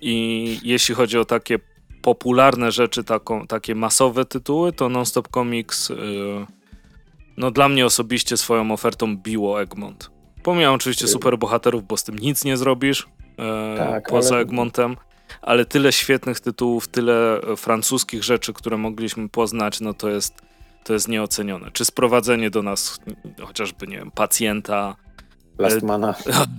i 0.00 0.58
jeśli 0.62 0.94
chodzi 0.94 1.18
o 1.18 1.24
takie 1.24 1.58
popularne 2.02 2.72
rzeczy, 2.72 3.04
taką, 3.04 3.46
takie 3.46 3.74
masowe 3.74 4.24
tytuły, 4.24 4.72
to 4.72 4.88
Nonstop 4.88 5.28
Comics 5.28 5.92
no 7.36 7.50
dla 7.50 7.68
mnie 7.68 7.86
osobiście 7.86 8.36
swoją 8.36 8.70
ofertą 8.72 9.16
biło 9.16 9.62
Egmont. 9.62 10.10
Pomijam 10.44 10.74
oczywiście 10.74 11.08
super 11.08 11.38
bohaterów, 11.38 11.86
bo 11.86 11.96
z 11.96 12.04
tym 12.04 12.18
nic 12.18 12.44
nie 12.44 12.56
zrobisz 12.56 13.08
e, 13.38 13.76
tak, 13.78 14.08
poza 14.08 14.34
ale... 14.34 14.42
Egmontem, 14.42 14.96
ale 15.42 15.64
tyle 15.64 15.92
świetnych 15.92 16.40
tytułów, 16.40 16.88
tyle 16.88 17.40
e, 17.40 17.56
francuskich 17.56 18.24
rzeczy, 18.24 18.52
które 18.52 18.76
mogliśmy 18.76 19.28
poznać, 19.28 19.80
no 19.80 19.94
to 19.94 20.08
jest, 20.08 20.42
to 20.84 20.92
jest 20.92 21.08
nieocenione. 21.08 21.70
Czy 21.72 21.84
sprowadzenie 21.84 22.50
do 22.50 22.62
nas 22.62 23.00
chociażby, 23.40 23.86
nie 23.86 23.96
wiem, 23.96 24.10
pacjenta. 24.10 24.96
Lastmana. 25.58 26.14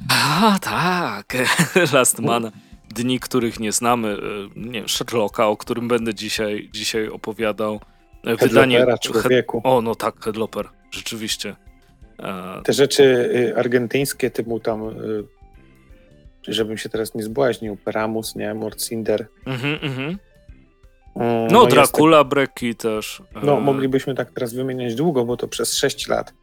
A, 0.09 0.59
tak, 0.61 1.37
Lastmana. 1.93 2.51
Dni, 2.89 3.19
których 3.19 3.59
nie 3.59 3.71
znamy. 3.71 4.17
E, 4.55 4.59
nie 4.59 4.79
wiem, 4.79 4.89
Sherlocka, 4.89 5.47
o 5.47 5.57
którym 5.57 5.87
będę 5.87 6.13
dzisiaj, 6.13 6.69
dzisiaj 6.73 7.07
opowiadał 7.09 7.79
wydanie. 8.23 8.85
człowieku. 9.01 9.61
O, 9.63 9.81
no 9.81 9.95
tak, 9.95 10.23
Headloper, 10.23 10.69
rzeczywiście. 10.91 11.55
Te 12.63 12.73
rzeczy 12.73 13.03
y, 13.03 13.57
argentyńskie, 13.57 14.31
typu 14.31 14.59
tam, 14.59 14.89
y, 14.89 15.23
żebym 16.47 16.77
się 16.77 16.89
teraz 16.89 17.15
nie 17.15 17.23
zbłaźnił, 17.23 17.77
Peramus, 17.77 18.35
nie, 18.35 18.53
Morcinder. 18.53 19.27
Mhm, 19.45 19.79
mhm. 19.81 20.17
Mm, 21.15 21.47
no, 21.47 21.47
no 21.51 21.65
Dracula, 21.65 22.17
tak, 22.17 22.27
Breki 22.27 22.75
też. 22.75 23.23
No, 23.43 23.57
e, 23.57 23.59
moglibyśmy 23.59 24.15
tak 24.15 24.31
teraz 24.31 24.53
wymieniać 24.53 24.95
długo, 24.95 25.25
bo 25.25 25.37
to 25.37 25.47
przez 25.47 25.75
6 25.75 26.07
lat 26.07 26.33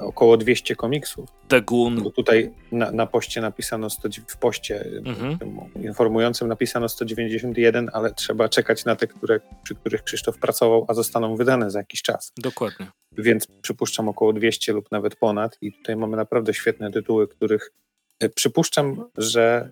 około 0.00 0.36
200 0.36 0.76
komiksów. 0.76 1.28
The 1.48 1.62
Goon. 1.62 2.02
Bo 2.02 2.10
tutaj 2.10 2.52
na, 2.72 2.90
na 2.90 3.06
poście 3.06 3.40
napisano 3.40 3.90
100, 3.90 4.08
w 4.28 4.36
poście 4.36 4.84
mhm. 5.04 5.38
informującym 5.82 6.48
napisano 6.48 6.88
191, 6.88 7.90
ale 7.92 8.14
trzeba 8.14 8.48
czekać 8.48 8.84
na 8.84 8.96
te, 8.96 9.06
które, 9.06 9.40
przy 9.62 9.74
których 9.74 10.02
Krzysztof 10.02 10.38
pracował, 10.38 10.84
a 10.88 10.94
zostaną 10.94 11.36
wydane 11.36 11.70
za 11.70 11.78
jakiś 11.78 12.02
czas. 12.02 12.32
Dokładnie. 12.36 12.86
Więc 13.12 13.46
przypuszczam 13.62 14.08
około 14.08 14.32
200 14.32 14.72
lub 14.72 14.92
nawet 14.92 15.16
ponad 15.16 15.58
i 15.60 15.72
tutaj 15.72 15.96
mamy 15.96 16.16
naprawdę 16.16 16.54
świetne 16.54 16.90
tytuły, 16.90 17.28
których 17.28 17.72
e, 18.20 18.28
przypuszczam, 18.28 19.04
że 19.16 19.70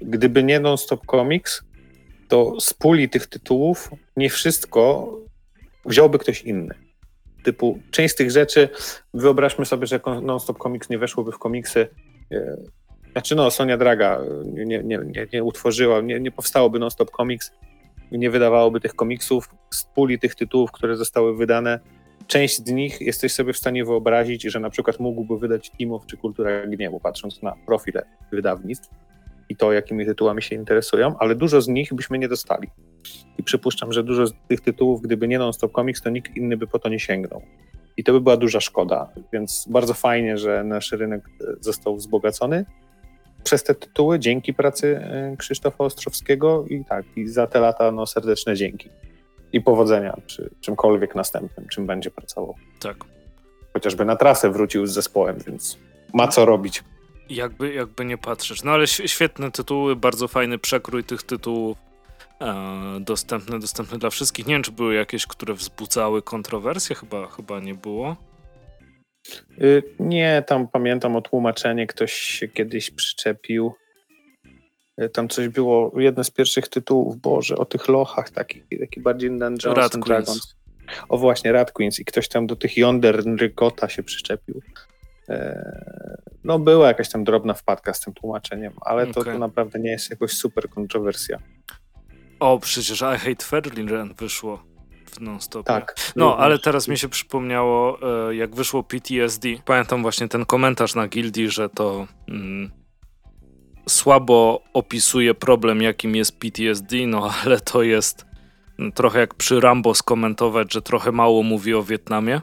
gdyby 0.00 0.42
nie 0.42 0.60
Non-Stop 0.60 1.06
Comics, 1.06 1.62
to 2.28 2.60
z 2.60 2.74
puli 2.74 3.08
tych 3.08 3.26
tytułów 3.26 3.90
nie 4.16 4.30
wszystko 4.30 5.12
wziąłby 5.84 6.18
ktoś 6.18 6.42
inny 6.42 6.85
typu 7.46 7.78
część 7.90 8.14
z 8.14 8.16
tych 8.16 8.30
rzeczy, 8.30 8.68
wyobraźmy 9.14 9.66
sobie, 9.66 9.86
że 9.86 10.00
Non-Stop 10.22 10.58
Comics 10.58 10.90
nie 10.90 10.98
weszłoby 10.98 11.32
w 11.32 11.38
komiksy, 11.38 11.88
e, 12.32 12.56
znaczy 13.12 13.34
no, 13.34 13.50
Sonia 13.50 13.76
Draga 13.76 14.20
nie, 14.44 14.64
nie, 14.64 14.98
nie, 14.98 15.26
nie 15.32 15.44
utworzyła, 15.44 16.00
nie, 16.00 16.20
nie 16.20 16.30
powstałoby 16.30 16.78
Non-Stop 16.78 17.10
Comics, 17.10 17.52
nie 18.12 18.30
wydawałoby 18.30 18.80
tych 18.80 18.94
komiksów 18.94 19.48
z 19.70 19.84
puli 19.84 20.18
tych 20.18 20.34
tytułów, 20.34 20.72
które 20.72 20.96
zostały 20.96 21.36
wydane. 21.36 21.80
Część 22.26 22.56
z 22.56 22.70
nich 22.70 23.00
jesteś 23.00 23.32
sobie 23.32 23.52
w 23.52 23.58
stanie 23.58 23.84
wyobrazić, 23.84 24.42
że 24.42 24.60
na 24.60 24.70
przykład 24.70 25.00
mógłby 25.00 25.38
wydać 25.38 25.70
Timow 25.70 26.06
czy 26.06 26.16
Kultura 26.16 26.66
Gniewu, 26.66 27.00
patrząc 27.00 27.42
na 27.42 27.52
profile 27.66 28.02
wydawnictw 28.32 28.90
i 29.48 29.56
to, 29.56 29.72
jakimi 29.72 30.06
tytułami 30.06 30.42
się 30.42 30.56
interesują, 30.56 31.14
ale 31.18 31.34
dużo 31.34 31.60
z 31.60 31.68
nich 31.68 31.94
byśmy 31.94 32.18
nie 32.18 32.28
dostali. 32.28 32.68
I 33.38 33.42
przypuszczam, 33.42 33.92
że 33.92 34.04
dużo 34.04 34.26
z 34.26 34.32
tych 34.48 34.60
tytułów, 34.60 35.02
gdyby 35.02 35.28
nie 35.28 35.38
Non-Stop 35.38 35.72
Comics, 35.72 36.02
to 36.02 36.10
nikt 36.10 36.36
inny 36.36 36.56
by 36.56 36.66
po 36.66 36.78
to 36.78 36.88
nie 36.88 37.00
sięgnął. 37.00 37.42
I 37.96 38.04
to 38.04 38.12
by 38.12 38.20
była 38.20 38.36
duża 38.36 38.60
szkoda, 38.60 39.08
więc 39.32 39.66
bardzo 39.70 39.94
fajnie, 39.94 40.38
że 40.38 40.64
nasz 40.64 40.92
rynek 40.92 41.28
e, 41.40 41.44
został 41.60 41.96
wzbogacony 41.96 42.64
przez 43.44 43.64
te 43.64 43.74
tytuły, 43.74 44.18
dzięki 44.18 44.54
pracy 44.54 44.96
e, 44.96 45.36
Krzysztofa 45.36 45.84
Ostrowskiego 45.84 46.64
i 46.68 46.84
tak, 46.84 47.04
i 47.16 47.28
za 47.28 47.46
te 47.46 47.60
lata 47.60 47.92
no, 47.92 48.06
serdeczne 48.06 48.56
dzięki. 48.56 48.88
I 49.52 49.60
powodzenia 49.60 50.16
przy 50.26 50.50
czymkolwiek 50.60 51.14
następnym, 51.14 51.68
czym 51.68 51.86
będzie 51.86 52.10
pracował. 52.10 52.54
Tak. 52.80 52.96
Chociażby 53.72 54.04
na 54.04 54.16
trasę 54.16 54.50
wrócił 54.50 54.86
z 54.86 54.92
zespołem, 54.92 55.36
więc 55.46 55.78
ma 56.14 56.28
co 56.28 56.44
robić. 56.44 56.84
Jakby, 57.30 57.74
jakby 57.74 58.04
nie 58.04 58.18
patrzeć. 58.18 58.62
No 58.62 58.70
ale 58.70 58.86
świetne 58.86 59.50
tytuły, 59.50 59.96
bardzo 59.96 60.28
fajny 60.28 60.58
przekrój 60.58 61.04
tych 61.04 61.22
tytułów. 61.22 61.78
E, 62.40 63.00
dostępne, 63.00 63.58
dostępne 63.58 63.98
dla 63.98 64.10
wszystkich. 64.10 64.46
Nie 64.46 64.54
wiem, 64.54 64.62
czy 64.62 64.72
były 64.72 64.94
jakieś, 64.94 65.26
które 65.26 65.54
wzbudzały 65.54 66.22
kontrowersje, 66.22 66.96
chyba, 66.96 67.26
chyba 67.26 67.60
nie 67.60 67.74
było. 67.74 68.16
Y, 69.60 69.82
nie, 69.98 70.44
tam 70.46 70.68
pamiętam 70.68 71.16
o 71.16 71.22
tłumaczenie, 71.22 71.86
ktoś 71.86 72.12
się 72.12 72.48
kiedyś 72.48 72.90
przyczepił. 72.90 73.72
Y, 75.02 75.08
tam 75.08 75.28
coś 75.28 75.48
było, 75.48 76.00
jedne 76.00 76.24
z 76.24 76.30
pierwszych 76.30 76.68
tytułów, 76.68 77.16
Boże, 77.16 77.56
o 77.56 77.64
tych 77.64 77.88
lochach, 77.88 78.30
taki, 78.30 78.62
taki 78.80 79.00
bardziej 79.00 79.30
Dungeons 79.30 79.78
Rat 79.78 79.94
and 79.94 80.06
Dragons. 80.06 80.56
O 81.08 81.18
właśnie, 81.18 81.52
Rat 81.52 81.72
Queens 81.72 82.00
i 82.00 82.04
ktoś 82.04 82.28
tam 82.28 82.46
do 82.46 82.56
tych 82.56 82.76
Yonder 82.76 83.24
Rykota 83.40 83.88
się 83.88 84.02
przyczepił. 84.02 84.60
E, 85.28 86.22
no 86.44 86.58
była 86.58 86.88
jakaś 86.88 87.08
tam 87.08 87.24
drobna 87.24 87.54
wpadka 87.54 87.94
z 87.94 88.00
tym 88.00 88.14
tłumaczeniem, 88.14 88.72
ale 88.80 89.02
okay. 89.02 89.14
to, 89.14 89.24
to 89.24 89.38
naprawdę 89.38 89.78
nie 89.78 89.90
jest 89.90 90.10
jakoś 90.10 90.32
super 90.32 90.68
kontrowersja. 90.68 91.38
O, 92.40 92.58
przecież 92.58 93.00
I 93.00 93.18
Hate 93.18 93.44
Fairyland 93.44 94.16
wyszło 94.16 94.62
w 95.06 95.20
non-stop. 95.20 95.66
Tak. 95.66 95.94
No, 96.16 96.36
ale 96.38 96.58
teraz 96.58 96.88
mi 96.88 96.98
się 96.98 97.08
przypomniało, 97.08 97.98
e, 98.30 98.34
jak 98.34 98.54
wyszło 98.54 98.82
PTSD. 98.82 99.48
Pamiętam 99.64 100.02
właśnie 100.02 100.28
ten 100.28 100.44
komentarz 100.44 100.94
na 100.94 101.08
Gildii, 101.08 101.50
że 101.50 101.68
to 101.68 102.06
mm, 102.28 102.70
słabo 103.88 104.62
opisuje 104.72 105.34
problem, 105.34 105.82
jakim 105.82 106.16
jest 106.16 106.38
PTSD, 106.38 106.96
no 107.06 107.30
ale 107.44 107.60
to 107.60 107.82
jest 107.82 108.26
mm, 108.78 108.92
trochę 108.92 109.18
jak 109.20 109.34
przy 109.34 109.60
Rambo 109.60 109.94
skomentować, 109.94 110.72
że 110.72 110.82
trochę 110.82 111.12
mało 111.12 111.42
mówi 111.42 111.74
o 111.74 111.82
Wietnamie. 111.82 112.40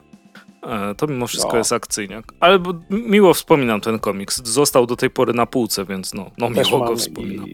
E, 0.65 0.95
to 0.95 1.07
mimo 1.07 1.27
wszystko 1.27 1.51
no. 1.51 1.57
jest 1.57 1.73
akcyjniak. 1.73 2.25
Ale 2.39 2.59
miło 2.89 3.33
wspominam 3.33 3.81
ten 3.81 3.99
komiks. 3.99 4.41
Został 4.43 4.85
do 4.85 4.95
tej 4.95 5.09
pory 5.09 5.33
na 5.33 5.45
półce, 5.45 5.85
więc 5.85 6.13
no, 6.13 6.31
no 6.37 6.49
miło 6.49 6.79
go 6.79 6.95
wspominam. 6.95 7.45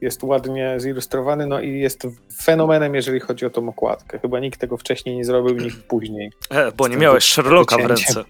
Jest 0.00 0.22
ładnie 0.22 0.74
zilustrowany, 0.78 1.46
no 1.46 1.60
i 1.60 1.78
jest 1.78 2.06
fenomenem, 2.42 2.94
jeżeli 2.94 3.20
chodzi 3.20 3.46
o 3.46 3.50
tą 3.50 3.68
okładkę. 3.68 4.18
Chyba 4.18 4.40
nikt 4.40 4.60
tego 4.60 4.76
wcześniej 4.76 5.16
nie 5.16 5.24
zrobił, 5.24 5.56
nikt 5.56 5.82
później. 5.82 6.30
E, 6.50 6.72
bo 6.72 6.88
nie 6.88 6.96
miałeś 6.96 7.24
Sherlocka 7.24 7.76
w 7.78 7.86
ręce. 7.86 8.24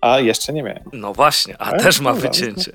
A, 0.00 0.20
jeszcze 0.20 0.52
nie 0.52 0.62
miałem. 0.62 0.84
No 0.92 1.12
właśnie, 1.12 1.56
a, 1.58 1.64
a 1.64 1.78
też 1.78 2.00
ma 2.00 2.12
no, 2.12 2.20
wycięcie. 2.20 2.72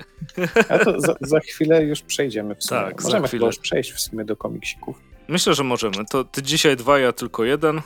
A 0.68 0.78
to 0.78 1.00
za, 1.00 1.14
za, 1.20 1.40
chwilę 1.40 1.84
już 1.84 2.02
przejdziemy 2.02 2.54
w 2.54 2.64
sumie. 2.64 2.80
Tak, 2.80 3.02
możemy 3.02 3.28
chyba 3.28 3.46
już 3.46 3.58
przejść 3.58 3.92
w 3.92 4.00
sumie 4.00 4.24
do 4.24 4.36
komiksików. 4.36 4.96
Myślę, 5.28 5.54
że 5.54 5.64
możemy. 5.64 6.04
To 6.10 6.24
ty 6.24 6.42
dzisiaj 6.42 6.76
dwa, 6.76 6.98
ja 6.98 7.12
tylko 7.12 7.44
jeden, 7.44 7.78
e, 7.78 7.82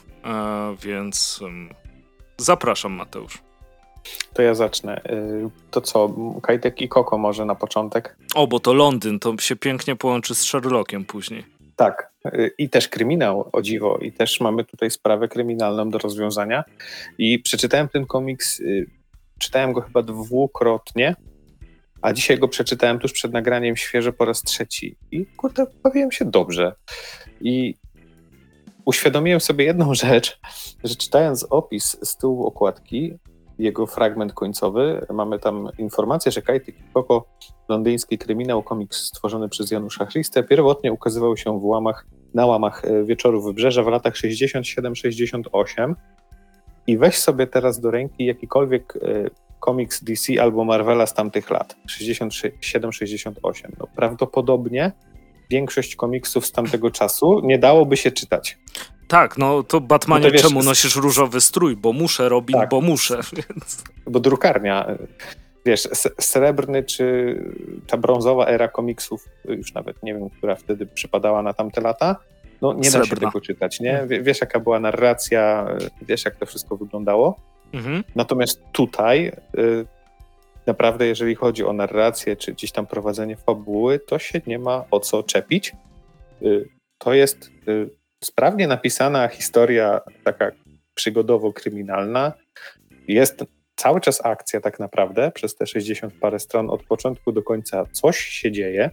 więc 0.82 1.40
zapraszam 2.40 2.92
Mateusz. 2.92 3.38
To 4.32 4.42
ja 4.42 4.54
zacznę. 4.54 5.00
Y, 5.04 5.50
to 5.70 5.80
co, 5.80 6.14
Kajtek 6.42 6.80
i 6.80 6.88
Koko 6.88 7.18
może 7.18 7.44
na 7.44 7.54
początek? 7.54 8.16
O, 8.34 8.46
bo 8.46 8.60
to 8.60 8.72
Londyn, 8.72 9.18
to 9.18 9.38
się 9.38 9.56
pięknie 9.56 9.96
połączy 9.96 10.34
z 10.34 10.42
Sherlockiem 10.42 11.04
później. 11.04 11.44
Tak, 11.76 12.12
y, 12.26 12.50
i 12.58 12.68
też 12.68 12.88
kryminał, 12.88 13.48
o 13.52 13.62
dziwo, 13.62 13.98
i 13.98 14.12
też 14.12 14.40
mamy 14.40 14.64
tutaj 14.64 14.90
sprawę 14.90 15.28
kryminalną 15.28 15.90
do 15.90 15.98
rozwiązania. 15.98 16.64
I 17.18 17.38
przeczytałem 17.38 17.88
ten 17.88 18.06
komiks, 18.06 18.60
y, 18.60 18.86
czytałem 19.38 19.72
go 19.72 19.80
chyba 19.80 20.02
dwukrotnie 20.02 21.16
a 22.02 22.12
dzisiaj 22.12 22.38
go 22.38 22.48
przeczytałem 22.48 22.98
tuż 22.98 23.12
przed 23.12 23.32
nagraniem 23.32 23.76
świeżo 23.76 24.12
po 24.12 24.24
raz 24.24 24.42
trzeci 24.42 24.96
i 25.10 25.26
kurde, 25.26 25.66
bawiłem 25.82 26.12
się 26.12 26.24
dobrze. 26.24 26.74
I 27.40 27.74
uświadomiłem 28.84 29.40
sobie 29.40 29.64
jedną 29.64 29.94
rzecz, 30.04 30.40
że 30.84 30.96
czytając 30.96 31.46
opis 31.50 31.96
z 32.02 32.16
tyłu 32.16 32.46
okładki, 32.46 33.18
jego 33.58 33.86
fragment 33.86 34.32
końcowy, 34.32 35.06
mamy 35.12 35.38
tam 35.38 35.68
informację, 35.78 36.32
że 36.32 36.42
Kajty 36.42 36.72
Koko, 36.94 37.24
londyński 37.68 38.18
kryminał, 38.18 38.62
komiks 38.62 39.04
stworzony 39.04 39.48
przez 39.48 39.70
Janusza 39.70 40.06
Christę, 40.06 40.42
pierwotnie 40.42 40.92
ukazywał 40.92 41.36
się 41.36 41.60
w 41.60 41.64
łamach, 41.64 42.06
na 42.34 42.46
łamach 42.46 42.84
e, 42.84 43.04
Wieczoru 43.04 43.42
Wybrzeża 43.42 43.82
w 43.82 43.86
latach 43.86 44.14
67-68 44.14 45.94
i 46.86 46.98
weź 46.98 47.18
sobie 47.18 47.46
teraz 47.46 47.80
do 47.80 47.90
ręki 47.90 48.24
jakikolwiek 48.24 48.96
e, 48.96 49.30
komiks 49.60 50.04
DC 50.04 50.42
albo 50.42 50.64
Marvela 50.64 51.06
z 51.06 51.14
tamtych 51.14 51.50
lat, 51.50 51.76
67-68. 51.88 53.32
No, 53.78 53.86
prawdopodobnie 53.96 54.92
większość 55.50 55.96
komiksów 55.96 56.46
z 56.46 56.52
tamtego 56.52 56.90
czasu 56.90 57.40
nie 57.44 57.58
dałoby 57.58 57.96
się 57.96 58.10
czytać. 58.10 58.58
Tak, 59.08 59.38
no 59.38 59.62
to 59.62 59.80
Batmanie, 59.80 60.24
no 60.24 60.28
to 60.28 60.32
wiesz, 60.32 60.42
czemu 60.42 60.62
nosisz 60.62 60.96
różowy 60.96 61.40
strój? 61.40 61.76
Bo 61.76 61.92
muszę, 61.92 62.28
Robin, 62.28 62.56
tak. 62.56 62.68
bo 62.68 62.80
muszę. 62.80 63.20
Więc... 63.36 63.84
Bo 64.06 64.20
drukarnia, 64.20 64.86
wiesz, 65.66 65.88
srebrny 66.20 66.82
czy 66.82 67.36
ta 67.86 67.96
brązowa 67.96 68.46
era 68.46 68.68
komiksów, 68.68 69.28
już 69.44 69.74
nawet 69.74 70.02
nie 70.02 70.14
wiem, 70.14 70.30
która 70.30 70.56
wtedy 70.56 70.86
przypadała 70.86 71.42
na 71.42 71.52
tamte 71.52 71.80
lata, 71.80 72.16
no 72.62 72.72
nie 72.72 72.90
Srebrna. 72.90 73.14
da 73.14 73.20
się 73.20 73.26
tego 73.26 73.40
czytać, 73.40 73.80
nie? 73.80 74.00
Mhm. 74.00 74.24
Wiesz, 74.24 74.40
jaka 74.40 74.60
była 74.60 74.80
narracja, 74.80 75.66
wiesz, 76.02 76.24
jak 76.24 76.36
to 76.36 76.46
wszystko 76.46 76.76
wyglądało. 76.76 77.40
Mhm. 77.72 78.04
Natomiast 78.16 78.62
tutaj 78.72 79.32
y, 79.58 79.86
naprawdę, 80.70 81.06
jeżeli 81.06 81.34
chodzi 81.34 81.64
o 81.64 81.72
narrację, 81.72 82.36
czy 82.36 82.52
gdzieś 82.52 82.72
tam 82.72 82.86
prowadzenie 82.86 83.36
fabuły, 83.36 83.98
to 83.98 84.18
się 84.18 84.40
nie 84.46 84.58
ma 84.58 84.84
o 84.90 85.00
co 85.00 85.22
czepić. 85.22 85.72
Y, 86.42 86.68
to 86.98 87.14
jest 87.14 87.50
y, 87.68 87.90
sprawnie 88.24 88.66
napisana 88.66 89.28
historia, 89.28 90.00
taka 90.24 90.50
przygodowo-kryminalna. 90.94 92.32
Jest 93.08 93.44
cały 93.76 94.00
czas 94.00 94.20
akcja 94.24 94.60
tak 94.60 94.80
naprawdę, 94.80 95.30
przez 95.30 95.54
te 95.54 95.66
60 95.66 96.14
parę 96.14 96.38
stron, 96.38 96.70
od 96.70 96.82
początku 96.84 97.32
do 97.32 97.42
końca 97.42 97.86
coś 97.92 98.18
się 98.18 98.52
dzieje. 98.52 98.90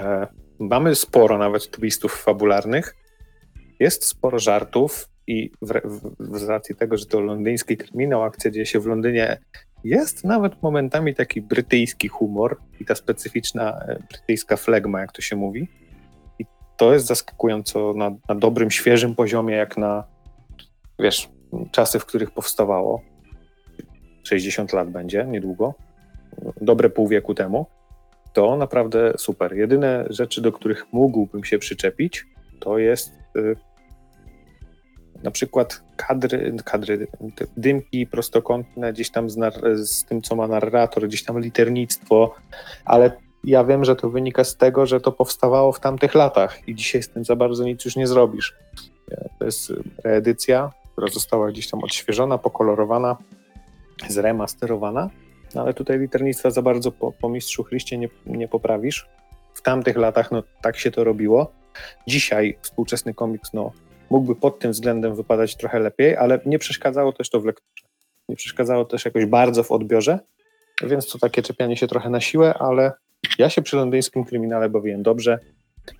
E, 0.00 0.26
mamy 0.58 0.94
sporo 0.94 1.38
nawet 1.38 1.70
twistów 1.70 2.22
fabularnych. 2.22 2.96
Jest 3.80 4.04
sporo 4.04 4.38
żartów 4.38 5.08
i 5.26 5.50
w, 5.62 5.72
w, 5.84 6.38
z 6.38 6.42
racji 6.48 6.74
tego, 6.74 6.96
że 6.96 7.06
to 7.06 7.20
londyński 7.20 7.76
kryminał, 7.76 8.22
akcja 8.22 8.50
dzieje 8.50 8.66
się 8.66 8.80
w 8.80 8.86
Londynie, 8.86 9.38
jest 9.84 10.24
nawet 10.24 10.62
momentami 10.62 11.14
taki 11.14 11.42
brytyjski 11.42 12.08
humor 12.08 12.56
i 12.80 12.84
ta 12.84 12.94
specyficzna 12.94 13.80
e, 13.80 13.98
brytyjska 14.10 14.56
flegma, 14.56 15.00
jak 15.00 15.12
to 15.12 15.22
się 15.22 15.36
mówi. 15.36 15.68
I 16.38 16.44
to 16.76 16.92
jest 16.92 17.06
zaskakująco 17.06 17.92
na, 17.96 18.10
na 18.28 18.34
dobrym, 18.34 18.70
świeżym 18.70 19.14
poziomie, 19.14 19.54
jak 19.54 19.76
na, 19.76 20.04
wiesz, 20.98 21.28
czasy, 21.70 21.98
w 21.98 22.06
których 22.06 22.30
powstawało. 22.30 23.02
60 24.22 24.72
lat 24.72 24.90
będzie 24.90 25.24
niedługo, 25.24 25.74
dobre 26.60 26.90
pół 26.90 27.08
wieku 27.08 27.34
temu. 27.34 27.66
To 28.32 28.56
naprawdę 28.56 29.12
super. 29.18 29.56
Jedyne 29.56 30.04
rzeczy, 30.10 30.40
do 30.40 30.52
których 30.52 30.92
mógłbym 30.92 31.44
się 31.44 31.58
przyczepić, 31.58 32.26
to 32.60 32.78
jest 32.78 33.12
y, 33.36 33.56
na 35.26 35.30
przykład 35.30 35.82
kadry, 35.96 36.56
kadry 36.64 37.06
dymki 37.56 38.06
prostokątne, 38.06 38.92
gdzieś 38.92 39.10
tam 39.10 39.30
z, 39.30 39.36
z, 39.90 40.04
tym, 40.04 40.22
co 40.22 40.36
ma 40.36 40.48
narrator, 40.48 41.08
gdzieś 41.08 41.24
tam 41.24 41.40
liternictwo, 41.40 42.34
ale 42.84 43.12
ja 43.44 43.64
wiem, 43.64 43.84
że 43.84 43.96
to 43.96 44.10
wynika 44.10 44.44
z 44.44 44.56
tego, 44.56 44.86
że 44.86 45.00
to 45.00 45.12
powstawało 45.12 45.72
w 45.72 45.80
tamtych 45.80 46.14
latach 46.14 46.68
i 46.68 46.74
dzisiaj 46.74 47.02
z 47.02 47.08
tym 47.08 47.24
za 47.24 47.36
bardzo 47.36 47.64
nic 47.64 47.84
już 47.84 47.96
nie 47.96 48.06
zrobisz. 48.06 48.54
To 49.38 49.44
jest 49.44 49.72
reedycja, 50.04 50.70
która 50.92 51.08
została 51.08 51.50
gdzieś 51.50 51.70
tam 51.70 51.84
odświeżona, 51.84 52.38
pokolorowana, 52.38 53.16
zremasterowana, 54.08 55.10
no 55.54 55.62
ale 55.62 55.74
tutaj 55.74 55.98
liternictwa 55.98 56.50
za 56.50 56.62
bardzo 56.62 56.92
po, 56.92 57.12
po 57.12 57.28
mistrzu 57.28 57.64
Chryście 57.64 57.98
nie, 57.98 58.08
nie 58.26 58.48
poprawisz. 58.48 59.08
W 59.54 59.62
tamtych 59.62 59.96
latach 59.96 60.30
no, 60.30 60.42
tak 60.62 60.76
się 60.76 60.90
to 60.90 61.04
robiło. 61.04 61.52
Dzisiaj 62.06 62.58
współczesny 62.62 63.14
komiks 63.14 63.52
no, 63.52 63.72
mógłby 64.10 64.34
pod 64.34 64.58
tym 64.58 64.72
względem 64.72 65.14
wypadać 65.14 65.56
trochę 65.56 65.78
lepiej, 65.78 66.16
ale 66.16 66.40
nie 66.46 66.58
przeszkadzało 66.58 67.12
też 67.12 67.30
to 67.30 67.40
w 67.40 67.44
lekturze. 67.44 67.88
Nie 68.28 68.36
przeszkadzało 68.36 68.84
też 68.84 69.04
jakoś 69.04 69.26
bardzo 69.26 69.62
w 69.62 69.72
odbiorze, 69.72 70.18
więc 70.82 71.12
to 71.12 71.18
takie 71.18 71.42
czepianie 71.42 71.76
się 71.76 71.86
trochę 71.86 72.10
na 72.10 72.20
siłę, 72.20 72.54
ale 72.54 72.92
ja 73.38 73.50
się 73.50 73.62
przy 73.62 73.76
londyńskim 73.76 74.24
kryminale 74.24 74.68
bawiłem 74.68 75.02
dobrze. 75.02 75.38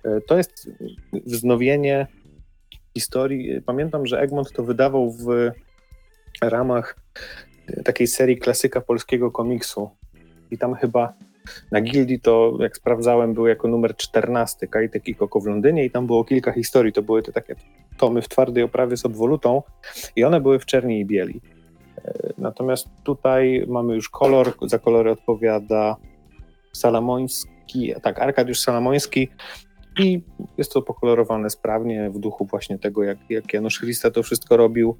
E, 0.05 0.21
to 0.21 0.37
jest 0.37 0.69
wznowienie 1.13 2.07
historii. 2.97 3.61
Pamiętam, 3.61 4.05
że 4.05 4.19
Egmont 4.19 4.51
to 4.51 4.63
wydawał 4.63 5.11
w 5.11 5.51
ramach 6.41 6.95
takiej 7.85 8.07
serii 8.07 8.37
klasyka 8.37 8.81
polskiego 8.81 9.31
komiksu. 9.31 9.89
I 10.51 10.57
tam 10.57 10.75
chyba 10.75 11.13
na 11.71 11.81
Gildii 11.81 12.19
to, 12.19 12.57
jak 12.59 12.77
sprawdzałem, 12.77 13.33
był 13.33 13.47
jako 13.47 13.67
numer 13.67 13.95
14 13.95 14.67
Kajtek 14.67 15.07
i 15.07 15.15
Koko 15.15 15.39
w 15.39 15.45
Londynie 15.45 15.85
i 15.85 15.91
tam 15.91 16.07
było 16.07 16.23
kilka 16.23 16.51
historii. 16.51 16.93
To 16.93 17.01
były 17.01 17.23
te 17.23 17.31
takie 17.31 17.55
tomy 17.97 18.21
w 18.21 18.29
twardej 18.29 18.63
oprawie 18.63 18.97
z 18.97 19.05
obwolutą 19.05 19.63
i 20.15 20.23
one 20.23 20.41
były 20.41 20.59
w 20.59 20.65
czerni 20.65 20.99
i 20.99 21.05
bieli. 21.05 21.41
E, 22.05 22.33
natomiast 22.37 22.87
tutaj 23.03 23.65
mamy 23.67 23.95
już 23.95 24.09
kolor, 24.09 24.53
za 24.61 24.79
kolory 24.79 25.11
odpowiada 25.11 25.95
Salamoński, 26.73 27.93
tak, 28.01 28.19
Arkadiusz 28.19 28.59
Salamoński 28.59 29.29
i 29.99 30.21
jest 30.57 30.73
to 30.73 30.81
pokolorowane 30.81 31.49
sprawnie 31.49 32.09
w 32.09 32.19
duchu 32.19 32.45
właśnie 32.45 32.79
tego, 32.79 33.03
jak, 33.03 33.17
jak 33.29 33.53
Janusz 33.53 33.79
Christa 33.79 34.11
to 34.11 34.23
wszystko 34.23 34.57
robił. 34.57 34.97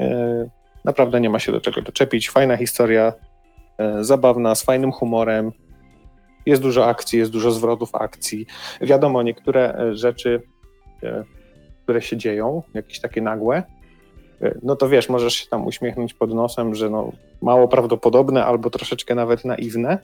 E, 0.00 0.50
naprawdę 0.84 1.20
nie 1.20 1.30
ma 1.30 1.38
się 1.38 1.52
do 1.52 1.60
czego 1.60 1.82
doczepić. 1.82 2.30
Fajna 2.30 2.56
historia, 2.56 3.12
e, 3.78 4.04
zabawna, 4.04 4.54
z 4.54 4.62
fajnym 4.62 4.92
humorem. 4.92 5.52
Jest 6.46 6.62
dużo 6.62 6.86
akcji, 6.86 7.18
jest 7.18 7.32
dużo 7.32 7.50
zwrotów 7.50 7.94
akcji. 7.94 8.46
Wiadomo, 8.80 9.22
niektóre 9.22 9.90
rzeczy 9.92 10.42
które 11.90 12.02
się 12.02 12.16
dzieją, 12.16 12.62
jakieś 12.74 13.00
takie 13.00 13.22
nagłe, 13.22 13.62
e, 14.42 14.54
no 14.62 14.76
to 14.76 14.88
wiesz, 14.88 15.08
możesz 15.08 15.34
się 15.34 15.46
tam 15.46 15.66
uśmiechnąć 15.66 16.14
pod 16.14 16.34
nosem, 16.34 16.74
że 16.74 16.90
no 16.90 17.12
mało 17.42 17.68
prawdopodobne 17.68 18.44
albo 18.44 18.70
troszeczkę 18.70 19.14
nawet 19.14 19.44
naiwne, 19.44 19.98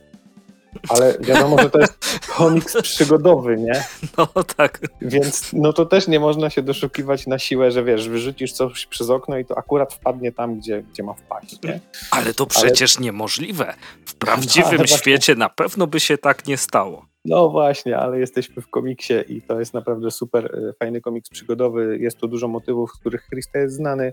ale 0.89 1.17
wiadomo, 1.19 1.61
że 1.61 1.69
to 1.69 1.79
jest 1.79 2.19
komiks 2.37 2.81
przygodowy, 2.81 3.57
nie? 3.57 3.83
No 4.17 4.43
tak. 4.57 4.81
Więc 5.01 5.49
no 5.53 5.73
to 5.73 5.85
też 5.85 6.07
nie 6.07 6.19
można 6.19 6.49
się 6.49 6.61
doszukiwać 6.61 7.27
na 7.27 7.39
siłę, 7.39 7.71
że 7.71 7.83
wiesz, 7.83 8.09
wyrzucisz 8.09 8.51
coś 8.51 8.85
przez 8.85 9.09
okno 9.09 9.37
i 9.37 9.45
to 9.45 9.57
akurat 9.57 9.93
wpadnie 9.93 10.31
tam, 10.31 10.59
gdzie, 10.59 10.83
gdzie 10.83 11.03
ma 11.03 11.13
wpaść, 11.13 11.61
nie? 11.63 11.79
Ale 12.11 12.33
to 12.33 12.45
przecież 12.45 12.97
ale... 12.97 13.05
niemożliwe. 13.05 13.73
W 14.05 14.15
prawdziwym 14.15 14.79
no, 14.91 14.97
świecie 14.97 15.35
na 15.35 15.49
pewno 15.49 15.87
by 15.87 15.99
się 15.99 16.17
tak 16.17 16.47
nie 16.47 16.57
stało. 16.57 17.05
No 17.27 17.49
właśnie, 17.49 17.97
ale 17.97 18.19
jesteśmy 18.19 18.61
w 18.61 18.69
komiksie 18.69 19.13
i 19.27 19.41
to 19.41 19.59
jest 19.59 19.73
naprawdę 19.73 20.11
super 20.11 20.45
e, 20.45 20.73
fajny 20.73 21.01
komiks 21.01 21.29
przygodowy. 21.29 21.97
Jest 22.01 22.17
tu 22.17 22.27
dużo 22.27 22.47
motywów, 22.47 22.91
z 22.91 22.99
których 22.99 23.27
Christe 23.29 23.59
jest 23.59 23.75
znany, 23.75 24.11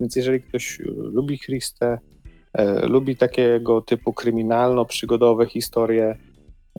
więc 0.00 0.16
jeżeli 0.16 0.42
ktoś 0.42 0.80
e, 0.80 0.84
lubi 0.88 1.38
Christe, 1.38 1.98
e, 2.52 2.86
lubi 2.86 3.16
takiego 3.16 3.80
typu 3.80 4.12
kryminalno-przygodowe 4.12 5.46
historie, 5.46 6.16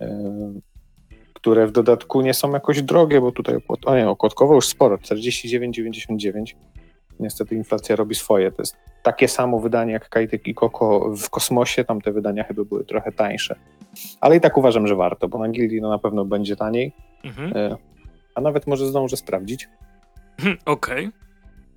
e, 0.01 0.53
które 1.33 1.67
w 1.67 1.71
dodatku 1.71 2.21
nie 2.21 2.33
są 2.33 2.51
jakoś 2.51 2.81
drogie, 2.81 3.21
bo 3.21 3.31
tutaj 3.31 3.57
o 3.85 3.95
nie, 3.95 4.09
okładkowo 4.09 4.55
już 4.55 4.67
sporo, 4.67 4.97
49,99. 4.97 6.55
Niestety 7.19 7.55
inflacja 7.55 7.95
robi 7.95 8.15
swoje. 8.15 8.51
To 8.51 8.61
jest 8.61 8.75
takie 9.03 9.27
samo 9.27 9.59
wydanie 9.59 9.93
jak 9.93 10.09
Kajtek 10.09 10.47
i 10.47 10.53
Koko 10.53 11.15
w 11.15 11.29
kosmosie, 11.29 11.83
tam 11.83 12.01
te 12.01 12.11
wydania 12.11 12.43
chyba 12.43 12.63
były 12.63 12.85
trochę 12.85 13.11
tańsze. 13.11 13.55
Ale 14.21 14.37
i 14.37 14.41
tak 14.41 14.57
uważam, 14.57 14.87
że 14.87 14.95
warto, 14.95 15.27
bo 15.27 15.39
na 15.39 15.49
Gildii 15.49 15.81
no 15.81 15.89
na 15.89 15.99
pewno 15.99 16.25
będzie 16.25 16.55
taniej, 16.55 16.91
mhm. 17.23 17.57
E, 17.57 17.77
a 18.35 18.41
nawet 18.41 18.67
może 18.67 18.87
zdążę 18.87 19.17
sprawdzić. 19.17 19.69
Okej. 20.65 21.05
Okay. 21.05 21.11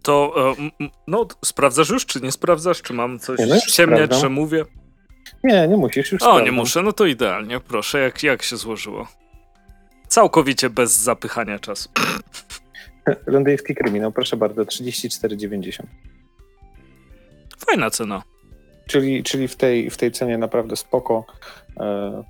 To 0.03 0.35
e, 0.61 0.89
no, 1.07 1.27
sprawdzasz 1.45 1.91
już, 1.91 2.07
czy 2.07 2.21
nie 2.21 2.33
sprawdzasz? 2.33 2.83
Czy 2.83 2.93
mam 2.93 3.19
coś 3.19 3.41
no 3.49 3.61
ciemniać, 3.61 4.15
że 4.15 4.29
mówię? 4.29 4.65
Nie, 5.45 5.69
nie 5.69 5.77
musisz 5.77 6.13
już. 6.13 6.23
O, 6.23 6.25
sprawdzam. 6.25 6.45
nie 6.45 6.53
muszę, 6.53 6.83
no 6.83 6.93
to 6.93 7.07
idealnie, 7.07 7.61
proszę, 7.61 8.01
jak, 8.01 8.23
jak 8.23 8.43
się 8.43 8.57
złożyło. 8.57 9.09
Całkowicie 10.09 10.71
bez 10.71 10.97
zapychania 10.97 11.59
czasu. 11.59 11.89
Londyński 13.27 13.75
kryminał, 13.75 14.13
proszę 14.13 14.37
bardzo, 14.37 14.63
34,90. 14.63 15.83
Fajna 17.67 17.91
cena. 17.91 18.23
Czyli, 18.87 19.23
czyli 19.23 19.49
w, 19.49 19.57
tej, 19.57 19.91
w 19.91 19.97
tej 19.97 20.13
cenie 20.13 20.39
naprawdę 20.39 20.77
spoko. 20.77 21.25
E, 21.81 22.25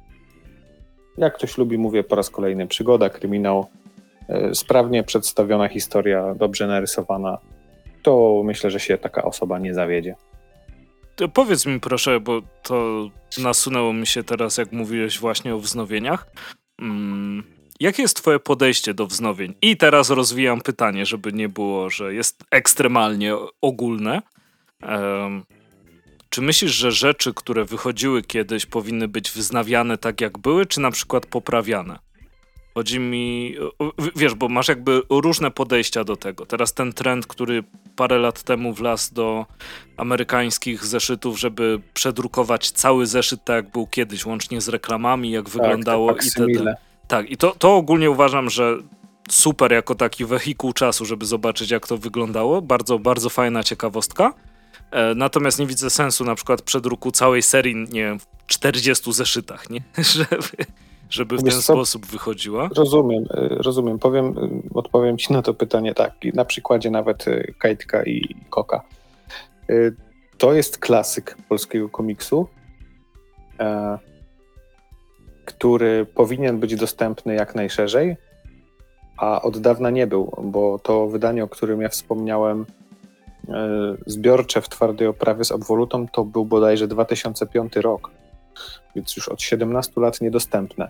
jak 1.18 1.34
ktoś 1.34 1.58
lubi, 1.58 1.78
mówię 1.78 2.04
po 2.04 2.16
raz 2.16 2.30
kolejny, 2.30 2.66
przygoda, 2.66 3.10
kryminał, 3.10 3.66
e, 4.28 4.54
sprawnie 4.54 5.02
przedstawiona 5.02 5.68
historia, 5.68 6.34
dobrze 6.34 6.66
narysowana, 6.66 7.38
to 8.02 8.42
myślę, 8.44 8.70
że 8.70 8.80
się 8.80 8.98
taka 8.98 9.22
osoba 9.22 9.58
nie 9.58 9.74
zawiedzie. 9.74 10.14
powiedz 11.34 11.66
mi 11.66 11.80
proszę, 11.80 12.20
bo 12.20 12.42
to 12.62 13.08
nasunęło 13.42 13.92
mi 13.92 14.06
się 14.06 14.24
teraz, 14.24 14.58
jak 14.58 14.72
mówiłeś 14.72 15.18
właśnie 15.18 15.54
o 15.54 15.58
wznowieniach. 15.58 16.26
Mm, 16.80 17.42
jakie 17.80 18.02
jest 18.02 18.16
twoje 18.16 18.38
podejście 18.38 18.94
do 18.94 19.06
wznowień? 19.06 19.54
I 19.62 19.76
teraz 19.76 20.10
rozwijam 20.10 20.60
pytanie, 20.60 21.06
żeby 21.06 21.32
nie 21.32 21.48
było, 21.48 21.90
że 21.90 22.14
jest 22.14 22.44
ekstremalnie 22.50 23.34
ogólne. 23.60 24.22
Um, 24.82 25.44
czy 26.30 26.42
myślisz, 26.42 26.72
że 26.72 26.92
rzeczy, 26.92 27.34
które 27.34 27.64
wychodziły 27.64 28.22
kiedyś, 28.22 28.66
powinny 28.66 29.08
być 29.08 29.30
wznawiane 29.30 29.98
tak, 29.98 30.20
jak 30.20 30.38
były, 30.38 30.66
czy 30.66 30.80
na 30.80 30.90
przykład 30.90 31.26
poprawiane? 31.26 31.98
Chodzi 32.74 33.00
mi, 33.00 33.56
wiesz, 34.16 34.34
bo 34.34 34.48
masz 34.48 34.68
jakby 34.68 35.02
różne 35.10 35.50
podejścia 35.50 36.04
do 36.04 36.16
tego. 36.16 36.46
Teraz 36.46 36.74
ten 36.74 36.92
trend, 36.92 37.26
który 37.26 37.64
parę 37.96 38.18
lat 38.18 38.42
temu 38.42 38.72
wlazł 38.72 39.14
do 39.14 39.46
amerykańskich 39.96 40.86
zeszytów, 40.86 41.40
żeby 41.40 41.80
przedrukować 41.94 42.70
cały 42.70 43.06
zeszyt 43.06 43.44
tak, 43.44 43.56
jak 43.56 43.72
był 43.72 43.86
kiedyś, 43.86 44.26
łącznie 44.26 44.60
z 44.60 44.68
reklamami, 44.68 45.30
jak 45.30 45.44
tak, 45.44 45.52
wyglądało 45.52 46.16
itd. 46.24 46.76
Tak, 47.08 47.30
i 47.30 47.36
to, 47.36 47.54
to 47.58 47.76
ogólnie 47.76 48.10
uważam, 48.10 48.50
że 48.50 48.76
super 49.30 49.72
jako 49.72 49.94
taki 49.94 50.24
wehikuł 50.24 50.72
czasu, 50.72 51.04
żeby 51.04 51.26
zobaczyć, 51.26 51.70
jak 51.70 51.86
to 51.86 51.98
wyglądało. 51.98 52.62
Bardzo, 52.62 52.98
bardzo 52.98 53.30
fajna 53.30 53.62
ciekawostka. 53.62 54.34
E, 54.90 55.14
natomiast 55.14 55.58
nie 55.58 55.66
widzę 55.66 55.90
sensu 55.90 56.24
na 56.24 56.34
przykład 56.34 56.62
przedruku 56.62 57.10
całej 57.10 57.42
serii, 57.42 57.74
nie 57.74 58.04
wiem, 58.04 58.18
w 58.18 58.26
40 58.46 59.12
zeszytach, 59.12 59.70
nie? 59.70 59.80
żeby, 60.14 60.36
żeby 61.10 61.36
w 61.36 61.42
ten 61.42 61.52
co? 61.52 61.62
sposób 61.62 62.06
wychodziła. 62.06 62.68
Rozumiem, 62.76 63.24
e, 63.30 63.48
rozumiem. 63.48 63.98
Powiem, 63.98 64.26
e, 64.26 64.48
odpowiem 64.74 65.18
ci 65.18 65.32
na 65.32 65.42
to 65.42 65.54
pytanie 65.54 65.94
tak, 65.94 66.12
na 66.34 66.44
przykładzie 66.44 66.90
nawet 66.90 67.24
Kajtka 67.58 68.04
i 68.04 68.36
Koka. 68.50 68.82
To 70.38 70.54
jest 70.54 70.78
klasyk 70.78 71.36
polskiego 71.48 71.88
komiksu, 71.88 72.48
który 75.44 76.06
powinien 76.06 76.58
być 76.58 76.76
dostępny 76.76 77.34
jak 77.34 77.54
najszerzej, 77.54 78.16
a 79.16 79.42
od 79.42 79.58
dawna 79.58 79.90
nie 79.90 80.06
był, 80.06 80.32
bo 80.44 80.78
to 80.78 81.06
wydanie, 81.06 81.44
o 81.44 81.48
którym 81.48 81.80
ja 81.80 81.88
wspomniałem, 81.88 82.66
zbiorcze 84.06 84.60
w 84.60 84.68
twardej 84.68 85.08
oprawie 85.08 85.44
z 85.44 85.52
obwolutą 85.52 86.08
to 86.08 86.24
był 86.24 86.44
bodajże 86.44 86.88
2005 86.88 87.76
rok, 87.76 88.10
więc 88.96 89.16
już 89.16 89.28
od 89.28 89.42
17 89.42 90.00
lat 90.00 90.20
niedostępne. 90.20 90.88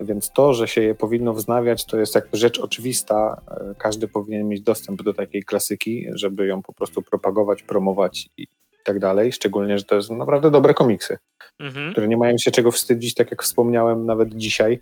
Więc 0.00 0.30
to, 0.30 0.54
że 0.54 0.68
się 0.68 0.82
je 0.82 0.94
powinno 0.94 1.32
wznawiać, 1.34 1.84
to 1.84 1.98
jest 1.98 2.14
jakby 2.14 2.36
rzecz 2.38 2.58
oczywista. 2.58 3.40
E, 3.50 3.74
każdy 3.78 4.08
powinien 4.08 4.48
mieć 4.48 4.60
dostęp 4.60 5.02
do 5.02 5.14
takiej 5.14 5.42
klasyki, 5.42 6.06
żeby 6.14 6.46
ją 6.46 6.62
po 6.62 6.72
prostu 6.72 7.02
propagować, 7.02 7.62
promować 7.62 8.28
i 8.36 8.46
tak 8.84 8.98
dalej. 8.98 9.32
Szczególnie, 9.32 9.78
że 9.78 9.84
to 9.84 9.94
jest 9.94 10.10
naprawdę 10.10 10.50
dobre 10.50 10.74
komiksy, 10.74 11.18
mhm. 11.60 11.92
które 11.92 12.08
nie 12.08 12.16
mają 12.16 12.38
się 12.38 12.50
czego 12.50 12.70
wstydzić, 12.70 13.14
tak 13.14 13.30
jak 13.30 13.42
wspomniałem 13.42 14.06
nawet 14.06 14.34
dzisiaj 14.34 14.80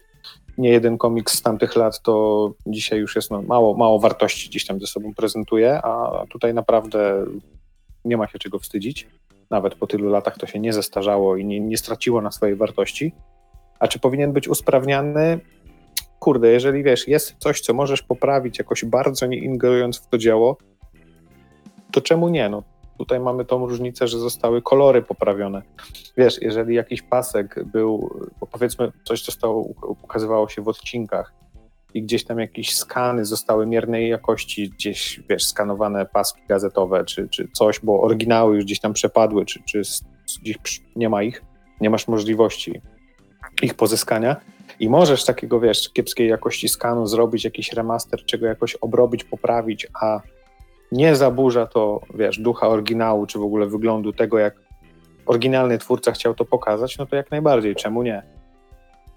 nie 0.61 0.71
jeden 0.71 0.99
komiks 0.99 1.35
z 1.35 1.43
tamtych 1.43 1.77
lat 1.77 2.03
to 2.03 2.53
dzisiaj 2.67 2.99
już 2.99 3.17
jest 3.17 3.31
no, 3.31 3.43
mało, 3.43 3.75
mało 3.75 3.99
wartości 3.99 4.49
gdzieś 4.49 4.67
tam 4.67 4.81
ze 4.81 4.87
sobą 4.87 5.15
prezentuje, 5.15 5.81
a 5.83 6.25
tutaj 6.29 6.55
naprawdę 6.55 7.25
nie 8.05 8.17
ma 8.17 8.29
się 8.29 8.39
czego 8.39 8.59
wstydzić. 8.59 9.07
Nawet 9.51 9.75
po 9.75 9.87
tylu 9.87 10.11
latach 10.11 10.39
to 10.39 10.47
się 10.47 10.59
nie 10.59 10.73
zestarzało 10.73 11.37
i 11.37 11.45
nie, 11.45 11.61
nie 11.61 11.77
straciło 11.77 12.21
na 12.21 12.31
swojej 12.31 12.57
wartości. 12.57 13.13
A 13.79 13.89
czy 13.89 13.99
powinien 13.99 14.33
być 14.33 14.49
usprawniany? 14.49 15.41
Kurde, 16.19 16.49
jeżeli 16.49 16.83
wiesz, 16.83 17.09
jest 17.09 17.35
coś, 17.39 17.61
co 17.61 17.75
możesz 17.75 18.03
poprawić 18.03 18.59
jakoś 18.59 18.85
bardzo 18.85 19.27
nie 19.27 19.39
ingerując 19.39 19.99
w 19.99 20.09
to 20.09 20.19
dzieło, 20.19 20.57
to 21.93 22.01
czemu 22.01 22.29
nie? 22.29 22.49
No, 22.49 22.63
Tutaj 23.01 23.21
mamy 23.21 23.45
tą 23.45 23.67
różnicę, 23.67 24.09
że 24.09 24.19
zostały 24.19 24.63
kolory 24.63 25.03
poprawione. 25.03 25.63
Wiesz, 26.17 26.43
jeżeli 26.43 26.75
jakiś 26.75 27.03
pasek 27.03 27.65
był, 27.65 28.11
powiedzmy 28.53 28.93
coś 29.05 29.25
zostało, 29.25 29.75
pokazywało 30.01 30.49
się 30.49 30.63
w 30.63 30.69
odcinkach 30.69 31.33
i 31.95 32.03
gdzieś 32.03 32.25
tam 32.25 32.39
jakieś 32.39 32.77
skany 32.77 33.25
zostały 33.25 33.67
miernej 33.67 34.09
jakości, 34.11 34.71
gdzieś, 34.71 35.21
wiesz, 35.29 35.47
skanowane 35.47 36.07
paski 36.07 36.41
gazetowe 36.49 37.05
czy, 37.05 37.29
czy 37.29 37.49
coś, 37.53 37.81
bo 37.83 38.03
oryginały 38.03 38.57
już 38.57 38.65
gdzieś 38.65 38.81
tam 38.81 38.93
przepadły, 38.93 39.45
czy, 39.45 39.63
czy 39.69 39.83
gdzieś 40.43 40.59
nie 40.97 41.09
ma 41.09 41.23
ich, 41.23 41.43
nie 41.81 41.91
masz 41.91 42.09
możliwości 42.09 42.81
ich 43.63 43.75
pozyskania, 43.75 44.37
i 44.81 44.89
możesz 44.89 45.25
takiego, 45.25 45.61
wiesz, 45.61 45.91
kiepskiej 45.93 46.29
jakości 46.29 46.69
skanu 46.69 47.07
zrobić 47.07 47.45
jakiś 47.45 47.73
remaster, 47.73 48.25
czego 48.25 48.47
jakoś 48.47 48.75
obrobić, 48.75 49.25
poprawić, 49.25 49.87
a 50.01 50.21
nie 50.93 51.17
zaburza 51.17 51.67
to, 51.67 52.01
wiesz, 52.15 52.39
ducha 52.39 52.69
oryginału, 52.69 53.27
czy 53.27 53.39
w 53.39 53.43
ogóle 53.43 53.67
wyglądu 53.67 54.13
tego, 54.13 54.39
jak 54.39 54.55
oryginalny 55.27 55.79
twórca 55.79 56.13
chciał 56.13 56.35
to 56.35 56.45
pokazać, 56.45 56.99
no 56.99 57.07
to 57.07 57.17
jak 57.17 57.31
najbardziej, 57.31 57.77
czemu 57.77 58.03
nie? 58.03 58.23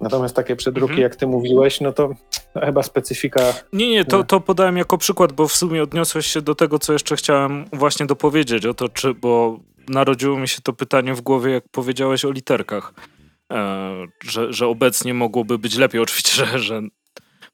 Natomiast 0.02 0.36
takie 0.36 0.56
przedruki, 0.56 0.92
mhm. 0.92 1.02
jak 1.02 1.16
ty 1.16 1.28
mówiłeś, 1.28 1.82
no 1.82 1.94
to 1.94 2.10
no, 2.56 2.62
chyba 2.62 2.84
specyfika. 2.84 3.42
Nie, 3.74 3.90
nie, 3.90 4.06
to, 4.06 4.24
to 4.24 4.40
podałem 4.40 4.78
jako 4.78 4.98
przykład, 4.98 5.34
bo 5.34 5.48
w 5.48 5.54
sumie 5.54 5.84
odniosłeś 5.84 6.28
się 6.28 6.42
do 6.42 6.56
tego, 6.56 6.80
co 6.80 6.94
jeszcze 6.94 7.16
chciałem 7.16 7.66
właśnie 7.74 8.06
dopowiedzieć 8.06 8.66
o 8.66 8.74
to, 8.74 8.90
czy, 8.90 9.14
bo 9.14 9.60
narodziło 9.90 10.40
mi 10.40 10.48
się 10.48 10.62
to 10.62 10.74
pytanie 10.74 11.14
w 11.14 11.22
głowie, 11.22 11.52
jak 11.52 11.64
powiedziałeś 11.72 12.26
o 12.26 12.32
literkach, 12.32 12.94
e, 13.52 14.08
że, 14.24 14.54
że 14.54 14.68
obecnie 14.68 15.14
mogłoby 15.14 15.58
być 15.58 15.78
lepiej. 15.78 16.02
Oczywiście, 16.02 16.46
że, 16.46 16.60
że 16.60 16.82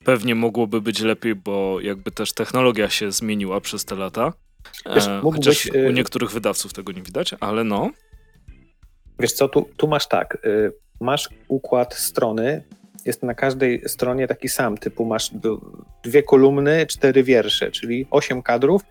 pewnie 0.03 0.35
mogłoby 0.35 0.81
być 0.81 1.01
lepiej, 1.01 1.35
bo 1.35 1.81
jakby 1.81 2.11
też 2.11 2.33
technologia 2.33 2.89
się 2.89 3.11
zmieniła 3.11 3.61
przez 3.61 3.85
te 3.85 3.95
lata. 3.95 4.33
Wiesz, 4.95 5.07
e, 5.07 5.21
Chociaż 5.23 5.65
być, 5.65 5.75
u 5.75 5.77
y, 5.77 5.93
niektórych 5.93 6.31
wydawców 6.31 6.73
tego 6.73 6.91
nie 6.91 7.01
widać, 7.01 7.35
ale 7.39 7.63
no. 7.63 7.91
Wiesz 9.19 9.31
co, 9.31 9.47
tu, 9.47 9.69
tu 9.77 9.87
masz 9.87 10.07
tak, 10.07 10.37
y, 10.45 10.71
masz 11.01 11.29
układ 11.47 11.93
strony, 11.93 12.63
jest 13.05 13.23
na 13.23 13.33
każdej 13.33 13.81
stronie 13.89 14.27
taki 14.27 14.49
sam, 14.49 14.77
typu 14.77 15.05
masz 15.05 15.31
dwie 16.03 16.23
kolumny, 16.23 16.85
cztery 16.87 17.23
wiersze, 17.23 17.71
czyli 17.71 18.07
osiem 18.11 18.41
kadrów 18.41 18.81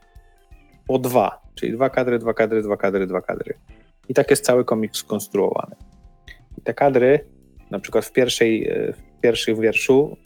po 0.87 0.99
dwa, 0.99 1.43
czyli 1.55 1.73
dwa 1.73 1.91
kadry, 1.91 2.19
dwa 2.19 2.35
kadry, 2.35 2.63
dwa 2.63 2.77
kadry, 2.77 3.07
dwa 3.07 3.21
kadry. 3.21 3.55
I 4.09 4.15
tak 4.15 4.31
jest 4.31 4.45
cały 4.45 4.65
komiks 4.65 4.99
skonstruowany. 4.99 5.77
I 6.59 6.61
te 6.61 6.75
kadry, 6.75 7.25
na 7.71 7.79
przykład 7.79 8.05
w, 8.05 8.13
pierwszej, 8.13 8.71
w 8.93 9.21
pierwszym 9.21 9.61
wierszu 9.61 10.17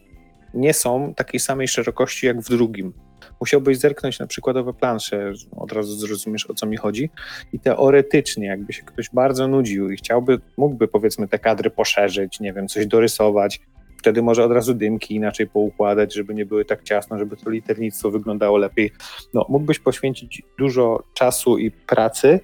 nie 0.54 0.74
są 0.74 1.14
takiej 1.14 1.40
samej 1.40 1.68
szerokości 1.68 2.26
jak 2.26 2.40
w 2.40 2.48
drugim. 2.48 2.92
Musiałbyś 3.40 3.78
zerknąć 3.78 4.18
na 4.18 4.26
przykładowe 4.26 4.72
plansze, 4.72 5.32
od 5.56 5.72
razu 5.72 5.94
zrozumiesz 5.94 6.50
o 6.50 6.54
co 6.54 6.66
mi 6.66 6.76
chodzi. 6.76 7.10
I 7.52 7.60
teoretycznie, 7.60 8.46
jakby 8.46 8.72
się 8.72 8.82
ktoś 8.82 9.10
bardzo 9.10 9.48
nudził 9.48 9.90
i 9.90 9.96
chciałby, 9.96 10.40
mógłby 10.56 10.88
powiedzmy 10.88 11.28
te 11.28 11.38
kadry 11.38 11.70
poszerzyć, 11.70 12.40
nie 12.40 12.52
wiem, 12.52 12.68
coś 12.68 12.86
dorysować, 12.86 13.60
wtedy 14.02 14.22
może 14.22 14.44
od 14.44 14.52
razu 14.52 14.74
dymki 14.74 15.14
inaczej 15.14 15.46
poukładać, 15.46 16.14
żeby 16.14 16.34
nie 16.34 16.46
były 16.46 16.64
tak 16.64 16.82
ciasno, 16.82 17.18
żeby 17.18 17.36
to 17.36 17.50
liternictwo 17.50 18.10
wyglądało 18.10 18.58
lepiej. 18.58 18.92
No, 19.34 19.46
mógłbyś 19.48 19.78
poświęcić 19.78 20.42
dużo 20.58 21.02
czasu 21.14 21.58
i 21.58 21.70
pracy, 21.70 22.40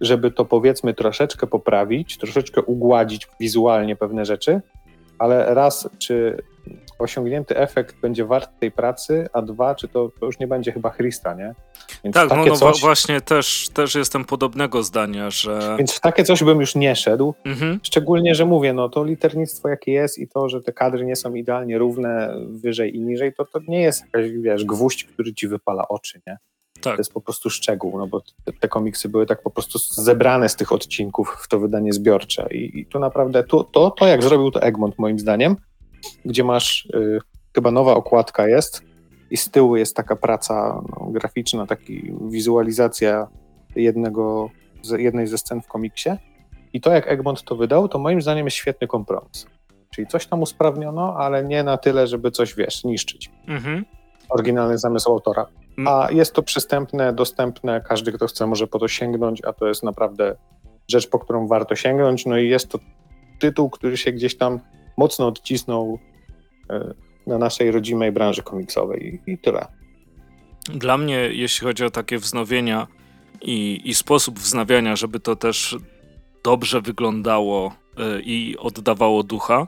żeby 0.00 0.30
to 0.30 0.44
powiedzmy 0.44 0.94
troszeczkę 0.94 1.46
poprawić, 1.46 2.18
troszeczkę 2.18 2.62
ugładzić 2.62 3.28
wizualnie 3.40 3.96
pewne 3.96 4.24
rzeczy, 4.24 4.60
ale 5.18 5.54
raz, 5.54 5.88
czy 5.98 6.42
osiągnięty 6.98 7.56
efekt 7.56 8.00
będzie 8.00 8.24
wart 8.24 8.50
tej 8.60 8.70
pracy, 8.70 9.28
a 9.32 9.42
dwa, 9.42 9.74
czy 9.74 9.88
to, 9.88 10.10
to 10.20 10.26
już 10.26 10.38
nie 10.38 10.46
będzie 10.46 10.72
chyba 10.72 10.90
Christa, 10.90 11.34
nie? 11.34 11.54
Więc 12.04 12.14
tak, 12.14 12.30
no, 12.30 12.46
no 12.46 12.56
coś... 12.56 12.80
właśnie 12.80 13.20
też, 13.20 13.68
też 13.74 13.94
jestem 13.94 14.24
podobnego 14.24 14.82
zdania, 14.82 15.30
że... 15.30 15.74
Więc 15.78 15.92
w 15.92 16.00
takie 16.00 16.24
coś 16.24 16.44
bym 16.44 16.60
już 16.60 16.74
nie 16.74 16.96
szedł, 16.96 17.34
mhm. 17.44 17.80
szczególnie, 17.82 18.34
że 18.34 18.44
mówię, 18.44 18.72
no 18.72 18.88
to 18.88 19.04
liternictwo 19.04 19.68
jakie 19.68 19.92
jest 19.92 20.18
i 20.18 20.28
to, 20.28 20.48
że 20.48 20.60
te 20.60 20.72
kadry 20.72 21.04
nie 21.04 21.16
są 21.16 21.34
idealnie 21.34 21.78
równe 21.78 22.34
wyżej 22.48 22.96
i 22.96 23.00
niżej, 23.00 23.32
to 23.34 23.44
to 23.44 23.60
nie 23.68 23.80
jest 23.80 24.04
jakaś, 24.04 24.30
wiesz, 24.30 24.64
gwóźdź, 24.64 25.04
który 25.04 25.34
ci 25.34 25.48
wypala 25.48 25.88
oczy, 25.88 26.20
nie? 26.26 26.38
Tak. 26.80 26.94
To 26.94 27.00
jest 27.00 27.12
po 27.12 27.20
prostu 27.20 27.50
szczegół, 27.50 27.98
no 27.98 28.06
bo 28.06 28.20
te, 28.20 28.52
te, 28.52 28.68
komiksy 28.68 29.08
były 29.08 29.26
tak 29.26 29.42
po 29.42 29.50
prostu 29.50 29.78
zebrane 29.78 30.48
z 30.48 30.56
tych 30.56 30.72
odcinków 30.72 31.36
w 31.42 31.48
to 31.48 31.58
wydanie 31.58 31.92
zbiorcze 31.92 32.48
i, 32.50 32.80
i 32.80 32.86
tu 32.86 32.98
naprawdę, 32.98 33.44
to, 33.44 33.64
to, 33.64 33.90
to 33.90 34.06
jak 34.06 34.22
zrobił 34.22 34.50
to 34.50 34.62
Egmont 34.62 34.98
moim 34.98 35.18
zdaniem, 35.18 35.56
gdzie 36.24 36.44
masz, 36.44 36.88
y, 36.94 37.18
chyba 37.54 37.70
nowa 37.70 37.94
okładka 37.94 38.48
jest 38.48 38.82
i 39.30 39.36
z 39.36 39.50
tyłu 39.50 39.76
jest 39.76 39.96
taka 39.96 40.16
praca 40.16 40.82
no, 40.88 41.06
graficzna, 41.06 41.66
taki 41.66 42.12
wizualizacja 42.28 43.28
jednego, 43.76 44.50
z, 44.82 45.00
jednej 45.00 45.26
ze 45.26 45.38
scen 45.38 45.62
w 45.62 45.66
komiksie 45.66 46.10
i 46.72 46.80
to 46.80 46.92
jak 46.92 47.08
Egmont 47.08 47.42
to 47.42 47.56
wydał, 47.56 47.88
to 47.88 47.98
moim 47.98 48.22
zdaniem 48.22 48.46
jest 48.46 48.56
świetny 48.56 48.86
kompromis. 48.86 49.46
Czyli 49.90 50.06
coś 50.06 50.26
tam 50.26 50.42
usprawniono, 50.42 51.16
ale 51.16 51.44
nie 51.44 51.62
na 51.62 51.78
tyle, 51.78 52.06
żeby 52.06 52.30
coś, 52.30 52.54
wiesz, 52.54 52.84
niszczyć. 52.84 53.30
Mhm. 53.48 53.84
Oryginalny 54.28 54.78
zamysł 54.78 55.10
autora. 55.10 55.46
A 55.86 56.08
jest 56.10 56.32
to 56.32 56.42
przystępne, 56.42 57.12
dostępne, 57.12 57.80
każdy, 57.80 58.12
kto 58.12 58.26
chce, 58.26 58.46
może 58.46 58.66
po 58.66 58.78
to 58.78 58.88
sięgnąć, 58.88 59.44
a 59.44 59.52
to 59.52 59.68
jest 59.68 59.82
naprawdę 59.82 60.36
rzecz, 60.88 61.08
po 61.08 61.18
którą 61.18 61.46
warto 61.46 61.76
sięgnąć. 61.76 62.26
No 62.26 62.38
i 62.38 62.48
jest 62.48 62.68
to 62.68 62.78
tytuł, 63.38 63.70
który 63.70 63.96
się 63.96 64.12
gdzieś 64.12 64.36
tam 64.36 64.60
mocno 64.98 65.26
odcisnął 65.26 65.98
e, 66.70 66.94
na 67.26 67.38
naszej 67.38 67.70
rodzimej 67.70 68.12
branży 68.12 68.42
komiksowej 68.42 69.20
i, 69.26 69.38
tyle. 69.38 69.66
Dla 70.74 70.98
mnie, 70.98 71.16
jeśli 71.32 71.66
chodzi 71.66 71.84
o 71.84 71.90
takie 71.90 72.18
wznowienia, 72.18 72.86
i, 73.42 73.80
i 73.84 73.94
sposób 73.94 74.38
wznawiania, 74.38 74.96
żeby 74.96 75.20
to 75.20 75.36
też 75.36 75.76
dobrze 76.44 76.80
wyglądało 76.80 77.72
e, 77.98 78.20
i 78.20 78.56
oddawało 78.58 79.22
ducha, 79.22 79.66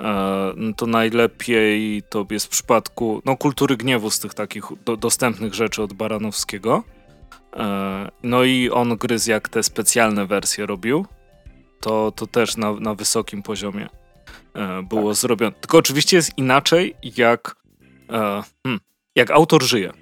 e, 0.00 0.52
no 0.56 0.72
to 0.76 0.86
najlepiej 0.86 2.02
to 2.10 2.26
jest 2.30 2.46
w 2.46 2.48
przypadku 2.48 3.22
no, 3.24 3.36
kultury 3.36 3.76
gniewu 3.76 4.10
z 4.10 4.20
tych 4.20 4.34
takich 4.34 4.64
do, 4.84 4.96
dostępnych 4.96 5.54
rzeczy 5.54 5.82
od 5.82 5.92
Baranowskiego. 5.92 6.82
No 8.22 8.44
i 8.44 8.70
on 8.70 8.96
gryz 8.96 9.26
jak 9.26 9.48
te 9.48 9.62
specjalne 9.62 10.26
wersje 10.26 10.66
robił, 10.66 11.06
to, 11.80 12.12
to 12.16 12.26
też 12.26 12.56
na, 12.56 12.72
na 12.72 12.94
wysokim 12.94 13.42
poziomie 13.42 13.88
było 14.82 15.10
tak. 15.10 15.16
zrobione. 15.16 15.52
Tylko 15.60 15.78
oczywiście 15.78 16.16
jest 16.16 16.38
inaczej, 16.38 16.96
jak, 17.16 17.56
hmm, 18.08 18.80
jak 19.16 19.30
autor 19.30 19.62
żyje. 19.62 19.92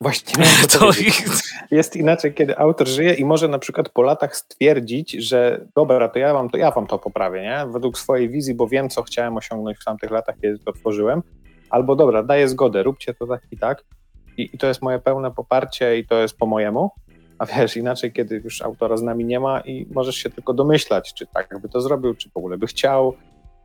Właśnie 0.00 0.44
to 0.78 0.90
jest 1.70 1.96
inaczej, 1.96 2.34
kiedy 2.34 2.58
autor 2.58 2.88
żyje 2.88 3.14
i 3.14 3.24
może 3.24 3.48
na 3.48 3.58
przykład 3.58 3.88
po 3.88 4.02
latach 4.02 4.36
stwierdzić, 4.36 5.12
że 5.12 5.66
dobra, 5.74 6.08
to 6.08 6.18
ja 6.18 6.32
wam 6.32 6.50
to, 6.50 6.56
ja 6.56 6.70
wam 6.70 6.86
to 6.86 6.98
poprawię, 6.98 7.42
nie? 7.42 7.72
Według 7.72 7.98
swojej 7.98 8.28
wizji, 8.28 8.54
bo 8.54 8.68
wiem, 8.68 8.88
co 8.88 9.02
chciałem 9.02 9.36
osiągnąć 9.36 9.78
w 9.78 9.84
tamtych 9.84 10.10
latach, 10.10 10.36
kiedy 10.42 10.58
to 10.58 10.72
tworzyłem. 10.72 11.22
Albo 11.70 11.96
dobra, 11.96 12.22
daję 12.22 12.48
zgodę, 12.48 12.82
róbcie 12.82 13.14
to 13.14 13.26
tak 13.26 13.40
i 13.50 13.58
tak. 13.58 13.84
I, 14.36 14.50
I, 14.52 14.58
to 14.58 14.66
jest 14.66 14.82
moje 14.82 14.98
pełne 14.98 15.30
poparcie 15.30 15.98
i 15.98 16.06
to 16.06 16.14
jest 16.14 16.36
po 16.36 16.46
mojemu. 16.46 16.90
A 17.38 17.46
wiesz, 17.46 17.76
inaczej, 17.76 18.12
kiedy 18.12 18.40
już 18.44 18.62
autora 18.62 18.96
z 18.96 19.02
nami 19.02 19.24
nie 19.24 19.40
ma 19.40 19.60
i 19.60 19.86
możesz 19.94 20.16
się 20.16 20.30
tylko 20.30 20.54
domyślać, 20.54 21.14
czy 21.14 21.26
tak 21.26 21.60
by 21.62 21.68
to 21.68 21.80
zrobił, 21.80 22.14
czy 22.14 22.30
w 22.30 22.36
ogóle 22.36 22.58
by 22.58 22.66
chciał, 22.66 23.16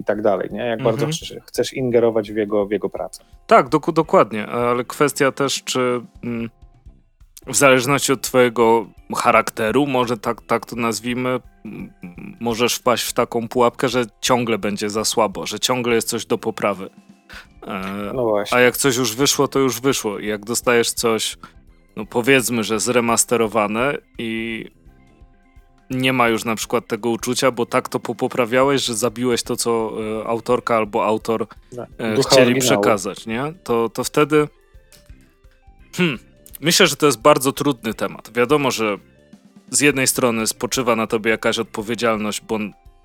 i 0.01 0.03
tak 0.03 0.21
dalej, 0.21 0.49
nie? 0.51 0.59
Jak 0.59 0.79
mhm. 0.79 0.83
bardzo 0.83 1.07
chcesz, 1.07 1.35
chcesz, 1.45 1.73
ingerować 1.73 2.31
w 2.31 2.35
jego, 2.35 2.65
w 2.65 2.71
jego 2.71 2.89
pracę. 2.89 3.23
Tak, 3.47 3.69
dok 3.69 3.91
dokładnie, 3.91 4.47
ale 4.47 4.83
kwestia 4.83 5.31
też, 5.31 5.63
czy 5.63 6.01
mm, 6.23 6.49
w 7.47 7.55
zależności 7.55 8.13
od 8.13 8.21
twojego 8.21 8.85
charakteru, 9.15 9.87
może 9.87 10.17
tak, 10.17 10.41
tak 10.41 10.65
to 10.65 10.75
nazwijmy, 10.75 11.39
możesz 12.39 12.75
wpaść 12.75 13.03
w 13.03 13.13
taką 13.13 13.47
pułapkę, 13.47 13.89
że 13.89 14.05
ciągle 14.21 14.57
będzie 14.57 14.89
za 14.89 15.05
słabo, 15.05 15.45
że 15.45 15.59
ciągle 15.59 15.95
jest 15.95 16.07
coś 16.07 16.25
do 16.25 16.37
poprawy. 16.37 16.89
E, 17.67 18.11
no 18.13 18.23
właśnie. 18.23 18.57
A 18.57 18.61
jak 18.61 18.77
coś 18.77 18.97
już 18.97 19.15
wyszło, 19.15 19.47
to 19.47 19.59
już 19.59 19.81
wyszło. 19.81 20.19
I 20.19 20.27
jak 20.27 20.45
dostajesz 20.45 20.91
coś, 20.91 21.37
no 21.95 22.05
powiedzmy, 22.05 22.63
że 22.63 22.79
zremasterowane 22.79 23.97
i 24.17 24.65
nie 25.91 26.13
ma 26.13 26.29
już 26.29 26.45
na 26.45 26.55
przykład 26.55 26.87
tego 26.87 27.09
uczucia, 27.09 27.51
bo 27.51 27.65
tak 27.65 27.89
to 27.89 27.99
poprawiałeś, 27.99 28.81
że 28.81 28.95
zabiłeś 28.95 29.43
to, 29.43 29.55
co 29.55 29.91
e, 30.21 30.27
autorka 30.27 30.77
albo 30.77 31.05
autor 31.05 31.47
no, 31.71 31.83
e, 31.83 32.15
chcieli 32.27 32.41
oryginału. 32.41 32.81
przekazać, 32.81 33.25
nie? 33.25 33.53
To, 33.63 33.89
to 33.89 34.03
wtedy 34.03 34.47
hmm, 35.97 36.19
myślę, 36.61 36.87
że 36.87 36.95
to 36.95 37.05
jest 37.05 37.21
bardzo 37.21 37.51
trudny 37.51 37.93
temat. 37.93 38.31
Wiadomo, 38.33 38.71
że 38.71 38.97
z 39.69 39.79
jednej 39.79 40.07
strony 40.07 40.47
spoczywa 40.47 40.95
na 40.95 41.07
tobie 41.07 41.31
jakaś 41.31 41.59
odpowiedzialność, 41.59 42.41
bo 42.41 42.59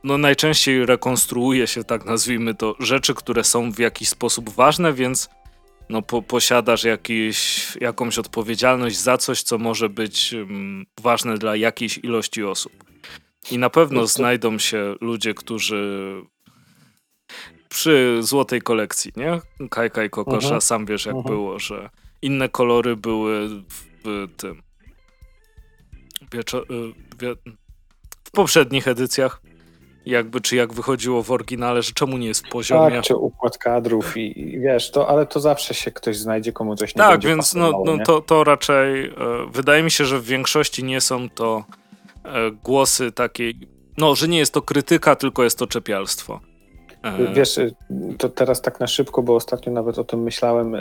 no 0.05 0.19
najczęściej 0.19 0.87
rekonstruuje 0.87 1.67
się, 1.67 1.85
tak 1.85 2.05
nazwijmy 2.05 2.55
to, 2.55 2.75
rzeczy, 2.79 3.15
które 3.15 3.45
są 3.45 3.73
w 3.73 3.79
jakiś 3.79 4.09
sposób 4.09 4.51
ważne, 4.51 4.93
więc 4.93 5.29
no, 5.89 6.03
po, 6.03 6.23
posiadasz 6.23 6.85
jakiś, 6.85 7.69
jakąś 7.81 8.19
odpowiedzialność 8.19 8.99
za 8.99 9.19
coś, 9.19 9.43
co 9.43 9.59
może 9.59 9.89
być 9.89 10.33
um, 10.33 10.87
ważne 11.01 11.39
dla 11.39 11.57
jakiejś 11.57 11.99
ilości 11.99 12.45
osób. 12.45 12.73
I 13.51 13.59
na 13.59 13.71
pewno 13.71 14.07
znajdą 14.07 14.59
się 14.59 14.95
ludzie, 15.01 15.35
którzy 15.35 16.13
przy 17.69 18.19
złotej 18.21 18.63
kolekcji, 18.63 19.13
nie? 19.17 19.41
Kajka 19.71 20.05
i 20.05 20.11
Kokosza, 20.11 20.37
uh 20.37 20.45
mhm. 20.45 20.61
-huh. 20.61 20.65
sam 20.65 20.87
wiesz 20.87 21.07
jak 21.07 21.15
uh 21.15 21.19
mhm. 21.19 21.35
-huh. 21.35 21.39
było, 21.39 21.59
że 21.59 21.91
inne 22.23 22.49
kolory 22.49 22.97
były 22.97 23.49
w 23.49 24.29
tym 24.37 24.63
wieczo- 26.31 26.67
wie- 27.21 27.37
w 28.25 28.31
poprzednich 28.31 28.89
edycjach 28.89 29.43
jakby, 30.07 30.41
czy 30.41 30.57
jak 30.57 30.73
wychodziło 30.73 31.23
w 31.23 31.31
oryginale, 31.31 31.83
że 31.83 31.93
czemu 31.93 32.19
nie 32.19 32.27
jest 32.27 32.47
w 32.47 32.51
poziomie. 32.51 32.97
Tak, 32.97 33.05
czy 33.05 33.17
układ 33.17 33.59
kadrów 33.59 34.17
i, 34.17 34.41
i 34.41 34.61
wiesz, 34.61 34.91
to, 34.91 35.09
ale 35.09 35.27
to 35.27 35.41
zawsze 35.41 35.75
się 35.75 35.91
ktoś 35.91 36.17
znajdzie, 36.17 36.53
komu 36.53 36.77
coś 36.77 36.95
nie 36.95 37.03
tak, 37.03 37.21
więc 37.25 37.55
no, 37.55 37.83
no 37.85 37.99
to, 38.05 38.21
to 38.21 38.45
raczej 38.45 39.07
e, 39.07 39.13
wydaje 39.53 39.83
mi 39.83 39.91
się, 39.91 40.05
że 40.05 40.19
w 40.19 40.25
większości 40.25 40.85
nie 40.85 41.01
są 41.01 41.29
to 41.31 41.65
e, 42.25 42.51
głosy 42.51 43.13
takiej, 43.13 43.69
no, 43.99 44.15
że 44.15 44.29
nie 44.29 44.39
jest 44.39 44.55
to 44.55 44.63
krytyka, 44.63 45.17
tylko 45.17 45.45
jest 45.45 45.59
to 45.59 45.67
czepialstwo. 45.67 46.41
E... 47.03 47.35
Wiesz, 47.35 47.61
to 48.19 48.29
teraz 48.29 48.63
tak 48.63 48.81
na 48.81 48.87
szybko, 48.87 49.23
bo 49.23 49.35
ostatnio 49.35 49.73
nawet 49.73 49.99
o 49.99 50.05
tym 50.05 50.23
myślałem. 50.23 50.77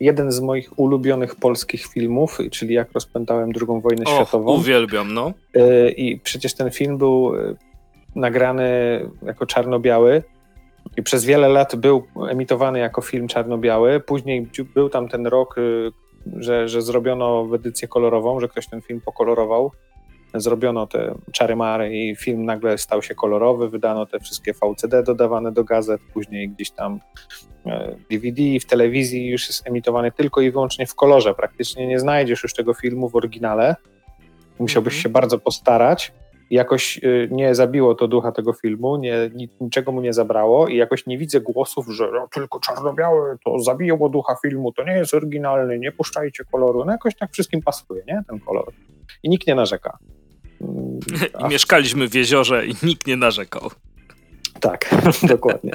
Jeden 0.00 0.32
z 0.32 0.40
moich 0.40 0.78
ulubionych 0.78 1.36
polskich 1.36 1.86
filmów, 1.86 2.38
czyli 2.50 2.74
Jak 2.74 2.92
rozpętałem 2.92 3.50
II 3.60 3.80
wojnę 3.80 4.04
o, 4.04 4.14
światową. 4.14 4.52
Uwielbiam, 4.52 5.14
no. 5.14 5.32
I 5.96 6.20
przecież 6.24 6.54
ten 6.54 6.70
film 6.70 6.98
był 6.98 7.32
nagrany 8.14 8.68
jako 9.22 9.46
czarno-biały 9.46 10.22
i 10.96 11.02
przez 11.02 11.24
wiele 11.24 11.48
lat 11.48 11.76
był 11.76 12.06
emitowany 12.30 12.78
jako 12.78 13.02
film 13.02 13.28
czarno-biały. 13.28 14.00
Później 14.00 14.48
był 14.74 14.88
tam 14.88 15.08
ten 15.08 15.26
rok, 15.26 15.58
y, 15.58 15.90
że, 16.36 16.68
że 16.68 16.82
zrobiono 16.82 17.48
edycję 17.54 17.88
kolorową, 17.88 18.40
że 18.40 18.48
ktoś 18.48 18.66
ten 18.66 18.82
film 18.82 19.00
pokolorował. 19.00 19.72
Zrobiono 20.34 20.86
te 20.86 21.14
czary 21.32 21.56
mary 21.56 21.96
i 21.96 22.16
film 22.16 22.44
nagle 22.44 22.78
stał 22.78 23.02
się 23.02 23.14
kolorowy, 23.14 23.68
wydano 23.68 24.06
te 24.06 24.20
wszystkie 24.20 24.52
VCD 24.52 25.02
dodawane 25.02 25.52
do 25.52 25.64
gazet, 25.64 26.00
później 26.12 26.48
gdzieś 26.48 26.70
tam 26.70 27.00
DVD 28.10 28.42
e, 28.42 28.60
w 28.60 28.66
telewizji 28.66 29.26
już 29.26 29.48
jest 29.48 29.66
emitowany 29.66 30.12
tylko 30.12 30.40
i 30.40 30.50
wyłącznie 30.50 30.86
w 30.86 30.94
kolorze. 30.94 31.34
Praktycznie 31.34 31.86
nie 31.86 32.00
znajdziesz 32.00 32.42
już 32.42 32.54
tego 32.54 32.74
filmu 32.74 33.08
w 33.08 33.16
oryginale. 33.16 33.76
Musiałbyś 34.58 34.92
mm 34.92 35.00
-hmm. 35.00 35.02
się 35.02 35.08
bardzo 35.08 35.38
postarać 35.38 36.12
jakoś 36.54 36.98
y, 37.04 37.28
nie 37.30 37.54
zabiło 37.54 37.94
to 37.94 38.08
ducha 38.08 38.32
tego 38.32 38.52
filmu, 38.52 38.96
nie, 38.96 39.30
niczego 39.60 39.92
mu 39.92 40.00
nie 40.00 40.12
zabrało 40.12 40.68
i 40.68 40.76
jakoś 40.76 41.06
nie 41.06 41.18
widzę 41.18 41.40
głosów, 41.40 41.86
że 41.88 42.10
no, 42.12 42.28
tylko 42.32 42.60
czarno-białe 42.60 43.36
to 43.44 43.58
zabiło 43.58 44.08
ducha 44.08 44.36
filmu, 44.42 44.72
to 44.72 44.84
nie 44.84 44.92
jest 44.92 45.14
oryginalny, 45.14 45.78
nie 45.78 45.92
puszczajcie 45.92 46.44
koloru. 46.44 46.84
No 46.84 46.92
jakoś 46.92 47.16
tak 47.16 47.32
wszystkim 47.32 47.62
pasuje, 47.62 48.02
nie, 48.08 48.22
ten 48.28 48.40
kolor. 48.40 48.72
I 49.22 49.28
nikt 49.28 49.46
nie 49.46 49.54
narzeka. 49.54 49.98
I 51.40 51.48
mieszkaliśmy 51.48 52.08
w 52.08 52.14
jeziorze 52.14 52.66
i 52.66 52.74
nikt 52.82 53.06
nie 53.06 53.16
narzekał. 53.16 53.70
Tak, 54.60 54.90
dokładnie. 55.22 55.72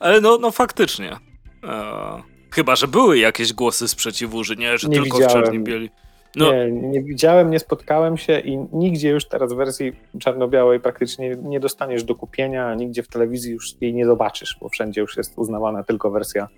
Ale 0.00 0.20
no, 0.20 0.38
no 0.40 0.50
faktycznie. 0.50 1.16
E, 1.64 2.22
chyba, 2.50 2.76
że 2.76 2.88
były 2.88 3.18
jakieś 3.18 3.52
głosy 3.52 3.88
sprzeciwu, 3.88 4.44
że 4.44 4.56
nie, 4.56 4.78
że 4.78 4.88
nie 4.88 5.02
tylko 5.02 5.18
widziałem. 5.18 5.42
w 5.42 5.46
czarni-bieli. 5.46 5.90
No. 6.36 6.52
Nie, 6.52 6.72
nie 6.72 7.02
widziałem, 7.02 7.50
nie 7.50 7.58
spotkałem 7.58 8.16
się 8.16 8.40
i 8.40 8.58
nigdzie 8.72 9.10
już 9.10 9.28
teraz 9.28 9.52
w 9.52 9.56
wersji 9.56 9.92
czarno-białej 10.18 10.80
praktycznie 10.80 11.36
nie 11.36 11.60
dostaniesz 11.60 12.04
do 12.04 12.14
kupienia, 12.14 12.74
nigdzie 12.74 13.02
w 13.02 13.08
telewizji 13.08 13.52
już 13.52 13.74
jej 13.80 13.94
nie 13.94 14.06
zobaczysz, 14.06 14.56
bo 14.60 14.68
wszędzie 14.68 15.00
już 15.00 15.16
jest 15.16 15.38
uznawana 15.38 15.84
tylko 15.84 16.10
wersja, 16.10 16.48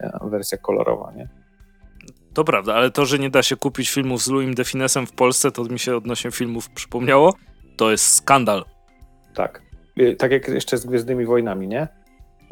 e, 0.00 0.18
wersja 0.22 0.58
kolorowa, 0.58 1.12
nie? 1.16 1.28
To 2.34 2.44
prawda, 2.44 2.74
ale 2.74 2.90
to, 2.90 3.06
że 3.06 3.18
nie 3.18 3.30
da 3.30 3.42
się 3.42 3.56
kupić 3.56 3.90
filmów 3.90 4.22
z 4.22 4.28
Louis 4.28 4.54
Definesem 4.56 5.06
w 5.06 5.12
Polsce, 5.12 5.50
to 5.50 5.64
mi 5.64 5.78
się 5.78 5.96
odnośnie 5.96 6.30
filmów 6.30 6.70
przypomniało, 6.70 7.34
to 7.76 7.90
jest 7.90 8.14
skandal. 8.14 8.64
Tak. 9.34 9.62
E, 9.96 10.16
tak 10.16 10.32
jak 10.32 10.48
jeszcze 10.48 10.78
z 10.78 10.86
Gwiezdnymi 10.86 11.26
Wojnami, 11.26 11.68
nie? 11.68 11.88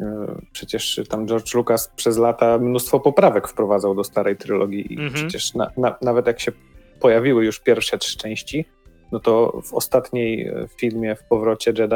E, 0.01 0.35
przecież 0.51 1.01
tam 1.09 1.27
George 1.27 1.53
Lucas 1.53 1.91
przez 1.95 2.17
lata 2.17 2.57
mnóstwo 2.57 2.99
poprawek 2.99 3.47
wprowadzał 3.47 3.95
do 3.95 4.03
starej 4.03 4.37
trylogii 4.37 4.93
i 4.93 4.97
-hmm. 4.97 5.13
przecież 5.13 5.53
na, 5.53 5.71
na, 5.77 5.95
nawet 6.01 6.27
jak 6.27 6.39
się 6.39 6.51
pojawiły 6.99 7.45
już 7.45 7.59
pierwsze 7.59 7.97
trzy 7.97 8.17
części, 8.17 8.65
no 9.11 9.19
to 9.19 9.61
w 9.63 9.73
ostatniej 9.73 10.47
e, 10.47 10.67
filmie 10.77 11.15
w 11.15 11.23
Powrocie 11.23 11.73
Jedi, 11.77 11.95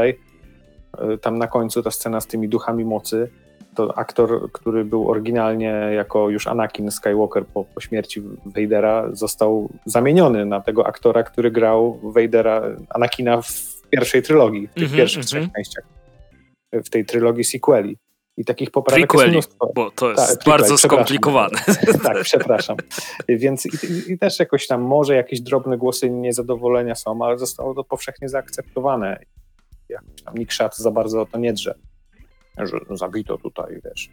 e, 0.97 1.17
tam 1.17 1.37
na 1.37 1.47
końcu 1.47 1.83
ta 1.83 1.91
scena 1.91 2.21
z 2.21 2.27
tymi 2.27 2.49
duchami 2.49 2.85
mocy, 2.85 3.29
to 3.75 3.97
aktor, 3.97 4.51
który 4.51 4.85
był 4.85 5.09
oryginalnie 5.09 5.69
jako 5.95 6.29
już 6.29 6.47
Anakin 6.47 6.91
Skywalker 6.91 7.45
po, 7.45 7.63
po 7.63 7.81
śmierci 7.81 8.21
Vadera, 8.45 9.09
został 9.11 9.69
zamieniony 9.85 10.45
na 10.45 10.61
tego 10.61 10.87
aktora, 10.87 11.23
który 11.23 11.51
grał 11.51 11.99
Vadera, 12.03 12.61
Anakina 12.89 13.41
w 13.41 13.81
pierwszej 13.89 14.21
trylogii, 14.21 14.67
w 14.67 14.73
tych 14.73 14.83
mm 14.83 14.93
-hmm, 14.93 14.97
pierwszych 14.97 15.23
mm 15.23 15.27
-hmm. 15.27 15.29
trzech 15.29 15.53
częściach 15.55 15.96
w 16.73 16.89
tej 16.89 17.05
trylogii 17.05 17.43
sequeli. 17.43 17.97
I 18.37 18.45
takich 18.45 18.71
poprawek 18.71 19.07
Prequeli, 19.07 19.35
jest 19.35 19.49
mnóstwo. 19.49 19.71
bo 19.75 19.91
to 19.91 20.09
jest 20.09 20.37
tak, 20.37 20.45
bardzo 20.45 20.77
skomplikowane. 20.77 21.59
tak, 22.03 22.21
przepraszam. 22.23 22.77
Więc 23.29 23.65
i, 23.65 23.69
i, 24.11 24.17
też 24.17 24.39
jakoś 24.39 24.67
tam 24.67 24.81
może 24.81 25.15
jakieś 25.15 25.41
drobne 25.41 25.77
głosy 25.77 26.09
niezadowolenia 26.09 26.95
są, 26.95 27.19
ale 27.21 27.37
zostało 27.37 27.73
to 27.73 27.83
powszechnie 27.83 28.29
zaakceptowane. 28.29 29.19
Jakoś 29.89 30.21
tam 30.25 30.35
nikt 30.35 30.53
szat 30.53 30.77
za 30.77 30.91
bardzo 30.91 31.21
o 31.21 31.25
to 31.25 31.37
nie 31.37 31.53
drze. 31.53 31.75
Że 32.57 32.79
zabito 32.89 33.37
tutaj, 33.37 33.81
wiesz, 33.85 34.09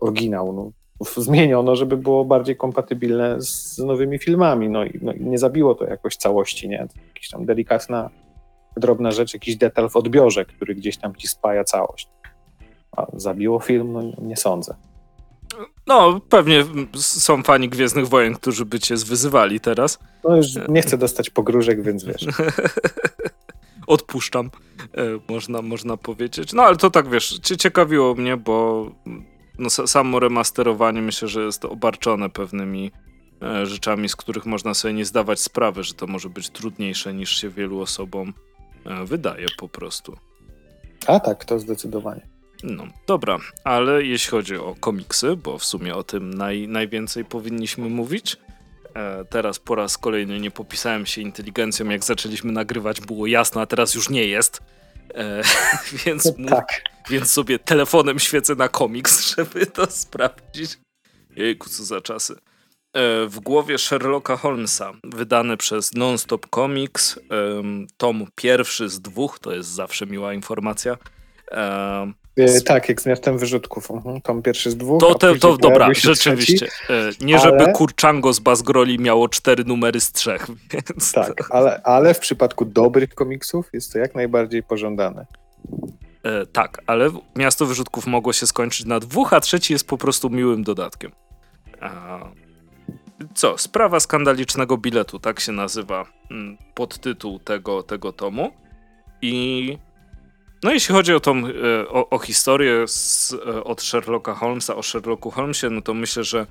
oryginał. 0.00 0.52
No, 0.52 0.70
zmieniono, 1.16 1.76
żeby 1.76 1.96
było 1.96 2.24
bardziej 2.24 2.56
kompatybilne 2.56 3.36
z 3.40 3.78
nowymi 3.78 4.18
filmami. 4.18 4.68
No 4.68 4.84
i, 4.84 4.98
no 5.02 5.12
nie 5.20 5.38
zabiło 5.38 5.74
to 5.74 5.84
jakoś 5.84 6.16
całości, 6.16 6.68
nie? 6.68 6.88
Jakiś 7.08 7.28
tam 7.28 7.46
delikatna 7.46 8.10
drobna 8.76 9.10
rzecz, 9.10 9.34
jakiś 9.34 9.56
detal 9.56 9.90
w 9.90 9.96
odbiorze, 9.96 10.44
który 10.44 10.74
gdzieś 10.74 10.96
tam 10.96 11.14
ci 11.14 11.28
spaja 11.28 11.64
całość. 11.64 12.08
A 12.96 13.06
zabiło 13.12 13.60
film? 13.60 13.92
No 13.92 14.02
nie 14.22 14.36
sądzę. 14.36 14.74
No, 15.86 16.20
pewnie 16.28 16.64
są 16.96 17.42
fani 17.42 17.68
Gwiezdnych 17.68 18.08
Wojen, 18.08 18.34
którzy 18.34 18.64
by 18.64 18.80
cię 18.80 18.96
zwyzywali 18.96 19.60
teraz. 19.60 19.98
No 20.24 20.36
już 20.36 20.46
nie 20.68 20.82
chcę 20.82 20.98
dostać 20.98 21.30
pogróżek, 21.30 21.82
więc 21.82 22.04
wiesz. 22.04 22.26
Odpuszczam, 23.86 24.50
e, 24.94 25.02
można, 25.28 25.62
można 25.62 25.96
powiedzieć. 25.96 26.52
No 26.52 26.62
ale 26.62 26.76
to 26.76 26.90
tak, 26.90 27.08
wiesz, 27.08 27.38
ciekawiło 27.38 28.14
mnie, 28.14 28.36
bo 28.36 28.86
no, 29.58 29.70
samo 29.70 30.20
remasterowanie 30.20 31.02
myślę, 31.02 31.28
że 31.28 31.42
jest 31.42 31.64
obarczone 31.64 32.30
pewnymi 32.30 32.90
e, 33.42 33.66
rzeczami, 33.66 34.08
z 34.08 34.16
których 34.16 34.46
można 34.46 34.74
sobie 34.74 34.94
nie 34.94 35.04
zdawać 35.04 35.40
sprawy, 35.40 35.82
że 35.82 35.94
to 35.94 36.06
może 36.06 36.28
być 36.28 36.50
trudniejsze 36.50 37.14
niż 37.14 37.40
się 37.40 37.48
wielu 37.48 37.80
osobom 37.80 38.32
wydaje 39.04 39.46
po 39.58 39.68
prostu. 39.68 40.16
A 41.06 41.20
tak, 41.20 41.44
to 41.44 41.58
zdecydowanie. 41.58 42.26
No, 42.62 42.86
dobra, 43.06 43.38
ale 43.64 44.04
jeśli 44.04 44.30
chodzi 44.30 44.56
o 44.56 44.74
komiksy, 44.80 45.36
bo 45.36 45.58
w 45.58 45.64
sumie 45.64 45.94
o 45.94 46.02
tym 46.02 46.34
naj, 46.34 46.68
najwięcej 46.68 47.24
powinniśmy 47.24 47.88
mówić, 47.88 48.36
e, 48.94 49.24
teraz 49.24 49.58
po 49.58 49.74
raz 49.74 49.98
kolejny 49.98 50.40
nie 50.40 50.50
popisałem 50.50 51.06
się 51.06 51.20
inteligencją, 51.20 51.88
jak 51.88 52.04
zaczęliśmy 52.04 52.52
nagrywać, 52.52 53.00
było 53.00 53.26
jasno, 53.26 53.60
a 53.60 53.66
teraz 53.66 53.94
już 53.94 54.10
nie 54.10 54.24
jest. 54.24 54.60
E, 55.14 55.42
więc, 56.04 56.32
tak. 56.48 56.82
więc 57.10 57.32
sobie 57.32 57.58
telefonem 57.58 58.18
świecę 58.18 58.54
na 58.54 58.68
komiks, 58.68 59.20
żeby 59.36 59.66
to 59.66 59.86
sprawdzić. 59.86 60.78
Jejku, 61.36 61.68
co 61.68 61.84
za 61.84 62.00
czasy. 62.00 62.34
E, 62.92 63.26
w 63.26 63.40
głowie 63.40 63.78
Sherlocka 63.78 64.36
Holmesa, 64.36 64.92
wydany 65.04 65.56
przez 65.56 65.94
Nonstop 65.94 66.46
Comics, 66.54 67.18
e, 67.18 67.20
tom 67.96 68.26
pierwszy 68.34 68.88
z 68.88 69.00
dwóch, 69.00 69.38
to 69.38 69.52
jest 69.52 69.68
zawsze 69.68 70.06
miła 70.06 70.34
informacja. 70.34 70.96
E, 71.50 72.12
E, 72.36 72.60
tak, 72.60 72.88
jak 72.88 73.00
z 73.00 73.06
miastem 73.06 73.38
wyrzutków. 73.38 73.90
Mhm. 73.90 74.20
Tom 74.20 74.42
pierwszy 74.42 74.70
z 74.70 74.76
dwóch. 74.76 75.00
To, 75.00 75.14
to, 75.14 75.34
to 75.34 75.56
dobra, 75.56 75.94
rzeczywiście. 75.94 76.66
Trzeci, 76.66 77.24
nie 77.24 77.38
żeby 77.38 77.62
ale... 77.64 77.72
Kurczango 77.72 78.32
z 78.32 78.40
Bazgroli 78.40 78.98
miało 78.98 79.28
cztery 79.28 79.64
numery 79.64 80.00
z 80.00 80.12
trzech. 80.12 80.46
Więc 80.72 81.12
tak, 81.12 81.48
ale, 81.50 81.82
ale 81.82 82.14
w 82.14 82.18
przypadku 82.18 82.64
dobrych 82.64 83.14
komiksów 83.14 83.68
jest 83.72 83.92
to 83.92 83.98
jak 83.98 84.14
najbardziej 84.14 84.62
pożądane. 84.62 85.26
E, 86.22 86.46
tak, 86.46 86.82
ale 86.86 87.10
miasto 87.36 87.66
wyrzutków 87.66 88.06
mogło 88.06 88.32
się 88.32 88.46
skończyć 88.46 88.86
na 88.86 89.00
dwóch, 89.00 89.32
a 89.32 89.40
trzeci 89.40 89.72
jest 89.72 89.86
po 89.86 89.98
prostu 89.98 90.30
miłym 90.30 90.62
dodatkiem. 90.62 91.10
Co? 93.34 93.58
Sprawa 93.58 94.00
skandalicznego 94.00 94.76
biletu, 94.76 95.18
tak 95.18 95.40
się 95.40 95.52
nazywa 95.52 96.06
mm, 96.30 96.58
podtytuł 96.74 97.38
tego, 97.38 97.82
tego 97.82 98.12
tomu. 98.12 98.52
I 99.22 99.78
no 100.62 100.72
jeśli 100.72 100.94
chodzi 100.94 101.14
o, 101.14 101.20
tą, 101.20 101.46
e, 101.46 101.88
o, 101.88 102.10
o 102.10 102.18
historię 102.18 102.88
z, 102.88 103.36
e, 103.46 103.64
od 103.64 103.82
Sherlocka 103.82 104.34
Holmesa, 104.34 104.76
o 104.76 104.82
Sherlocku 104.82 105.30
Holmesie, 105.30 105.70
no 105.70 105.82
to 105.82 105.94
myślę, 105.94 106.24
że 106.24 106.46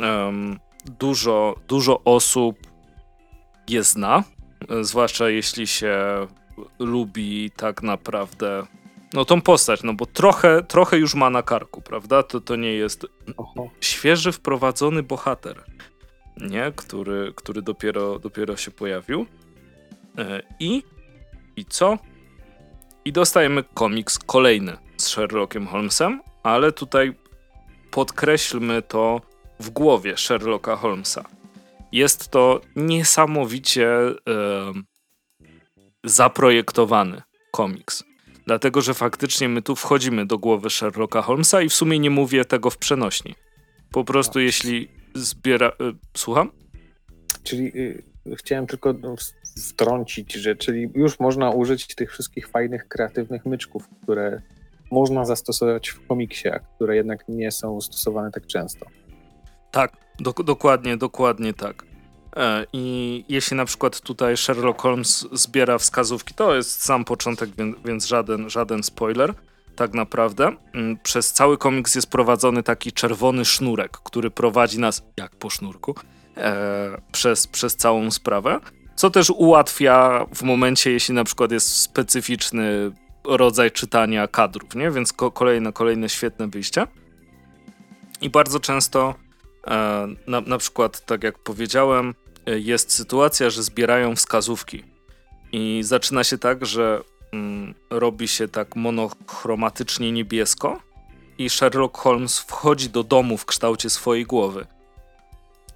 um, 0.00 0.58
dużo, 0.98 1.56
dużo 1.68 2.04
osób 2.04 2.56
je 3.68 3.82
zna, 3.82 4.24
e, 4.68 4.84
zwłaszcza 4.84 5.28
jeśli 5.28 5.66
się 5.66 5.96
lubi 6.78 7.50
tak 7.56 7.82
naprawdę 7.82 8.66
no 9.12 9.24
tą 9.24 9.40
postać, 9.40 9.82
no 9.82 9.94
bo 9.94 10.06
trochę, 10.06 10.62
trochę 10.62 10.98
już 10.98 11.14
ma 11.14 11.30
na 11.30 11.42
karku, 11.42 11.80
prawda? 11.80 12.22
To, 12.22 12.40
to 12.40 12.56
nie 12.56 12.72
jest 12.72 13.06
świeży 13.80 14.32
wprowadzony 14.32 15.02
bohater, 15.02 15.64
nie? 16.36 16.72
Który, 16.76 17.32
który 17.36 17.62
dopiero, 17.62 18.18
dopiero 18.18 18.56
się 18.56 18.70
pojawił. 18.70 19.26
I, 20.60 20.82
I 21.56 21.64
co? 21.64 21.98
I 23.04 23.12
dostajemy 23.12 23.64
komiks 23.74 24.18
kolejny 24.18 24.76
z 24.96 25.06
Sherlockiem 25.06 25.66
Holmesem, 25.66 26.20
ale 26.42 26.72
tutaj 26.72 27.14
podkreślmy 27.90 28.82
to 28.82 29.20
w 29.60 29.70
głowie 29.70 30.16
Sherlocka 30.16 30.76
Holmesa. 30.76 31.24
Jest 31.92 32.28
to 32.28 32.60
niesamowicie 32.76 33.88
e, 33.88 34.14
zaprojektowany 36.04 37.22
komiks. 37.52 38.04
Dlatego, 38.46 38.80
że 38.80 38.94
faktycznie 38.94 39.48
my 39.48 39.62
tu 39.62 39.76
wchodzimy 39.76 40.26
do 40.26 40.38
głowy 40.38 40.70
Sherlocka 40.70 41.22
Holmesa 41.22 41.62
i 41.62 41.68
w 41.68 41.74
sumie 41.74 41.98
nie 41.98 42.10
mówię 42.10 42.44
tego 42.44 42.70
w 42.70 42.78
przenośni. 42.78 43.34
Po 43.92 44.04
prostu 44.04 44.32
tak. 44.32 44.42
jeśli 44.42 44.88
zbiera... 45.16 45.68
E, 45.68 45.72
słucham? 46.16 46.50
Czyli 47.42 47.78
y, 47.78 48.02
chciałem 48.36 48.66
tylko 48.66 48.92
no, 48.92 49.14
wtrącić, 49.68 50.32
że 50.32 50.56
czyli 50.56 50.90
już 50.94 51.20
można 51.20 51.50
użyć 51.50 51.94
tych 51.94 52.12
wszystkich 52.12 52.48
fajnych, 52.48 52.88
kreatywnych 52.88 53.46
myczków, 53.46 53.88
które 54.02 54.42
można 54.90 55.24
zastosować 55.24 55.88
w 55.88 56.06
komiksie, 56.06 56.48
a 56.48 56.58
które 56.58 56.96
jednak 56.96 57.28
nie 57.28 57.52
są 57.52 57.80
stosowane 57.80 58.30
tak 58.30 58.46
często. 58.46 58.86
Tak, 59.70 59.96
do, 60.20 60.32
dokładnie, 60.32 60.96
dokładnie 60.96 61.54
tak. 61.54 61.84
E, 62.36 62.66
I 62.72 63.24
jeśli 63.28 63.56
na 63.56 63.64
przykład 63.64 64.00
tutaj 64.00 64.36
Sherlock 64.36 64.80
Holmes 64.80 65.28
zbiera 65.32 65.78
wskazówki, 65.78 66.34
to 66.34 66.54
jest 66.54 66.84
sam 66.84 67.04
początek, 67.04 67.50
więc, 67.58 67.76
więc 67.84 68.06
żaden, 68.06 68.50
żaden 68.50 68.82
spoiler, 68.82 69.34
tak 69.76 69.94
naprawdę. 69.94 70.56
Mm, 70.74 70.96
przez 71.02 71.32
cały 71.32 71.58
komiks 71.58 71.94
jest 71.94 72.10
prowadzony 72.10 72.62
taki 72.62 72.92
czerwony 72.92 73.44
sznurek, 73.44 73.90
który 73.90 74.30
prowadzi 74.30 74.80
nas, 74.80 75.02
jak 75.16 75.36
po 75.36 75.50
sznurku, 75.50 75.94
e, 76.36 77.00
przez, 77.12 77.46
przez 77.46 77.76
całą 77.76 78.10
sprawę 78.10 78.60
co 78.96 79.10
też 79.10 79.30
ułatwia 79.30 80.26
w 80.34 80.42
momencie, 80.42 80.92
jeśli 80.92 81.14
na 81.14 81.24
przykład 81.24 81.52
jest 81.52 81.72
specyficzny 81.72 82.92
rodzaj 83.24 83.70
czytania 83.70 84.28
kadrów, 84.28 84.74
nie? 84.74 84.90
Więc 84.90 85.12
ko 85.12 85.30
kolejne, 85.30 85.72
kolejne 85.72 86.08
świetne 86.08 86.48
wyjście. 86.48 86.86
I 88.20 88.30
bardzo 88.30 88.60
często, 88.60 89.14
e, 89.66 90.06
na, 90.26 90.40
na 90.40 90.58
przykład, 90.58 91.06
tak 91.06 91.24
jak 91.24 91.38
powiedziałem, 91.38 92.14
e, 92.46 92.58
jest 92.58 92.92
sytuacja, 92.92 93.50
że 93.50 93.62
zbierają 93.62 94.16
wskazówki. 94.16 94.84
I 95.52 95.80
zaczyna 95.84 96.24
się 96.24 96.38
tak, 96.38 96.66
że 96.66 97.00
robi 97.90 98.28
się 98.28 98.48
tak 98.48 98.76
monochromatycznie 98.76 100.12
niebiesko, 100.12 100.86
i 101.38 101.50
Sherlock 101.50 101.98
Holmes 101.98 102.38
wchodzi 102.38 102.90
do 102.90 103.02
domu 103.02 103.36
w 103.36 103.46
kształcie 103.46 103.90
swojej 103.90 104.24
głowy. 104.24 104.66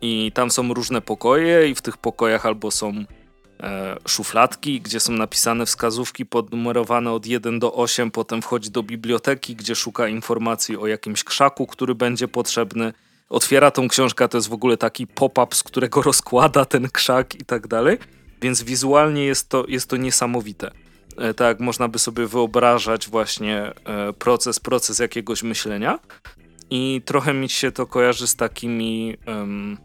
I 0.02 0.32
tam 0.34 0.50
są 0.50 0.74
różne 0.74 1.00
pokoje, 1.00 1.68
i 1.68 1.74
w 1.74 1.82
tych 1.82 1.96
pokojach 1.96 2.46
albo 2.46 2.70
są 2.70 3.04
e, 3.60 3.96
szufladki, 4.08 4.80
gdzie 4.80 5.00
są 5.00 5.12
napisane 5.12 5.66
wskazówki 5.66 6.26
podnumerowane 6.26 7.12
od 7.12 7.26
1 7.26 7.58
do 7.58 7.74
8. 7.74 8.10
Potem 8.10 8.42
wchodzi 8.42 8.70
do 8.70 8.82
biblioteki, 8.82 9.56
gdzie 9.56 9.74
szuka 9.74 10.08
informacji 10.08 10.76
o 10.76 10.86
jakimś 10.86 11.24
krzaku, 11.24 11.66
który 11.66 11.94
będzie 11.94 12.28
potrzebny. 12.28 12.92
Otwiera 13.28 13.70
tą 13.70 13.88
książkę, 13.88 14.28
to 14.28 14.38
jest 14.38 14.48
w 14.48 14.52
ogóle 14.52 14.76
taki 14.76 15.06
pop-up, 15.06 15.56
z 15.56 15.62
którego 15.62 16.02
rozkłada 16.10 16.64
ten 16.64 16.88
krzak 16.88 17.34
i 17.34 17.44
tak 17.44 17.68
dalej. 17.68 17.98
Więc 18.42 18.62
wizualnie 18.62 19.24
jest 19.24 19.48
to, 19.48 19.64
jest 19.68 19.90
to 19.90 19.96
niesamowite. 19.96 20.70
E, 21.16 21.34
tak, 21.34 21.60
można 21.60 21.88
by 21.88 21.98
sobie 21.98 22.26
wyobrażać 22.26 23.08
właśnie 23.08 23.72
e, 23.84 24.12
proces, 24.12 24.60
proces 24.60 24.98
jakiegoś 24.98 25.42
myślenia. 25.42 25.98
I 26.70 27.02
trochę 27.04 27.34
mi 27.34 27.48
się 27.48 27.72
to 27.72 27.86
kojarzy 27.86 28.26
z 28.26 28.36
takimi 28.36 29.16
um, 29.26 29.78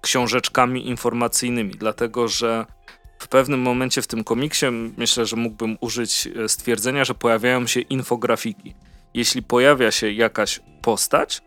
książeczkami 0.00 0.88
informacyjnymi, 0.88 1.70
dlatego 1.70 2.28
że 2.28 2.66
w 3.18 3.28
pewnym 3.28 3.60
momencie 3.60 4.02
w 4.02 4.06
tym 4.06 4.24
komiksie 4.24 4.66
myślę, 4.96 5.26
że 5.26 5.36
mógłbym 5.36 5.76
użyć 5.80 6.26
e, 6.26 6.48
stwierdzenia, 6.48 7.04
że 7.04 7.14
pojawiają 7.14 7.66
się 7.66 7.80
infografiki. 7.80 8.74
Jeśli 9.14 9.42
pojawia 9.42 9.90
się 9.90 10.12
jakaś 10.12 10.60
postać, 10.82 11.42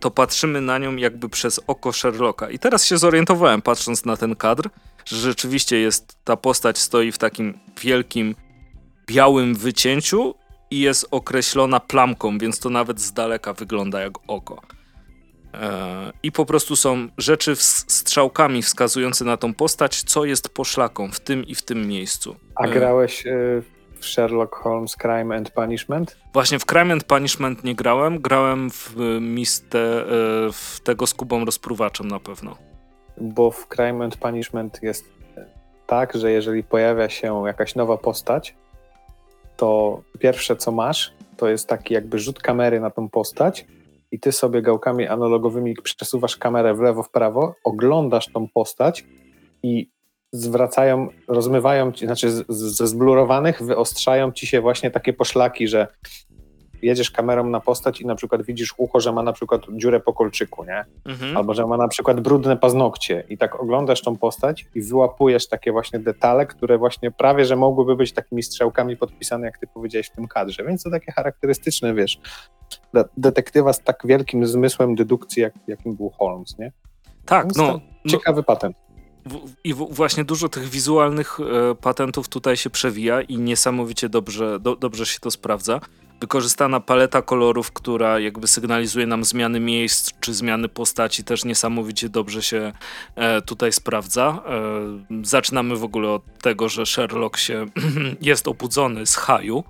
to 0.00 0.10
patrzymy 0.10 0.60
na 0.60 0.78
nią 0.78 0.96
jakby 0.96 1.28
przez 1.28 1.60
oko 1.66 1.92
Sherlocka. 1.92 2.50
I 2.50 2.58
teraz 2.58 2.84
się 2.84 2.98
zorientowałem, 2.98 3.62
patrząc 3.62 4.04
na 4.04 4.16
ten 4.16 4.36
kadr, 4.36 4.70
że 5.04 5.16
rzeczywiście 5.16 5.78
jest 5.78 6.18
ta 6.24 6.36
postać 6.36 6.78
stoi 6.78 7.12
w 7.12 7.18
takim 7.18 7.58
wielkim 7.82 8.34
białym 9.06 9.54
wycięciu 9.54 10.34
i 10.70 10.80
jest 10.80 11.08
określona 11.10 11.80
plamką, 11.80 12.38
więc 12.38 12.60
to 12.60 12.70
nawet 12.70 13.00
z 13.00 13.12
daleka 13.12 13.52
wygląda 13.52 14.00
jak 14.00 14.12
oko. 14.26 14.60
I 16.22 16.32
po 16.32 16.46
prostu 16.46 16.76
są 16.76 17.08
rzeczy 17.18 17.56
strzałkami 17.56 18.62
wskazujące 18.62 19.24
na 19.24 19.36
tą 19.36 19.54
postać, 19.54 20.02
co 20.02 20.24
jest 20.24 20.48
poszlaką 20.48 21.10
w 21.10 21.20
tym 21.20 21.44
i 21.44 21.54
w 21.54 21.62
tym 21.62 21.86
miejscu. 21.88 22.36
A 22.54 22.68
grałeś 22.68 23.26
e, 23.26 23.32
w 24.00 24.06
Sherlock 24.06 24.54
Holmes 24.54 24.96
Crime 24.96 25.36
and 25.36 25.50
Punishment? 25.50 26.16
Właśnie 26.32 26.58
w 26.58 26.66
Crime 26.66 26.92
and 26.92 27.04
Punishment 27.04 27.64
nie 27.64 27.74
grałem, 27.74 28.18
grałem 28.18 28.70
w, 28.70 28.96
miste, 29.20 29.78
e, 29.78 30.06
w 30.52 30.80
tego 30.84 31.06
z 31.06 31.14
Kubą 31.14 31.44
Rozpruwaczem 31.44 32.08
na 32.08 32.20
pewno. 32.20 32.56
Bo 33.20 33.50
w 33.50 33.68
Crime 33.68 34.04
and 34.04 34.16
Punishment 34.16 34.82
jest 34.82 35.04
tak, 35.86 36.14
że 36.14 36.30
jeżeli 36.30 36.62
pojawia 36.62 37.08
się 37.08 37.42
jakaś 37.46 37.74
nowa 37.74 37.96
postać, 37.96 38.54
to 39.56 40.00
pierwsze 40.18 40.56
co 40.56 40.72
masz, 40.72 41.12
to 41.36 41.48
jest 41.48 41.68
taki 41.68 41.94
jakby 41.94 42.18
rzut 42.18 42.38
kamery 42.38 42.80
na 42.80 42.90
tą 42.90 43.08
postać 43.08 43.66
i 44.10 44.20
ty 44.20 44.32
sobie 44.32 44.62
gałkami 44.62 45.08
analogowymi 45.08 45.74
przesuwasz 45.82 46.36
kamerę 46.36 46.74
w 46.74 46.80
lewo, 46.80 47.02
w 47.02 47.10
prawo, 47.10 47.54
oglądasz 47.64 48.32
tą 48.32 48.48
postać 48.48 49.04
i 49.62 49.90
zwracają, 50.32 51.08
rozmywają 51.28 51.92
ci, 51.92 52.06
znaczy 52.06 52.30
ze 52.48 52.86
zblurowanych 52.86 53.62
wyostrzają 53.62 54.32
ci 54.32 54.46
się 54.46 54.60
właśnie 54.60 54.90
takie 54.90 55.12
poszlaki, 55.12 55.68
że 55.68 55.88
jedziesz 56.84 57.10
kamerą 57.10 57.50
na 57.50 57.60
postać 57.60 58.00
i 58.00 58.06
na 58.06 58.14
przykład 58.14 58.42
widzisz 58.42 58.74
ucho, 58.76 59.00
że 59.00 59.12
ma 59.12 59.22
na 59.22 59.32
przykład 59.32 59.62
dziurę 59.72 60.00
po 60.00 60.12
kolczyku, 60.12 60.64
nie? 60.64 60.84
Mhm. 61.04 61.36
Albo 61.36 61.54
że 61.54 61.66
ma 61.66 61.76
na 61.76 61.88
przykład 61.88 62.20
brudne 62.20 62.56
paznokcie 62.56 63.24
i 63.28 63.38
tak 63.38 63.60
oglądasz 63.60 64.02
tą 64.02 64.16
postać 64.16 64.66
i 64.74 64.82
wyłapujesz 64.82 65.48
takie 65.48 65.72
właśnie 65.72 65.98
detale, 65.98 66.46
które 66.46 66.78
właśnie 66.78 67.10
prawie, 67.10 67.44
że 67.44 67.56
mogłyby 67.56 67.96
być 67.96 68.12
takimi 68.12 68.42
strzałkami 68.42 68.96
podpisane, 68.96 69.46
jak 69.46 69.58
ty 69.58 69.66
powiedziałeś 69.66 70.06
w 70.06 70.12
tym 70.12 70.28
kadrze, 70.28 70.64
więc 70.64 70.82
to 70.82 70.90
takie 70.90 71.12
charakterystyczne, 71.12 71.94
wiesz, 71.94 72.18
detektywa 73.16 73.72
z 73.72 73.80
tak 73.82 74.02
wielkim 74.04 74.46
zmysłem 74.46 74.94
dedukcji, 74.94 75.42
jak, 75.42 75.54
jakim 75.66 75.96
był 75.96 76.10
Holmes, 76.10 76.58
nie? 76.58 76.72
Tak, 77.24 77.46
no, 77.56 77.80
no. 78.04 78.10
Ciekawy 78.10 78.40
no, 78.40 78.42
patent. 78.42 78.76
I 79.64 79.74
właśnie 79.74 80.24
dużo 80.24 80.48
tych 80.48 80.68
wizualnych 80.68 81.38
e, 81.40 81.74
patentów 81.74 82.28
tutaj 82.28 82.56
się 82.56 82.70
przewija 82.70 83.22
i 83.22 83.38
niesamowicie 83.38 84.08
dobrze, 84.08 84.60
do, 84.60 84.76
dobrze 84.76 85.06
się 85.06 85.20
to 85.20 85.30
sprawdza. 85.30 85.80
Wykorzystana 86.20 86.80
paleta 86.80 87.22
kolorów, 87.22 87.72
która 87.72 88.20
jakby 88.20 88.48
sygnalizuje 88.48 89.06
nam 89.06 89.24
zmiany 89.24 89.60
miejsc 89.60 90.12
czy 90.20 90.34
zmiany 90.34 90.68
postaci, 90.68 91.24
też 91.24 91.44
niesamowicie 91.44 92.08
dobrze 92.08 92.42
się 92.42 92.72
e, 93.16 93.42
tutaj 93.42 93.72
sprawdza. 93.72 94.42
E, 94.46 95.24
zaczynamy 95.26 95.76
w 95.76 95.84
ogóle 95.84 96.10
od 96.10 96.38
tego, 96.42 96.68
że 96.68 96.86
Sherlock 96.86 97.36
się 97.36 97.66
jest 98.20 98.48
obudzony 98.48 99.06
z 99.06 99.16
haju 99.16 99.64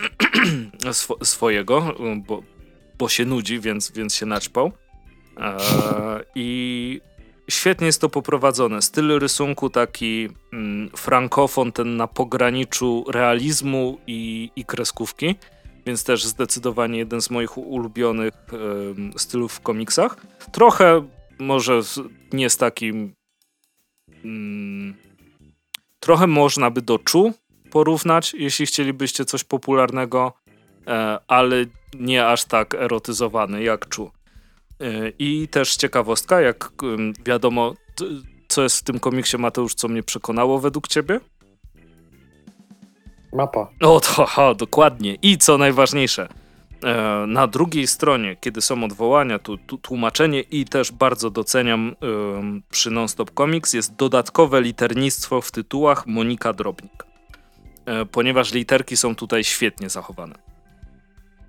sw 0.84 1.16
swojego, 1.24 1.94
bo, 2.16 2.42
bo 2.98 3.08
się 3.08 3.24
nudzi, 3.24 3.60
więc, 3.60 3.90
więc 3.90 4.14
się 4.14 4.26
naćpał. 4.26 4.72
E, 5.36 5.56
I 6.34 7.00
świetnie 7.50 7.86
jest 7.86 8.00
to 8.00 8.08
poprowadzone. 8.08 8.82
Styl 8.82 9.18
rysunku 9.18 9.70
taki 9.70 10.28
mm, 10.52 10.90
frankofon, 10.96 11.72
ten 11.72 11.96
na 11.96 12.06
pograniczu 12.06 13.04
realizmu 13.08 13.98
i, 14.06 14.50
i 14.56 14.64
kreskówki, 14.64 15.34
więc 15.86 16.04
też 16.04 16.24
zdecydowanie 16.24 16.98
jeden 16.98 17.22
z 17.22 17.30
moich 17.30 17.58
ulubionych 17.58 18.34
y, 19.14 19.18
stylów 19.18 19.52
w 19.52 19.60
komiksach. 19.60 20.16
Trochę 20.52 21.08
może 21.38 21.80
nie 22.32 22.50
z 22.50 22.56
takim. 22.56 23.14
Mm, 24.24 24.94
trochę 26.00 26.26
można 26.26 26.70
by 26.70 26.82
do 26.82 26.98
Czu 26.98 27.32
porównać, 27.70 28.34
jeśli 28.34 28.66
chcielibyście 28.66 29.24
coś 29.24 29.44
popularnego, 29.44 30.32
e, 30.86 31.18
ale 31.28 31.64
nie 31.94 32.26
aż 32.26 32.44
tak 32.44 32.74
erotyzowany 32.74 33.62
jak 33.62 33.88
Czu. 33.88 34.10
E, 34.80 35.12
I 35.18 35.48
też 35.48 35.76
ciekawostka, 35.76 36.40
jak 36.40 36.70
wiadomo, 37.24 37.74
co 38.48 38.62
jest 38.62 38.78
w 38.78 38.82
tym 38.82 39.00
komiksie, 39.00 39.38
Mateusz, 39.38 39.74
co 39.74 39.88
mnie 39.88 40.02
przekonało 40.02 40.58
według 40.58 40.88
ciebie? 40.88 41.20
Mapa. 43.32 43.68
O, 43.80 44.00
to 44.00 44.26
ha, 44.26 44.54
dokładnie. 44.54 45.14
I 45.22 45.38
co 45.38 45.58
najważniejsze, 45.58 46.28
e, 46.84 47.24
na 47.26 47.46
drugiej 47.46 47.86
stronie, 47.86 48.36
kiedy 48.40 48.60
są 48.60 48.84
odwołania, 48.84 49.38
tu, 49.38 49.58
tu 49.58 49.78
tłumaczenie 49.78 50.40
i 50.40 50.64
też 50.64 50.92
bardzo 50.92 51.30
doceniam 51.30 51.96
przy 52.70 52.90
Nonstop 52.90 53.30
Comics, 53.30 53.72
jest 53.72 53.96
dodatkowe 53.96 54.60
liternictwo 54.60 55.40
w 55.40 55.50
tytułach 55.50 56.06
Monika 56.06 56.52
Drobnik. 56.52 57.06
E, 57.86 58.06
ponieważ 58.06 58.52
literki 58.52 58.96
są 58.96 59.14
tutaj 59.14 59.44
świetnie 59.44 59.90
zachowane. 59.90 60.34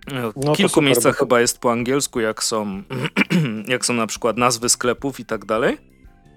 W 0.07 0.45
no 0.45 0.55
kilku 0.55 0.69
super, 0.69 0.83
miejscach 0.83 1.15
to... 1.15 1.19
chyba 1.19 1.41
jest 1.41 1.59
po 1.59 1.71
angielsku, 1.71 2.19
jak 2.19 2.43
są, 2.43 2.83
jak 3.67 3.85
są 3.85 3.93
na 3.93 4.07
przykład 4.07 4.37
nazwy 4.37 4.69
sklepów 4.69 5.19
i 5.19 5.25
tak 5.25 5.45
dalej. 5.45 5.77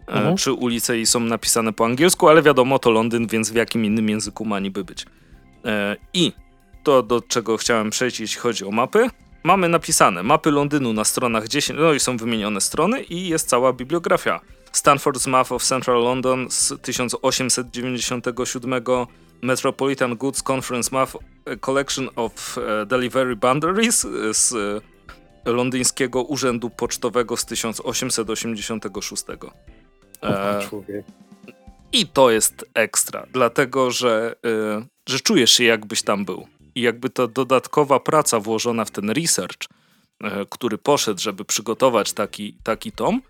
E, 0.09 0.13
mhm. 0.13 0.35
Przy 0.35 0.53
ulicy 0.53 0.99
i 0.99 1.07
są 1.07 1.21
napisane 1.21 1.73
po 1.73 1.85
angielsku, 1.85 2.29
ale 2.29 2.43
wiadomo, 2.43 2.79
to 2.79 2.91
Londyn, 2.91 3.27
więc 3.27 3.51
w 3.51 3.55
jakim 3.55 3.85
innym 3.85 4.09
języku 4.09 4.45
ma 4.45 4.61
niby 4.61 4.85
być. 4.85 5.07
E, 5.65 5.97
I 6.15 6.33
to, 6.83 7.03
do 7.03 7.21
czego 7.21 7.57
chciałem 7.57 7.91
przejść, 7.91 8.21
jeśli 8.21 8.41
chodzi 8.41 8.65
o 8.65 8.71
mapy. 8.71 9.11
Mamy 9.43 9.69
napisane 9.69 10.23
mapy 10.23 10.51
Londynu 10.51 10.93
na 10.93 11.05
stronach 11.05 11.49
10, 11.49 11.79
no 11.79 11.93
i 11.93 12.01
są 12.01 12.17
wymienione 12.17 12.61
strony 12.61 13.03
i 13.03 13.29
jest 13.29 13.49
cała 13.49 13.73
bibliografia. 13.73 14.41
Stanford's 14.73 15.29
Map 15.29 15.53
of 15.53 15.63
Central 15.63 16.03
London 16.03 16.47
z 16.51 16.73
1897 16.83 18.83
Metropolitan 19.43 20.17
Goods 20.17 20.43
Conference 20.51 20.91
Map 20.93 21.11
Collection 21.61 22.09
of 22.17 22.59
e, 22.59 22.87
Delivery 22.87 23.37
Boundaries 23.37 24.07
z 24.33 24.53
e, 24.53 24.81
londyńskiego 25.53 26.23
urzędu 26.23 26.71
pocztowego 26.71 27.37
z 27.37 27.45
1886. 27.45 29.25
E, 30.23 30.61
I 31.93 32.07
to 32.07 32.31
jest 32.31 32.65
ekstra, 32.75 33.27
dlatego 33.33 33.91
że, 33.91 34.37
e, 34.45 34.83
że 35.11 35.21
czujesz 35.21 35.51
się 35.51 35.65
jakbyś 35.65 36.03
tam 36.03 36.25
był. 36.25 36.47
I 36.75 36.81
jakby 36.81 37.11
ta 37.11 37.27
dodatkowa 37.27 38.01
praca 38.01 38.41
włożona 38.41 38.85
w 38.85 38.91
ten 38.91 39.11
research, 39.11 39.69
e, 40.25 40.47
który 40.51 40.79
poszedł, 40.79 41.21
żeby 41.21 41.45
przygotować 41.45 42.13
taki, 42.13 42.57
taki 42.63 42.93
tom, 42.93 43.23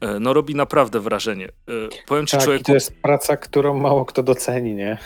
e, 0.00 0.20
no 0.20 0.32
robi 0.32 0.54
naprawdę 0.54 1.00
wrażenie. 1.00 1.48
Powiem 2.06 2.26
ci, 2.26 2.36
tak, 2.36 2.44
człowieku... 2.44 2.64
to 2.64 2.74
jest 2.74 2.92
praca, 3.02 3.36
którą 3.36 3.78
mało 3.78 4.04
kto 4.04 4.22
doceni, 4.22 4.74
nie? 4.74 4.98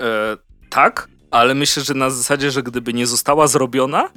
E, 0.00 0.36
tak, 0.70 1.08
ale 1.30 1.54
myślę, 1.54 1.82
że 1.82 1.94
na 1.94 2.10
zasadzie, 2.10 2.50
że 2.50 2.62
gdyby 2.62 2.92
nie 2.92 3.06
została 3.06 3.46
zrobiona, 3.46 4.10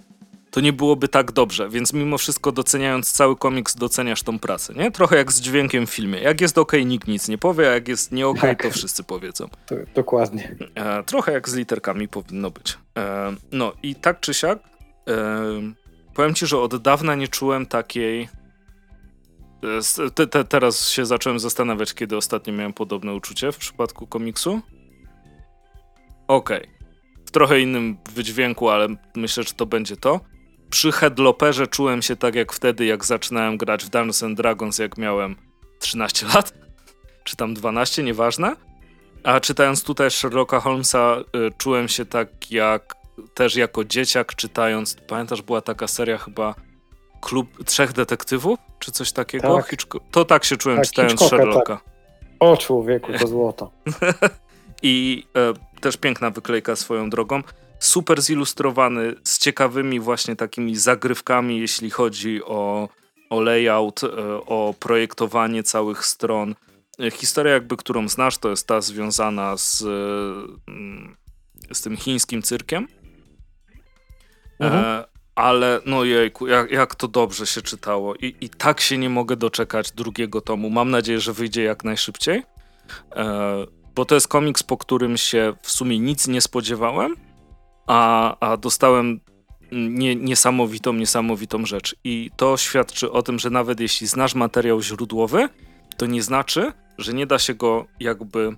to 0.51 0.61
nie 0.61 0.73
byłoby 0.73 1.07
tak 1.07 1.31
dobrze, 1.31 1.69
więc 1.69 1.93
mimo 1.93 2.17
wszystko 2.17 2.51
doceniając 2.51 3.11
cały 3.11 3.35
komiks, 3.35 3.75
doceniasz 3.75 4.23
tą 4.23 4.39
pracę, 4.39 4.73
nie? 4.73 4.91
Trochę 4.91 5.15
jak 5.15 5.31
z 5.31 5.41
dźwiękiem 5.41 5.87
w 5.87 5.89
filmie. 5.89 6.19
Jak 6.19 6.41
jest 6.41 6.57
ok, 6.57 6.71
nikt 6.85 7.07
nic 7.07 7.27
nie 7.27 7.37
powie, 7.37 7.69
a 7.69 7.73
jak 7.73 7.87
jest 7.87 8.11
nie 8.11 8.27
ok, 8.27 8.41
tak. 8.41 8.63
to 8.63 8.71
wszyscy 8.71 9.03
powiedzą. 9.03 9.47
To, 9.65 9.75
dokładnie. 9.95 10.55
E, 10.75 11.03
trochę 11.03 11.31
jak 11.31 11.49
z 11.49 11.55
literkami 11.55 12.07
powinno 12.07 12.51
być. 12.51 12.77
E, 12.97 13.35
no 13.51 13.73
i 13.83 13.95
tak 13.95 14.19
czy 14.19 14.33
siak, 14.33 14.59
e, 15.09 15.41
powiem 16.13 16.33
ci, 16.33 16.47
że 16.47 16.59
od 16.59 16.81
dawna 16.81 17.15
nie 17.15 17.27
czułem 17.27 17.65
takiej... 17.65 18.29
E, 20.03 20.09
te, 20.15 20.27
te, 20.27 20.43
teraz 20.43 20.89
się 20.89 21.05
zacząłem 21.05 21.39
zastanawiać, 21.39 21.93
kiedy 21.93 22.17
ostatnio 22.17 22.53
miałem 22.53 22.73
podobne 22.73 23.13
uczucie 23.13 23.51
w 23.51 23.57
przypadku 23.57 24.07
komiksu. 24.07 24.61
Okej. 26.27 26.61
Okay. 26.61 26.81
W 27.25 27.31
trochę 27.31 27.59
innym 27.59 27.97
wydźwięku, 28.13 28.69
ale 28.69 28.87
myślę, 29.15 29.43
że 29.43 29.53
to 29.53 29.65
będzie 29.65 29.97
to. 29.97 30.30
Przy 30.71 30.91
Headloperze 30.91 31.67
czułem 31.67 32.01
się 32.01 32.15
tak 32.15 32.35
jak 32.35 32.53
wtedy, 32.53 32.85
jak 32.85 33.05
zaczynałem 33.05 33.57
grać 33.57 33.85
w 33.85 33.89
Dungeons 33.89 34.23
and 34.23 34.37
Dragons, 34.37 34.79
jak 34.79 34.97
miałem 34.97 35.35
13 35.79 36.25
lat, 36.25 36.53
czy 37.23 37.35
tam 37.35 37.53
12, 37.53 38.03
nieważne. 38.03 38.55
A 39.23 39.39
czytając 39.39 39.83
tutaj 39.83 40.11
Sherlocka 40.11 40.59
Holmesa, 40.59 41.17
y, 41.19 41.51
czułem 41.57 41.87
się 41.87 42.05
tak 42.05 42.51
jak 42.51 42.95
też 43.33 43.55
jako 43.55 43.85
dzieciak 43.85 44.35
czytając, 44.35 44.95
pamiętasz, 45.07 45.41
była 45.41 45.61
taka 45.61 45.87
seria 45.87 46.17
chyba 46.17 46.55
Klub 47.21 47.63
Trzech 47.65 47.93
Detektywów, 47.93 48.59
czy 48.79 48.91
coś 48.91 49.11
takiego? 49.11 49.55
Tak. 49.55 49.75
To 50.11 50.25
tak 50.25 50.43
się 50.43 50.57
czułem 50.57 50.77
tak, 50.77 50.85
czytając 50.85 51.11
Hitchcocka, 51.11 51.37
Sherlocka. 51.37 51.75
Tak. 51.75 51.85
O 52.39 52.57
człowieku, 52.57 53.11
to 53.19 53.27
złoto. 53.27 53.71
I 54.83 55.25
e, 55.35 55.79
też 55.81 55.97
piękna 55.97 56.29
wyklejka 56.29 56.75
swoją 56.75 57.09
drogą. 57.09 57.41
Super 57.81 58.21
zilustrowany, 58.21 59.15
z 59.23 59.39
ciekawymi 59.39 59.99
właśnie 59.99 60.35
takimi 60.35 60.75
zagrywkami, 60.75 61.59
jeśli 61.59 61.89
chodzi 61.89 62.43
o, 62.43 62.89
o 63.29 63.41
layout, 63.41 64.03
e, 64.03 64.07
o 64.45 64.75
projektowanie 64.79 65.63
całych 65.63 66.05
stron. 66.05 66.55
E, 66.99 67.11
historia 67.11 67.53
jakby, 67.53 67.77
którą 67.77 68.09
znasz, 68.09 68.37
to 68.37 68.49
jest 68.49 68.67
ta 68.67 68.81
związana 68.81 69.57
z, 69.57 69.81
e, 69.81 71.73
z 71.73 71.81
tym 71.81 71.97
chińskim 71.97 72.41
cyrkiem. 72.41 72.87
Mhm. 74.59 74.85
E, 74.85 75.05
ale 75.35 75.79
no 75.85 76.03
jejku, 76.03 76.47
jak, 76.47 76.71
jak 76.71 76.95
to 76.95 77.07
dobrze 77.07 77.47
się 77.47 77.61
czytało 77.61 78.15
I, 78.15 78.35
i 78.41 78.49
tak 78.49 78.81
się 78.81 78.97
nie 78.97 79.09
mogę 79.09 79.35
doczekać 79.35 79.91
drugiego 79.91 80.41
tomu. 80.41 80.69
Mam 80.69 80.89
nadzieję, 80.89 81.19
że 81.19 81.33
wyjdzie 81.33 81.63
jak 81.63 81.83
najszybciej. 81.83 82.43
E, 83.15 83.65
bo 83.95 84.05
to 84.05 84.15
jest 84.15 84.27
komiks, 84.27 84.63
po 84.63 84.77
którym 84.77 85.17
się 85.17 85.53
w 85.61 85.71
sumie 85.71 85.99
nic 85.99 86.27
nie 86.27 86.41
spodziewałem, 86.41 87.15
a, 87.91 88.35
a 88.39 88.57
dostałem 88.57 89.19
nie, 89.71 90.15
niesamowitą, 90.15 90.93
niesamowitą 90.93 91.65
rzecz. 91.65 91.95
I 92.03 92.31
to 92.35 92.57
świadczy 92.57 93.11
o 93.11 93.23
tym, 93.23 93.39
że 93.39 93.49
nawet 93.49 93.79
jeśli 93.79 94.07
znasz 94.07 94.35
materiał 94.35 94.81
źródłowy, 94.81 95.49
to 95.97 96.05
nie 96.05 96.23
znaczy, 96.23 96.73
że 96.97 97.13
nie 97.13 97.25
da 97.25 97.39
się 97.39 97.53
go 97.53 97.85
jakby 97.99 98.55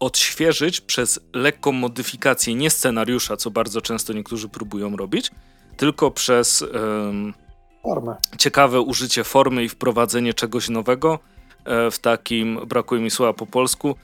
odświeżyć 0.00 0.80
przez 0.80 1.20
lekką 1.32 1.72
modyfikację 1.72 2.54
nie 2.54 2.70
scenariusza, 2.70 3.36
co 3.36 3.50
bardzo 3.50 3.80
często 3.80 4.12
niektórzy 4.12 4.48
próbują 4.48 4.96
robić, 4.96 5.30
tylko 5.76 6.10
przez 6.10 6.62
um, 6.62 7.34
ciekawe 8.38 8.80
użycie 8.80 9.24
formy 9.24 9.64
i 9.64 9.68
wprowadzenie 9.68 10.34
czegoś 10.34 10.68
nowego, 10.68 11.18
E, 11.64 11.90
w 11.90 11.98
takim, 11.98 12.60
brakuje 12.66 13.00
mi 13.00 13.10
słowa 13.10 13.32
po 13.32 13.46
polsku, 13.46 13.96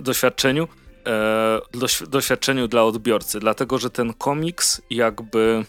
doświadczeniu, 0.00 0.68
e, 1.08 2.06
doświadczeniu 2.08 2.68
dla 2.68 2.84
odbiorcy, 2.84 3.40
dlatego 3.40 3.78
że 3.78 3.90
ten 3.90 4.14
komiks 4.14 4.82
jakby 4.90 5.64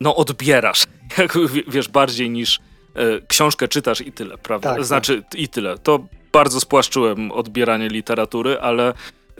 no 0.00 0.16
odbierasz, 0.16 0.84
jakby, 1.18 1.48
wiesz, 1.68 1.88
bardziej 1.88 2.30
niż 2.30 2.60
e, 2.94 3.20
książkę 3.28 3.68
czytasz 3.68 4.00
i 4.00 4.12
tyle, 4.12 4.38
prawda? 4.38 4.74
Tak, 4.74 4.84
znaczy 4.84 5.22
tak. 5.22 5.34
i 5.34 5.48
tyle. 5.48 5.78
To 5.78 6.06
bardzo 6.32 6.60
spłaszczyłem 6.60 7.32
odbieranie 7.32 7.88
literatury, 7.88 8.60
ale 8.60 8.94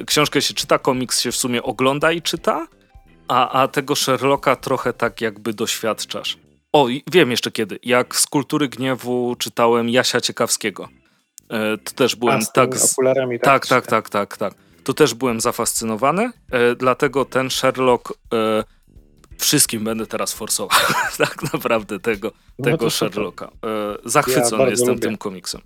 książkę 0.06 0.42
się 0.42 0.54
czyta, 0.54 0.78
komiks 0.78 1.20
się 1.20 1.32
w 1.32 1.36
sumie 1.36 1.62
ogląda 1.62 2.12
i 2.12 2.22
czyta 2.22 2.66
A, 3.28 3.62
a 3.62 3.68
tego 3.68 3.96
Sherlocka 3.96 4.56
trochę 4.56 4.92
tak 4.92 5.20
jakby 5.20 5.52
doświadczasz. 5.52 6.38
O, 6.72 6.86
wiem 7.12 7.30
jeszcze 7.30 7.50
kiedy. 7.50 7.78
Jak 7.82 8.16
z 8.16 8.26
Kultury 8.26 8.68
Gniewu 8.68 9.36
czytałem 9.38 9.88
Jasia 9.88 10.20
Ciekawskiego. 10.20 10.88
E, 11.50 11.78
to 11.78 11.92
też 11.94 12.16
byłem 12.16 12.38
a, 12.38 12.40
z 12.40 12.52
tak... 12.52 12.76
Z... 12.76 12.92
Okularami, 12.92 13.40
tak, 13.40 13.66
tak, 13.66 13.86
tak, 13.86 14.10
tak, 14.10 14.36
tak. 14.36 14.54
To 14.84 14.94
też 14.94 15.14
byłem 15.14 15.40
zafascynowany, 15.40 16.30
e, 16.50 16.74
dlatego 16.74 17.24
ten 17.24 17.50
Sherlock 17.50 18.12
e, 18.32 18.64
wszystkim 19.38 19.84
będę 19.84 20.06
teraz 20.06 20.32
forsował. 20.32 20.78
tak 21.18 21.52
naprawdę 21.52 22.00
tego, 22.00 22.32
no 22.58 22.64
tego 22.64 22.90
Sherlocka. 22.90 23.46
E, 23.46 23.48
zachwycony 24.04 24.62
ja 24.64 24.70
jestem 24.70 24.88
lubię. 24.88 25.00
tym 25.00 25.16
komiksem. 25.16 25.60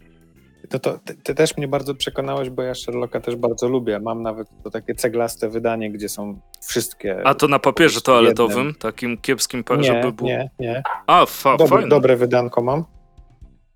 To, 0.70 0.78
to 0.78 0.98
ty, 0.98 1.14
ty, 1.14 1.34
też 1.34 1.56
mnie 1.56 1.68
bardzo 1.68 1.94
przekonałeś, 1.94 2.50
bo 2.50 2.62
ja 2.62 2.74
Sherlocka 2.74 3.20
też 3.20 3.36
bardzo 3.36 3.68
lubię. 3.68 4.00
Mam 4.00 4.22
nawet 4.22 4.48
to 4.64 4.70
takie 4.70 4.94
ceglaste 4.94 5.48
wydanie, 5.48 5.90
gdzie 5.90 6.08
są 6.08 6.40
wszystkie. 6.68 7.26
A 7.26 7.34
to 7.34 7.48
na 7.48 7.58
papierze 7.58 8.00
toaletowym, 8.00 8.56
jednym. 8.56 8.74
takim 8.74 9.18
kiepskim, 9.18 9.64
nie, 9.76 9.84
żeby 9.84 10.12
było. 10.12 10.28
Nie, 10.28 10.50
nie. 10.58 10.82
A, 11.06 11.26
fa, 11.26 11.56
dobre, 11.56 11.68
fajne. 11.68 11.88
dobre 11.88 12.16
wydanko 12.16 12.62
mam. 12.62 12.84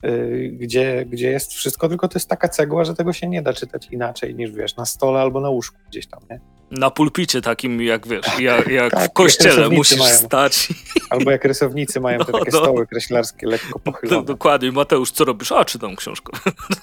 Yy, 0.07 0.49
gdzie, 0.53 1.07
gdzie 1.09 1.31
jest 1.31 1.53
wszystko, 1.53 1.89
tylko 1.89 2.09
to 2.09 2.19
jest 2.19 2.29
taka 2.29 2.49
cegła, 2.49 2.85
że 2.85 2.95
tego 2.95 3.13
się 3.13 3.29
nie 3.29 3.43
da 3.43 3.53
czytać 3.53 3.89
inaczej 3.91 4.35
niż 4.35 4.51
wiesz, 4.51 4.77
na 4.77 4.87
stole 4.87 5.21
albo 5.21 5.41
na 5.41 5.49
łóżku 5.49 5.79
gdzieś 5.89 6.07
tam, 6.07 6.21
nie? 6.31 6.41
Na 6.71 6.91
pulpicie 6.91 7.43
takim, 7.43 7.83
jak 7.83 8.07
wiesz, 8.09 8.39
jak, 8.39 8.69
jak 8.69 8.93
tak, 8.93 9.11
w 9.11 9.13
kościele 9.13 9.69
musisz 9.69 9.99
mają. 9.99 10.15
stać. 10.15 10.69
Albo 11.11 11.31
jak 11.31 11.45
rysownicy 11.45 12.01
mają 12.01 12.19
te 12.25 12.33
no, 12.33 12.39
takie 12.39 12.51
no. 12.53 12.59
stoły 12.59 12.87
kreślarskie 12.87 13.47
lekko 13.47 13.79
pochylone. 13.79 14.17
To, 14.17 14.23
dokładnie. 14.23 14.73
Mateusz, 14.73 15.11
co 15.11 15.25
robisz? 15.25 15.53
A, 15.53 15.65
czytam 15.65 15.97
książkę. 15.97 16.33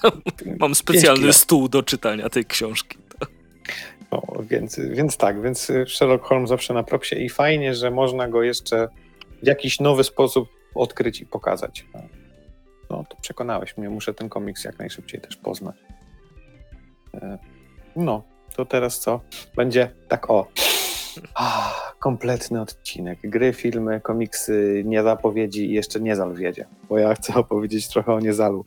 Mam 0.60 0.74
specjalny 0.74 1.32
stół 1.32 1.68
do 1.68 1.82
czytania 1.82 2.28
tej 2.28 2.44
książki. 2.44 2.98
No, 4.12 4.22
więc, 4.40 4.80
więc 4.90 5.16
tak, 5.16 5.42
więc 5.42 5.72
Sherlock 5.88 6.24
Holmes 6.24 6.48
zawsze 6.48 6.74
na 6.74 6.82
propsie 6.82 7.16
i 7.16 7.28
fajnie, 7.28 7.74
że 7.74 7.90
można 7.90 8.28
go 8.28 8.42
jeszcze 8.42 8.88
w 9.42 9.46
jakiś 9.46 9.80
nowy 9.80 10.04
sposób 10.04 10.48
odkryć 10.74 11.20
i 11.20 11.26
pokazać. 11.26 11.86
No 12.90 13.04
to 13.08 13.16
przekonałeś 13.20 13.76
mnie, 13.76 13.90
muszę 13.90 14.14
ten 14.14 14.28
komiks 14.28 14.64
jak 14.64 14.78
najszybciej 14.78 15.20
też 15.20 15.36
poznać. 15.36 15.76
E, 17.14 17.38
no, 17.96 18.22
to 18.56 18.64
teraz 18.64 19.00
co? 19.00 19.20
Będzie 19.56 19.90
tak 20.08 20.30
o. 20.30 20.48
Ah, 21.34 21.92
kompletny 21.98 22.60
odcinek. 22.60 23.18
Gry, 23.24 23.52
filmy, 23.52 24.00
komiksy, 24.00 24.82
niezapowiedzi 24.86 25.70
i 25.70 25.72
jeszcze 25.72 26.00
Niezal 26.00 26.34
wiedzie. 26.34 26.66
Bo 26.88 26.98
ja 26.98 27.14
chcę 27.14 27.34
opowiedzieć 27.34 27.88
trochę 27.88 28.12
o 28.12 28.20
Niezalu. 28.20 28.64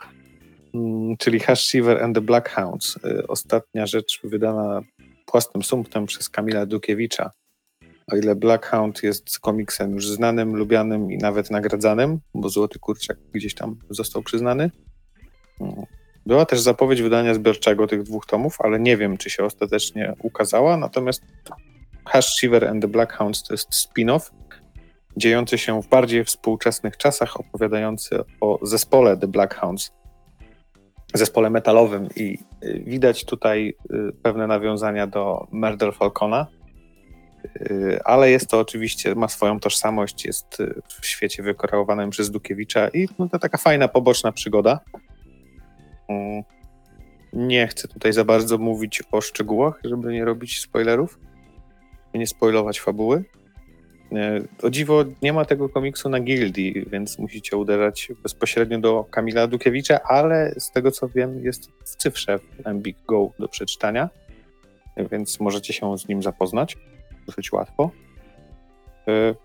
Hmm, 0.72 1.18
czyli 1.18 1.40
Hash 1.40 1.68
Shiver 1.68 2.04
and 2.04 2.16
the 2.16 2.22
Black 2.22 2.50
Hounds. 2.50 2.98
Y, 2.98 3.28
ostatnia 3.28 3.86
rzecz 3.86 4.20
wydana 4.24 4.82
płastym 5.26 5.64
sumptem 5.64 6.06
przez 6.06 6.30
Kamila 6.30 6.66
Dukiewicza. 6.66 7.32
O 8.12 8.16
ile 8.16 8.36
Blackhound 8.36 9.04
jest 9.04 9.40
komiksem 9.40 9.94
już 9.94 10.10
znanym, 10.10 10.56
lubianym 10.56 11.12
i 11.12 11.18
nawet 11.18 11.52
nagradzanym, 11.52 12.20
bo 12.34 12.50
Złoty 12.50 12.80
Kurczak 12.80 13.18
gdzieś 13.34 13.54
tam 13.54 13.76
został 13.90 14.24
przyznany. 14.24 14.72
Hmm. 15.60 15.86
Była 16.26 16.46
też 16.46 16.60
zapowiedź 16.60 17.02
wydania 17.02 17.34
zbiorczego 17.34 17.88
tych 17.88 18.04
dwóch 18.04 18.26
tomów, 18.26 18.58
ale 18.60 18.80
nie 18.80 18.98
wiem, 18.98 19.18
czy 19.18 19.30
się 19.30 19.44
ostatecznie 19.44 20.14
ukazała. 20.24 20.78
Natomiast 20.78 21.22
Hash 22.06 22.36
Shiver 22.36 22.68
and 22.68 22.82
the 22.82 22.88
Black 22.88 23.14
Hounds 23.14 23.44
to 23.44 23.54
jest 23.54 23.70
spin-off 23.70 24.32
dziejący 25.18 25.58
się 25.58 25.82
w 25.82 25.88
bardziej 25.88 26.24
współczesnych 26.24 26.98
czasach, 26.98 27.40
opowiadający 27.40 28.20
o 28.42 28.60
zespole 28.62 29.18
The 29.18 29.28
Black 29.28 29.56
Hounds, 29.56 29.92
zespole 31.14 31.50
metalowym 31.50 32.10
i 32.16 32.38
y, 32.64 32.84
widać 32.86 33.26
tutaj 33.26 33.74
y, 33.92 34.12
pewne 34.24 34.48
nawiązania 34.48 35.08
do 35.08 35.48
Murder 35.52 35.94
Falcona, 35.94 36.48
ale 38.06 38.32
jest 38.32 38.50
to 38.50 38.60
oczywiście, 38.60 39.16
ma 39.16 39.28
swoją 39.28 39.60
tożsamość, 39.60 40.26
jest 40.26 40.58
w 41.02 41.06
świecie 41.06 41.44
wykreowanym 41.44 42.10
przez 42.10 42.32
Dukiewicza 42.32 42.88
i 42.88 43.08
no, 43.20 43.30
to 43.30 43.40
taka 43.40 43.58
fajna, 43.58 43.88
poboczna 43.88 44.32
przygoda. 44.32 44.80
Mm. 46.10 46.44
Nie 47.34 47.68
chcę 47.68 47.88
tutaj 47.88 48.14
za 48.14 48.26
bardzo 48.26 48.58
mówić 48.58 49.04
o 49.12 49.22
szczegółach, 49.22 49.80
żeby 49.84 50.14
nie 50.14 50.26
robić 50.26 50.60
spoilerów 50.60 51.20
nie 52.18 52.28
spoilować 52.28 52.80
fabuły. 52.80 53.24
O 54.64 54.70
dziwo 54.70 55.06
nie 55.22 55.34
ma 55.34 55.46
tego 55.46 55.70
komiksu 55.70 56.10
na 56.10 56.20
Gildii, 56.20 56.86
więc 56.92 57.20
musicie 57.20 57.58
uderzać 57.58 58.12
bezpośrednio 58.24 58.80
do 58.80 59.04
Kamila 59.04 59.48
Dukiewicza, 59.48 60.00
ale 60.04 60.54
z 60.58 60.72
tego 60.72 60.92
co 60.92 61.10
wiem 61.10 61.46
jest 61.46 61.72
w 61.86 61.96
cyfrze 61.96 62.40
w 62.40 62.68
Ambik 62.68 62.98
Go 63.08 63.32
do 63.40 63.48
przeczytania, 63.48 64.10
więc 65.12 65.40
możecie 65.40 65.74
się 65.74 65.98
z 65.98 66.08
nim 66.08 66.24
zapoznać 66.24 66.78
dosyć 67.28 67.52
łatwo. 67.52 67.92
E, 69.08 69.36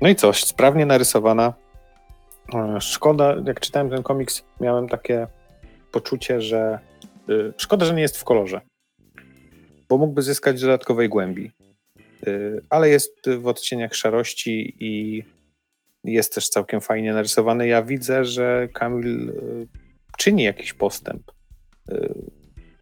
no 0.00 0.08
i 0.08 0.14
coś, 0.14 0.44
sprawnie 0.44 0.86
narysowana. 0.86 1.54
E, 2.54 2.80
szkoda, 2.80 3.34
jak 3.46 3.60
czytałem 3.60 3.90
ten 3.90 4.02
komiks, 4.02 4.44
miałem 4.60 4.88
takie 4.88 5.26
poczucie, 5.92 6.40
że 6.40 6.78
y, 7.30 7.52
szkoda, 7.56 7.86
że 7.86 7.94
nie 7.94 8.02
jest 8.02 8.18
w 8.18 8.24
kolorze, 8.24 8.60
bo 9.88 9.98
mógłby 9.98 10.22
zyskać 10.22 10.60
dodatkowej 10.60 11.08
głębi. 11.08 11.50
Y, 12.26 12.62
ale 12.70 12.88
jest 12.88 13.30
w 13.38 13.46
odcieniach 13.46 13.94
szarości 13.94 14.76
i 14.80 15.24
jest 16.04 16.34
też 16.34 16.48
całkiem 16.48 16.80
fajnie 16.80 17.12
narysowany. 17.12 17.66
Ja 17.66 17.82
widzę, 17.82 18.24
że 18.24 18.68
Kamil 18.72 19.30
y, 19.30 19.68
czyni 20.18 20.42
jakiś 20.42 20.72
postęp. 20.72 21.22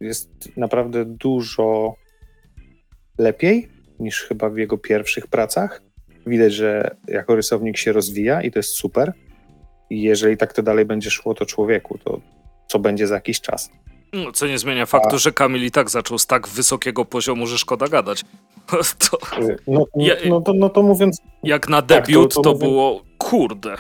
Jest 0.01 0.57
naprawdę 0.57 1.05
dużo 1.05 1.95
lepiej 3.19 3.69
niż 4.01 4.23
chyba 4.23 4.51
w 4.51 4.57
jego 4.57 4.79
pierwszych 4.79 5.27
pracach. 5.27 5.83
Widać, 6.27 6.53
że 6.53 6.97
jako 7.09 7.37
rysownik 7.37 7.77
się 7.77 7.93
rozwija 7.93 8.43
i 8.43 8.51
to 8.51 8.59
jest 8.59 8.71
super. 8.71 9.13
I 9.91 10.03
jeżeli 10.03 10.37
tak 10.37 10.53
to 10.53 10.63
dalej 10.63 10.85
będzie 10.85 11.11
szło, 11.11 11.35
to 11.35 11.47
człowieku, 11.47 11.99
to 11.99 12.21
co 12.69 12.79
będzie 12.79 13.07
za 13.07 13.15
jakiś 13.15 13.41
czas. 13.41 13.71
No, 14.13 14.33
co 14.33 14.47
nie 14.47 14.59
zmienia 14.59 14.87
faktu, 14.87 15.17
A... 15.17 15.19
że 15.19 15.33
Kamil 15.33 15.65
i 15.65 15.71
tak 15.71 15.91
zaczął 15.91 16.19
z 16.19 16.27
tak 16.27 16.49
wysokiego 16.49 17.05
poziomu, 17.05 17.47
że 17.47 17.59
szkoda 17.59 17.89
gadać. 17.89 18.23
To... 19.11 19.19
No, 19.67 19.85
no, 19.97 20.15
no, 20.29 20.41
to, 20.41 20.53
no 20.53 20.69
to 20.69 20.83
mówiąc... 20.83 21.19
Jak 21.43 21.69
na 21.69 21.83
debiut 21.83 22.31
tak, 22.31 22.35
to, 22.35 22.43
to, 22.43 22.53
to 22.53 22.59
było 22.59 23.03
kurde. 23.19 23.77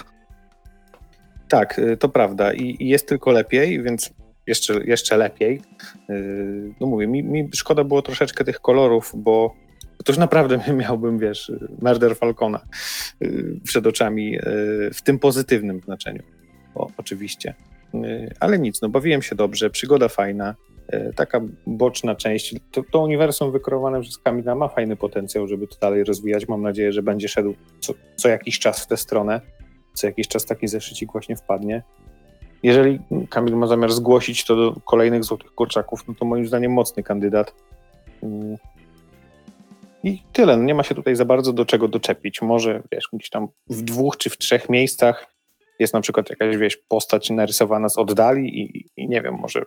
Tak, 1.48 1.78
y, 1.78 1.96
to 1.96 2.08
prawda 2.08 2.52
I, 2.52 2.76
i 2.80 2.88
jest 2.88 3.08
tylko 3.08 3.30
lepiej, 3.30 3.82
więc 3.82 4.10
jeszcze, 4.46 4.84
jeszcze 4.84 5.16
lepiej. 5.16 5.62
Y, 6.10 6.74
no 6.80 6.86
mówię, 6.86 7.06
mi, 7.06 7.22
mi 7.22 7.48
szkoda 7.54 7.84
było 7.84 8.02
troszeczkę 8.02 8.44
tych 8.44 8.60
kolorów, 8.60 9.12
bo 9.14 9.54
to 10.04 10.12
już 10.12 10.18
naprawdę 10.18 10.60
miałbym, 10.82 11.18
wiesz, 11.18 11.52
Murder 11.82 12.16
Falcona 12.16 12.60
y, 13.22 13.60
przed 13.64 13.86
oczami 13.86 14.38
w 14.94 15.02
tym 15.02 15.18
pozytywnym 15.18 15.80
znaczeniu. 15.80 16.22
O, 16.74 16.90
oczywiście. 16.96 17.54
Y, 17.94 18.34
ale 18.40 18.58
nic, 18.58 18.82
no 18.82 18.88
bawiłem 18.88 19.22
się 19.22 19.36
dobrze, 19.36 19.70
przygoda 19.70 20.08
fajna, 20.08 20.54
y, 20.94 21.12
taka 21.16 21.40
boczna 21.66 22.14
część. 22.14 22.54
To, 22.70 22.82
to 22.90 23.00
uniwersum 23.00 23.52
wykreowane 23.52 24.00
przez 24.00 24.18
Kamila 24.18 24.54
ma 24.54 24.68
fajny 24.68 24.96
potencjał, 24.96 25.46
żeby 25.46 25.66
to 25.66 25.76
dalej 25.80 26.04
rozwijać. 26.04 26.48
Mam 26.48 26.62
nadzieję, 26.62 26.92
że 26.92 27.02
będzie 27.02 27.28
szedł 27.28 27.54
co, 27.80 27.94
co 28.16 28.28
jakiś 28.28 28.58
czas 28.58 28.84
w 28.84 28.86
tę 28.86 28.96
stronę. 28.96 29.40
Co 29.94 30.06
jakiś 30.06 30.28
czas 30.28 30.44
taki 30.46 30.68
zeszycik 30.68 31.12
właśnie 31.12 31.36
wpadnie. 31.36 31.82
Jeżeli 32.62 32.98
Kamil 33.30 33.56
ma 33.56 33.66
zamiar 33.66 33.92
zgłosić 33.92 34.44
to 34.44 34.56
do 34.56 34.80
kolejnych 34.84 35.24
Złotych 35.24 35.50
Kurczaków, 35.54 36.08
no 36.08 36.14
to 36.14 36.24
moim 36.24 36.46
zdaniem 36.46 36.72
mocny 36.72 37.02
kandydat. 37.02 37.54
I 40.04 40.22
tyle. 40.32 40.56
No 40.56 40.62
nie 40.62 40.74
ma 40.74 40.82
się 40.82 40.94
tutaj 40.94 41.16
za 41.16 41.24
bardzo 41.24 41.52
do 41.52 41.64
czego 41.64 41.88
doczepić. 41.88 42.42
Może, 42.42 42.82
wiesz, 42.92 43.08
gdzieś 43.12 43.30
tam 43.30 43.48
w 43.70 43.82
dwóch 43.82 44.16
czy 44.16 44.30
w 44.30 44.38
trzech 44.38 44.68
miejscach 44.68 45.26
jest 45.78 45.94
na 45.94 46.00
przykład 46.00 46.30
jakaś, 46.30 46.56
wiesz, 46.56 46.76
postać 46.76 47.30
narysowana 47.30 47.88
z 47.88 47.98
oddali 47.98 48.60
i, 48.60 48.86
i 48.96 49.08
nie 49.08 49.22
wiem, 49.22 49.34
może, 49.34 49.64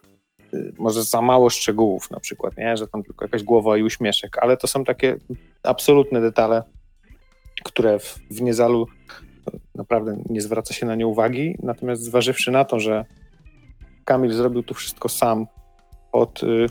y, 0.54 0.74
może 0.78 1.04
za 1.04 1.22
mało 1.22 1.50
szczegółów 1.50 2.12
na 2.12 2.20
przykład, 2.20 2.58
nie? 2.58 2.78
Że 2.78 2.88
tam 2.88 3.04
tylko 3.04 3.26
jakaś 3.26 3.44
głowa 3.44 3.78
i 3.78 3.84
uśmieszek, 3.84 4.38
ale 4.38 4.58
to 4.58 4.68
są 4.68 4.84
takie 4.84 5.16
absolutne 5.64 6.22
detale, 6.22 6.64
które 7.64 8.00
w, 8.00 8.20
w 8.32 8.42
Niezalu 8.42 8.88
y, 9.54 9.60
naprawdę 9.76 10.18
nie 10.30 10.42
zwraca 10.42 10.74
się 10.74 10.86
na 10.86 10.96
nie 10.96 11.08
uwagi, 11.08 11.56
natomiast 11.64 12.04
zważywszy 12.04 12.52
na 12.52 12.66
to, 12.66 12.80
że 12.80 13.06
Kamil 14.06 14.34
zrobił 14.34 14.64
tu 14.64 14.74
wszystko 14.74 15.10
sam 15.10 15.48
od 16.12 16.44
y, 16.44 16.68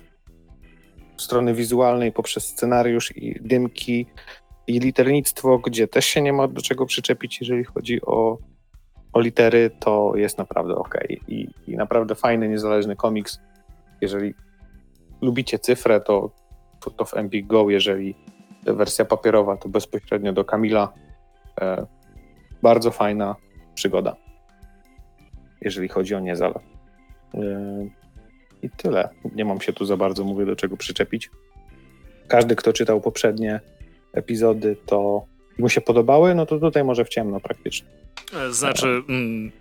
strony 1.23 1.55
wizualnej 1.55 2.13
poprzez 2.13 2.45
scenariusz 2.45 3.17
i 3.17 3.41
dymki 3.41 4.07
i 4.67 4.81
liternictwo, 4.81 5.59
gdzie 5.59 5.89
też 5.89 6.05
się 6.05 6.23
nie 6.23 6.33
ma 6.33 6.49
do 6.49 6.63
czego 6.63 6.87
przyczepić, 6.87 7.41
jeżeli 7.41 7.65
chodzi 7.65 8.03
o 8.03 8.39
o 9.13 9.21
litery, 9.21 9.71
to 9.81 10.13
jest 10.17 10.39
naprawdę 10.39 10.75
ok. 10.75 10.99
I, 11.29 11.49
I, 11.67 11.77
naprawdę 11.77 12.15
fajny, 12.15 12.49
niezależny 12.49 12.97
komiks. 12.97 13.41
Jeżeli 14.01 14.35
lubicie 15.21 15.59
cyfrę, 15.59 16.01
to, 16.01 16.31
to, 16.97 17.05
w 17.05 17.17
Empik 17.17 17.47
Go, 17.47 17.71
jeżeli 17.71 18.15
wersja 18.63 19.05
papierowa, 19.05 19.57
to 19.57 19.69
bezpośrednio 19.69 20.33
do 20.33 20.45
Kamila. 20.45 20.93
E, 21.61 21.87
bardzo 22.63 22.91
fajna 22.91 23.37
przygoda, 23.75 24.17
jeżeli 25.61 25.89
chodzi 25.89 26.15
o 26.15 26.21
Niezala. 26.21 26.61
I 28.63 28.71
tyle. 28.71 29.09
Nie 29.35 29.45
mam 29.45 29.61
się 29.61 29.73
tu 29.73 29.85
za 29.85 29.97
bardzo, 29.97 30.25
mówię, 30.25 30.47
do 30.47 30.57
czego 30.57 30.77
przyczepić. 30.77 31.31
Każdy, 32.29 32.57
kto 32.57 32.73
czytał 32.73 33.01
poprzednie 33.01 33.61
epizody, 34.13 34.77
to 34.87 35.25
mu 35.59 35.69
się 35.69 35.81
podobały, 35.81 36.35
no 36.35 36.47
to 36.47 36.59
tutaj 36.59 36.85
może 36.85 37.05
w 37.05 37.09
ciemno 37.09 37.41
praktycznie. 37.41 37.89
E, 38.37 38.53
znaczy, 38.53 39.03
mm, 39.09 39.53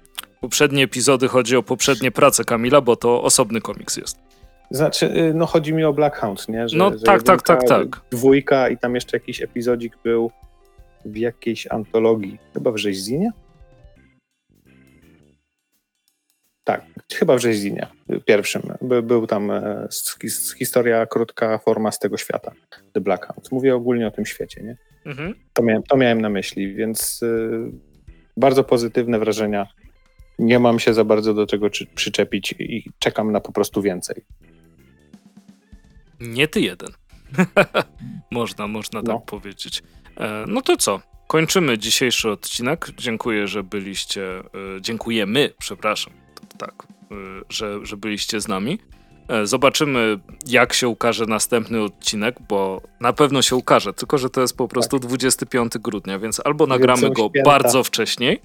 poprzednie 0.41 0.83
epizody 0.83 1.27
chodzi 1.27 1.55
o 1.55 1.63
poprzednie 1.63 2.11
prace 2.11 2.43
Kamila, 2.43 2.81
bo 2.81 2.95
to 2.95 3.23
osobny 3.23 3.61
komiks 3.61 3.97
jest. 3.97 4.17
Znaczy, 4.71 5.05
y, 5.05 5.33
no 5.33 5.45
chodzi 5.45 5.73
mi 5.73 5.83
o 5.83 5.93
Black 5.93 6.15
Hound, 6.15 6.49
nie? 6.49 6.69
Że, 6.69 6.77
no 6.77 6.91
że 6.91 6.99
tak, 6.99 7.23
tak, 7.23 7.41
tak, 7.41 7.63
tak. 7.63 8.01
Dwójka 8.09 8.69
i 8.69 8.77
tam 8.77 8.95
jeszcze 8.95 9.17
jakiś 9.17 9.41
epizodzik 9.41 9.97
był 10.03 10.31
w 11.05 11.17
jakiejś 11.17 11.67
antologii, 11.67 12.37
chyba 12.53 12.71
w 12.71 12.77
Rzeźzinie? 12.77 13.31
Tak, 16.71 16.85
chyba 17.13 17.35
w 17.35 17.39
Rzeźzinie, 17.39 17.87
pierwszym. 18.25 18.61
By, 18.81 19.01
był 19.01 19.27
tam 19.27 19.51
e, 19.51 19.87
historia, 20.57 21.05
krótka 21.05 21.57
forma 21.57 21.91
z 21.91 21.99
tego 21.99 22.17
świata, 22.17 22.51
The 22.93 23.01
Black 23.01 23.25
Hound. 23.25 23.51
Mówię 23.51 23.75
ogólnie 23.75 24.07
o 24.07 24.11
tym 24.11 24.25
świecie, 24.25 24.63
nie? 24.63 24.77
Mhm. 25.05 25.35
To, 25.53 25.63
miałem, 25.63 25.83
to 25.83 25.97
miałem 25.97 26.21
na 26.21 26.29
myśli, 26.29 26.75
więc 26.75 27.23
y, 27.23 27.71
bardzo 28.37 28.63
pozytywne 28.63 29.19
wrażenia. 29.19 29.67
Nie 30.39 30.59
mam 30.59 30.79
się 30.79 30.93
za 30.93 31.03
bardzo 31.03 31.33
do 31.33 31.47
czego 31.47 31.67
przyczepić 31.95 32.55
i 32.59 32.91
czekam 32.99 33.31
na 33.31 33.39
po 33.39 33.51
prostu 33.51 33.81
więcej. 33.81 34.23
Nie 36.19 36.47
ty 36.47 36.61
jeden. 36.61 36.89
można, 38.31 38.67
można 38.67 38.99
tak 39.01 39.07
no. 39.07 39.19
powiedzieć. 39.19 39.83
E, 40.17 40.45
no 40.47 40.61
to 40.61 40.77
co? 40.77 41.01
Kończymy 41.27 41.77
dzisiejszy 41.77 42.29
odcinek. 42.29 42.87
Dziękuję, 42.97 43.47
że 43.47 43.63
byliście. 43.63 44.39
E, 44.39 44.43
dziękujemy, 44.81 45.53
przepraszam. 45.59 46.20
Tak, 46.57 46.87
e, 47.11 47.15
że, 47.49 47.85
że 47.85 47.97
byliście 47.97 48.41
z 48.41 48.47
nami. 48.47 48.79
Zobaczymy, 49.43 50.19
jak 50.47 50.73
się 50.73 50.87
ukaże 50.87 51.25
następny 51.25 51.81
odcinek, 51.81 52.35
bo 52.49 52.81
na 52.99 53.13
pewno 53.13 53.41
się 53.41 53.55
ukaże, 53.55 53.93
tylko 53.93 54.17
że 54.17 54.29
to 54.29 54.41
jest 54.41 54.57
po 54.57 54.67
prostu 54.67 54.99
tak. 54.99 55.07
25 55.07 55.77
grudnia, 55.77 56.19
więc 56.19 56.41
albo 56.45 56.67
nagramy 56.67 57.09
go 57.09 57.29
święta. 57.29 57.51
bardzo 57.51 57.83
wcześniej, 57.83 58.41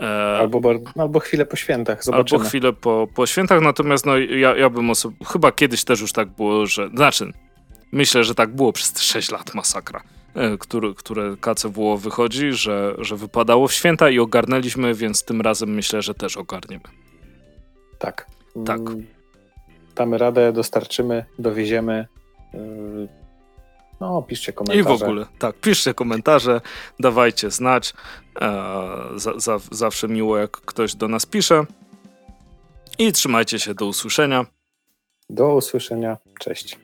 E, 0.00 0.38
albo, 0.38 0.60
albo 0.98 1.20
chwilę 1.20 1.46
po 1.46 1.56
świętach, 1.56 2.04
zobaczymy. 2.04 2.38
Albo 2.38 2.48
chwilę 2.48 2.72
po, 2.72 3.08
po 3.14 3.26
świętach, 3.26 3.62
natomiast 3.62 4.06
no, 4.06 4.18
ja, 4.18 4.56
ja 4.56 4.70
bym 4.70 4.90
osob... 4.90 5.14
chyba 5.32 5.52
kiedyś 5.52 5.84
też 5.84 6.00
już 6.00 6.12
tak 6.12 6.28
było, 6.28 6.66
że... 6.66 6.88
Znaczy, 6.88 7.32
myślę, 7.92 8.24
że 8.24 8.34
tak 8.34 8.54
było 8.54 8.72
przez 8.72 8.92
te 8.92 9.00
6 9.00 9.30
lat 9.30 9.54
masakra, 9.54 10.02
e, 10.34 10.58
które, 10.58 10.94
które 10.96 11.36
KCWO 11.40 11.96
wychodzi, 11.96 12.52
że, 12.52 12.94
że 12.98 13.16
wypadało 13.16 13.68
w 13.68 13.72
święta 13.72 14.10
i 14.10 14.18
ogarnęliśmy, 14.18 14.94
więc 14.94 15.24
tym 15.24 15.40
razem 15.40 15.74
myślę, 15.74 16.02
że 16.02 16.14
też 16.14 16.36
ogarniemy. 16.36 16.84
Tak. 17.98 18.26
Tak. 18.66 18.80
Mm, 18.80 19.06
damy 19.94 20.18
radę, 20.18 20.52
dostarczymy, 20.52 21.24
dowieziemy. 21.38 22.06
Yy 22.54 23.20
no, 24.00 24.22
piszcie 24.22 24.52
komentarze. 24.52 24.80
I 24.80 24.98
w 24.98 25.02
ogóle, 25.02 25.26
tak, 25.38 25.56
piszcie 25.56 25.94
komentarze, 25.94 26.60
dawajcie 27.00 27.50
znać. 27.50 27.94
E, 28.40 28.48
za, 29.16 29.38
za, 29.38 29.58
zawsze 29.70 30.08
miło, 30.08 30.38
jak 30.38 30.50
ktoś 30.50 30.94
do 30.94 31.08
nas 31.08 31.26
pisze. 31.26 31.64
I 32.98 33.12
trzymajcie 33.12 33.58
się, 33.58 33.74
do 33.74 33.86
usłyszenia. 33.86 34.46
Do 35.30 35.54
usłyszenia, 35.54 36.16
cześć. 36.40 36.78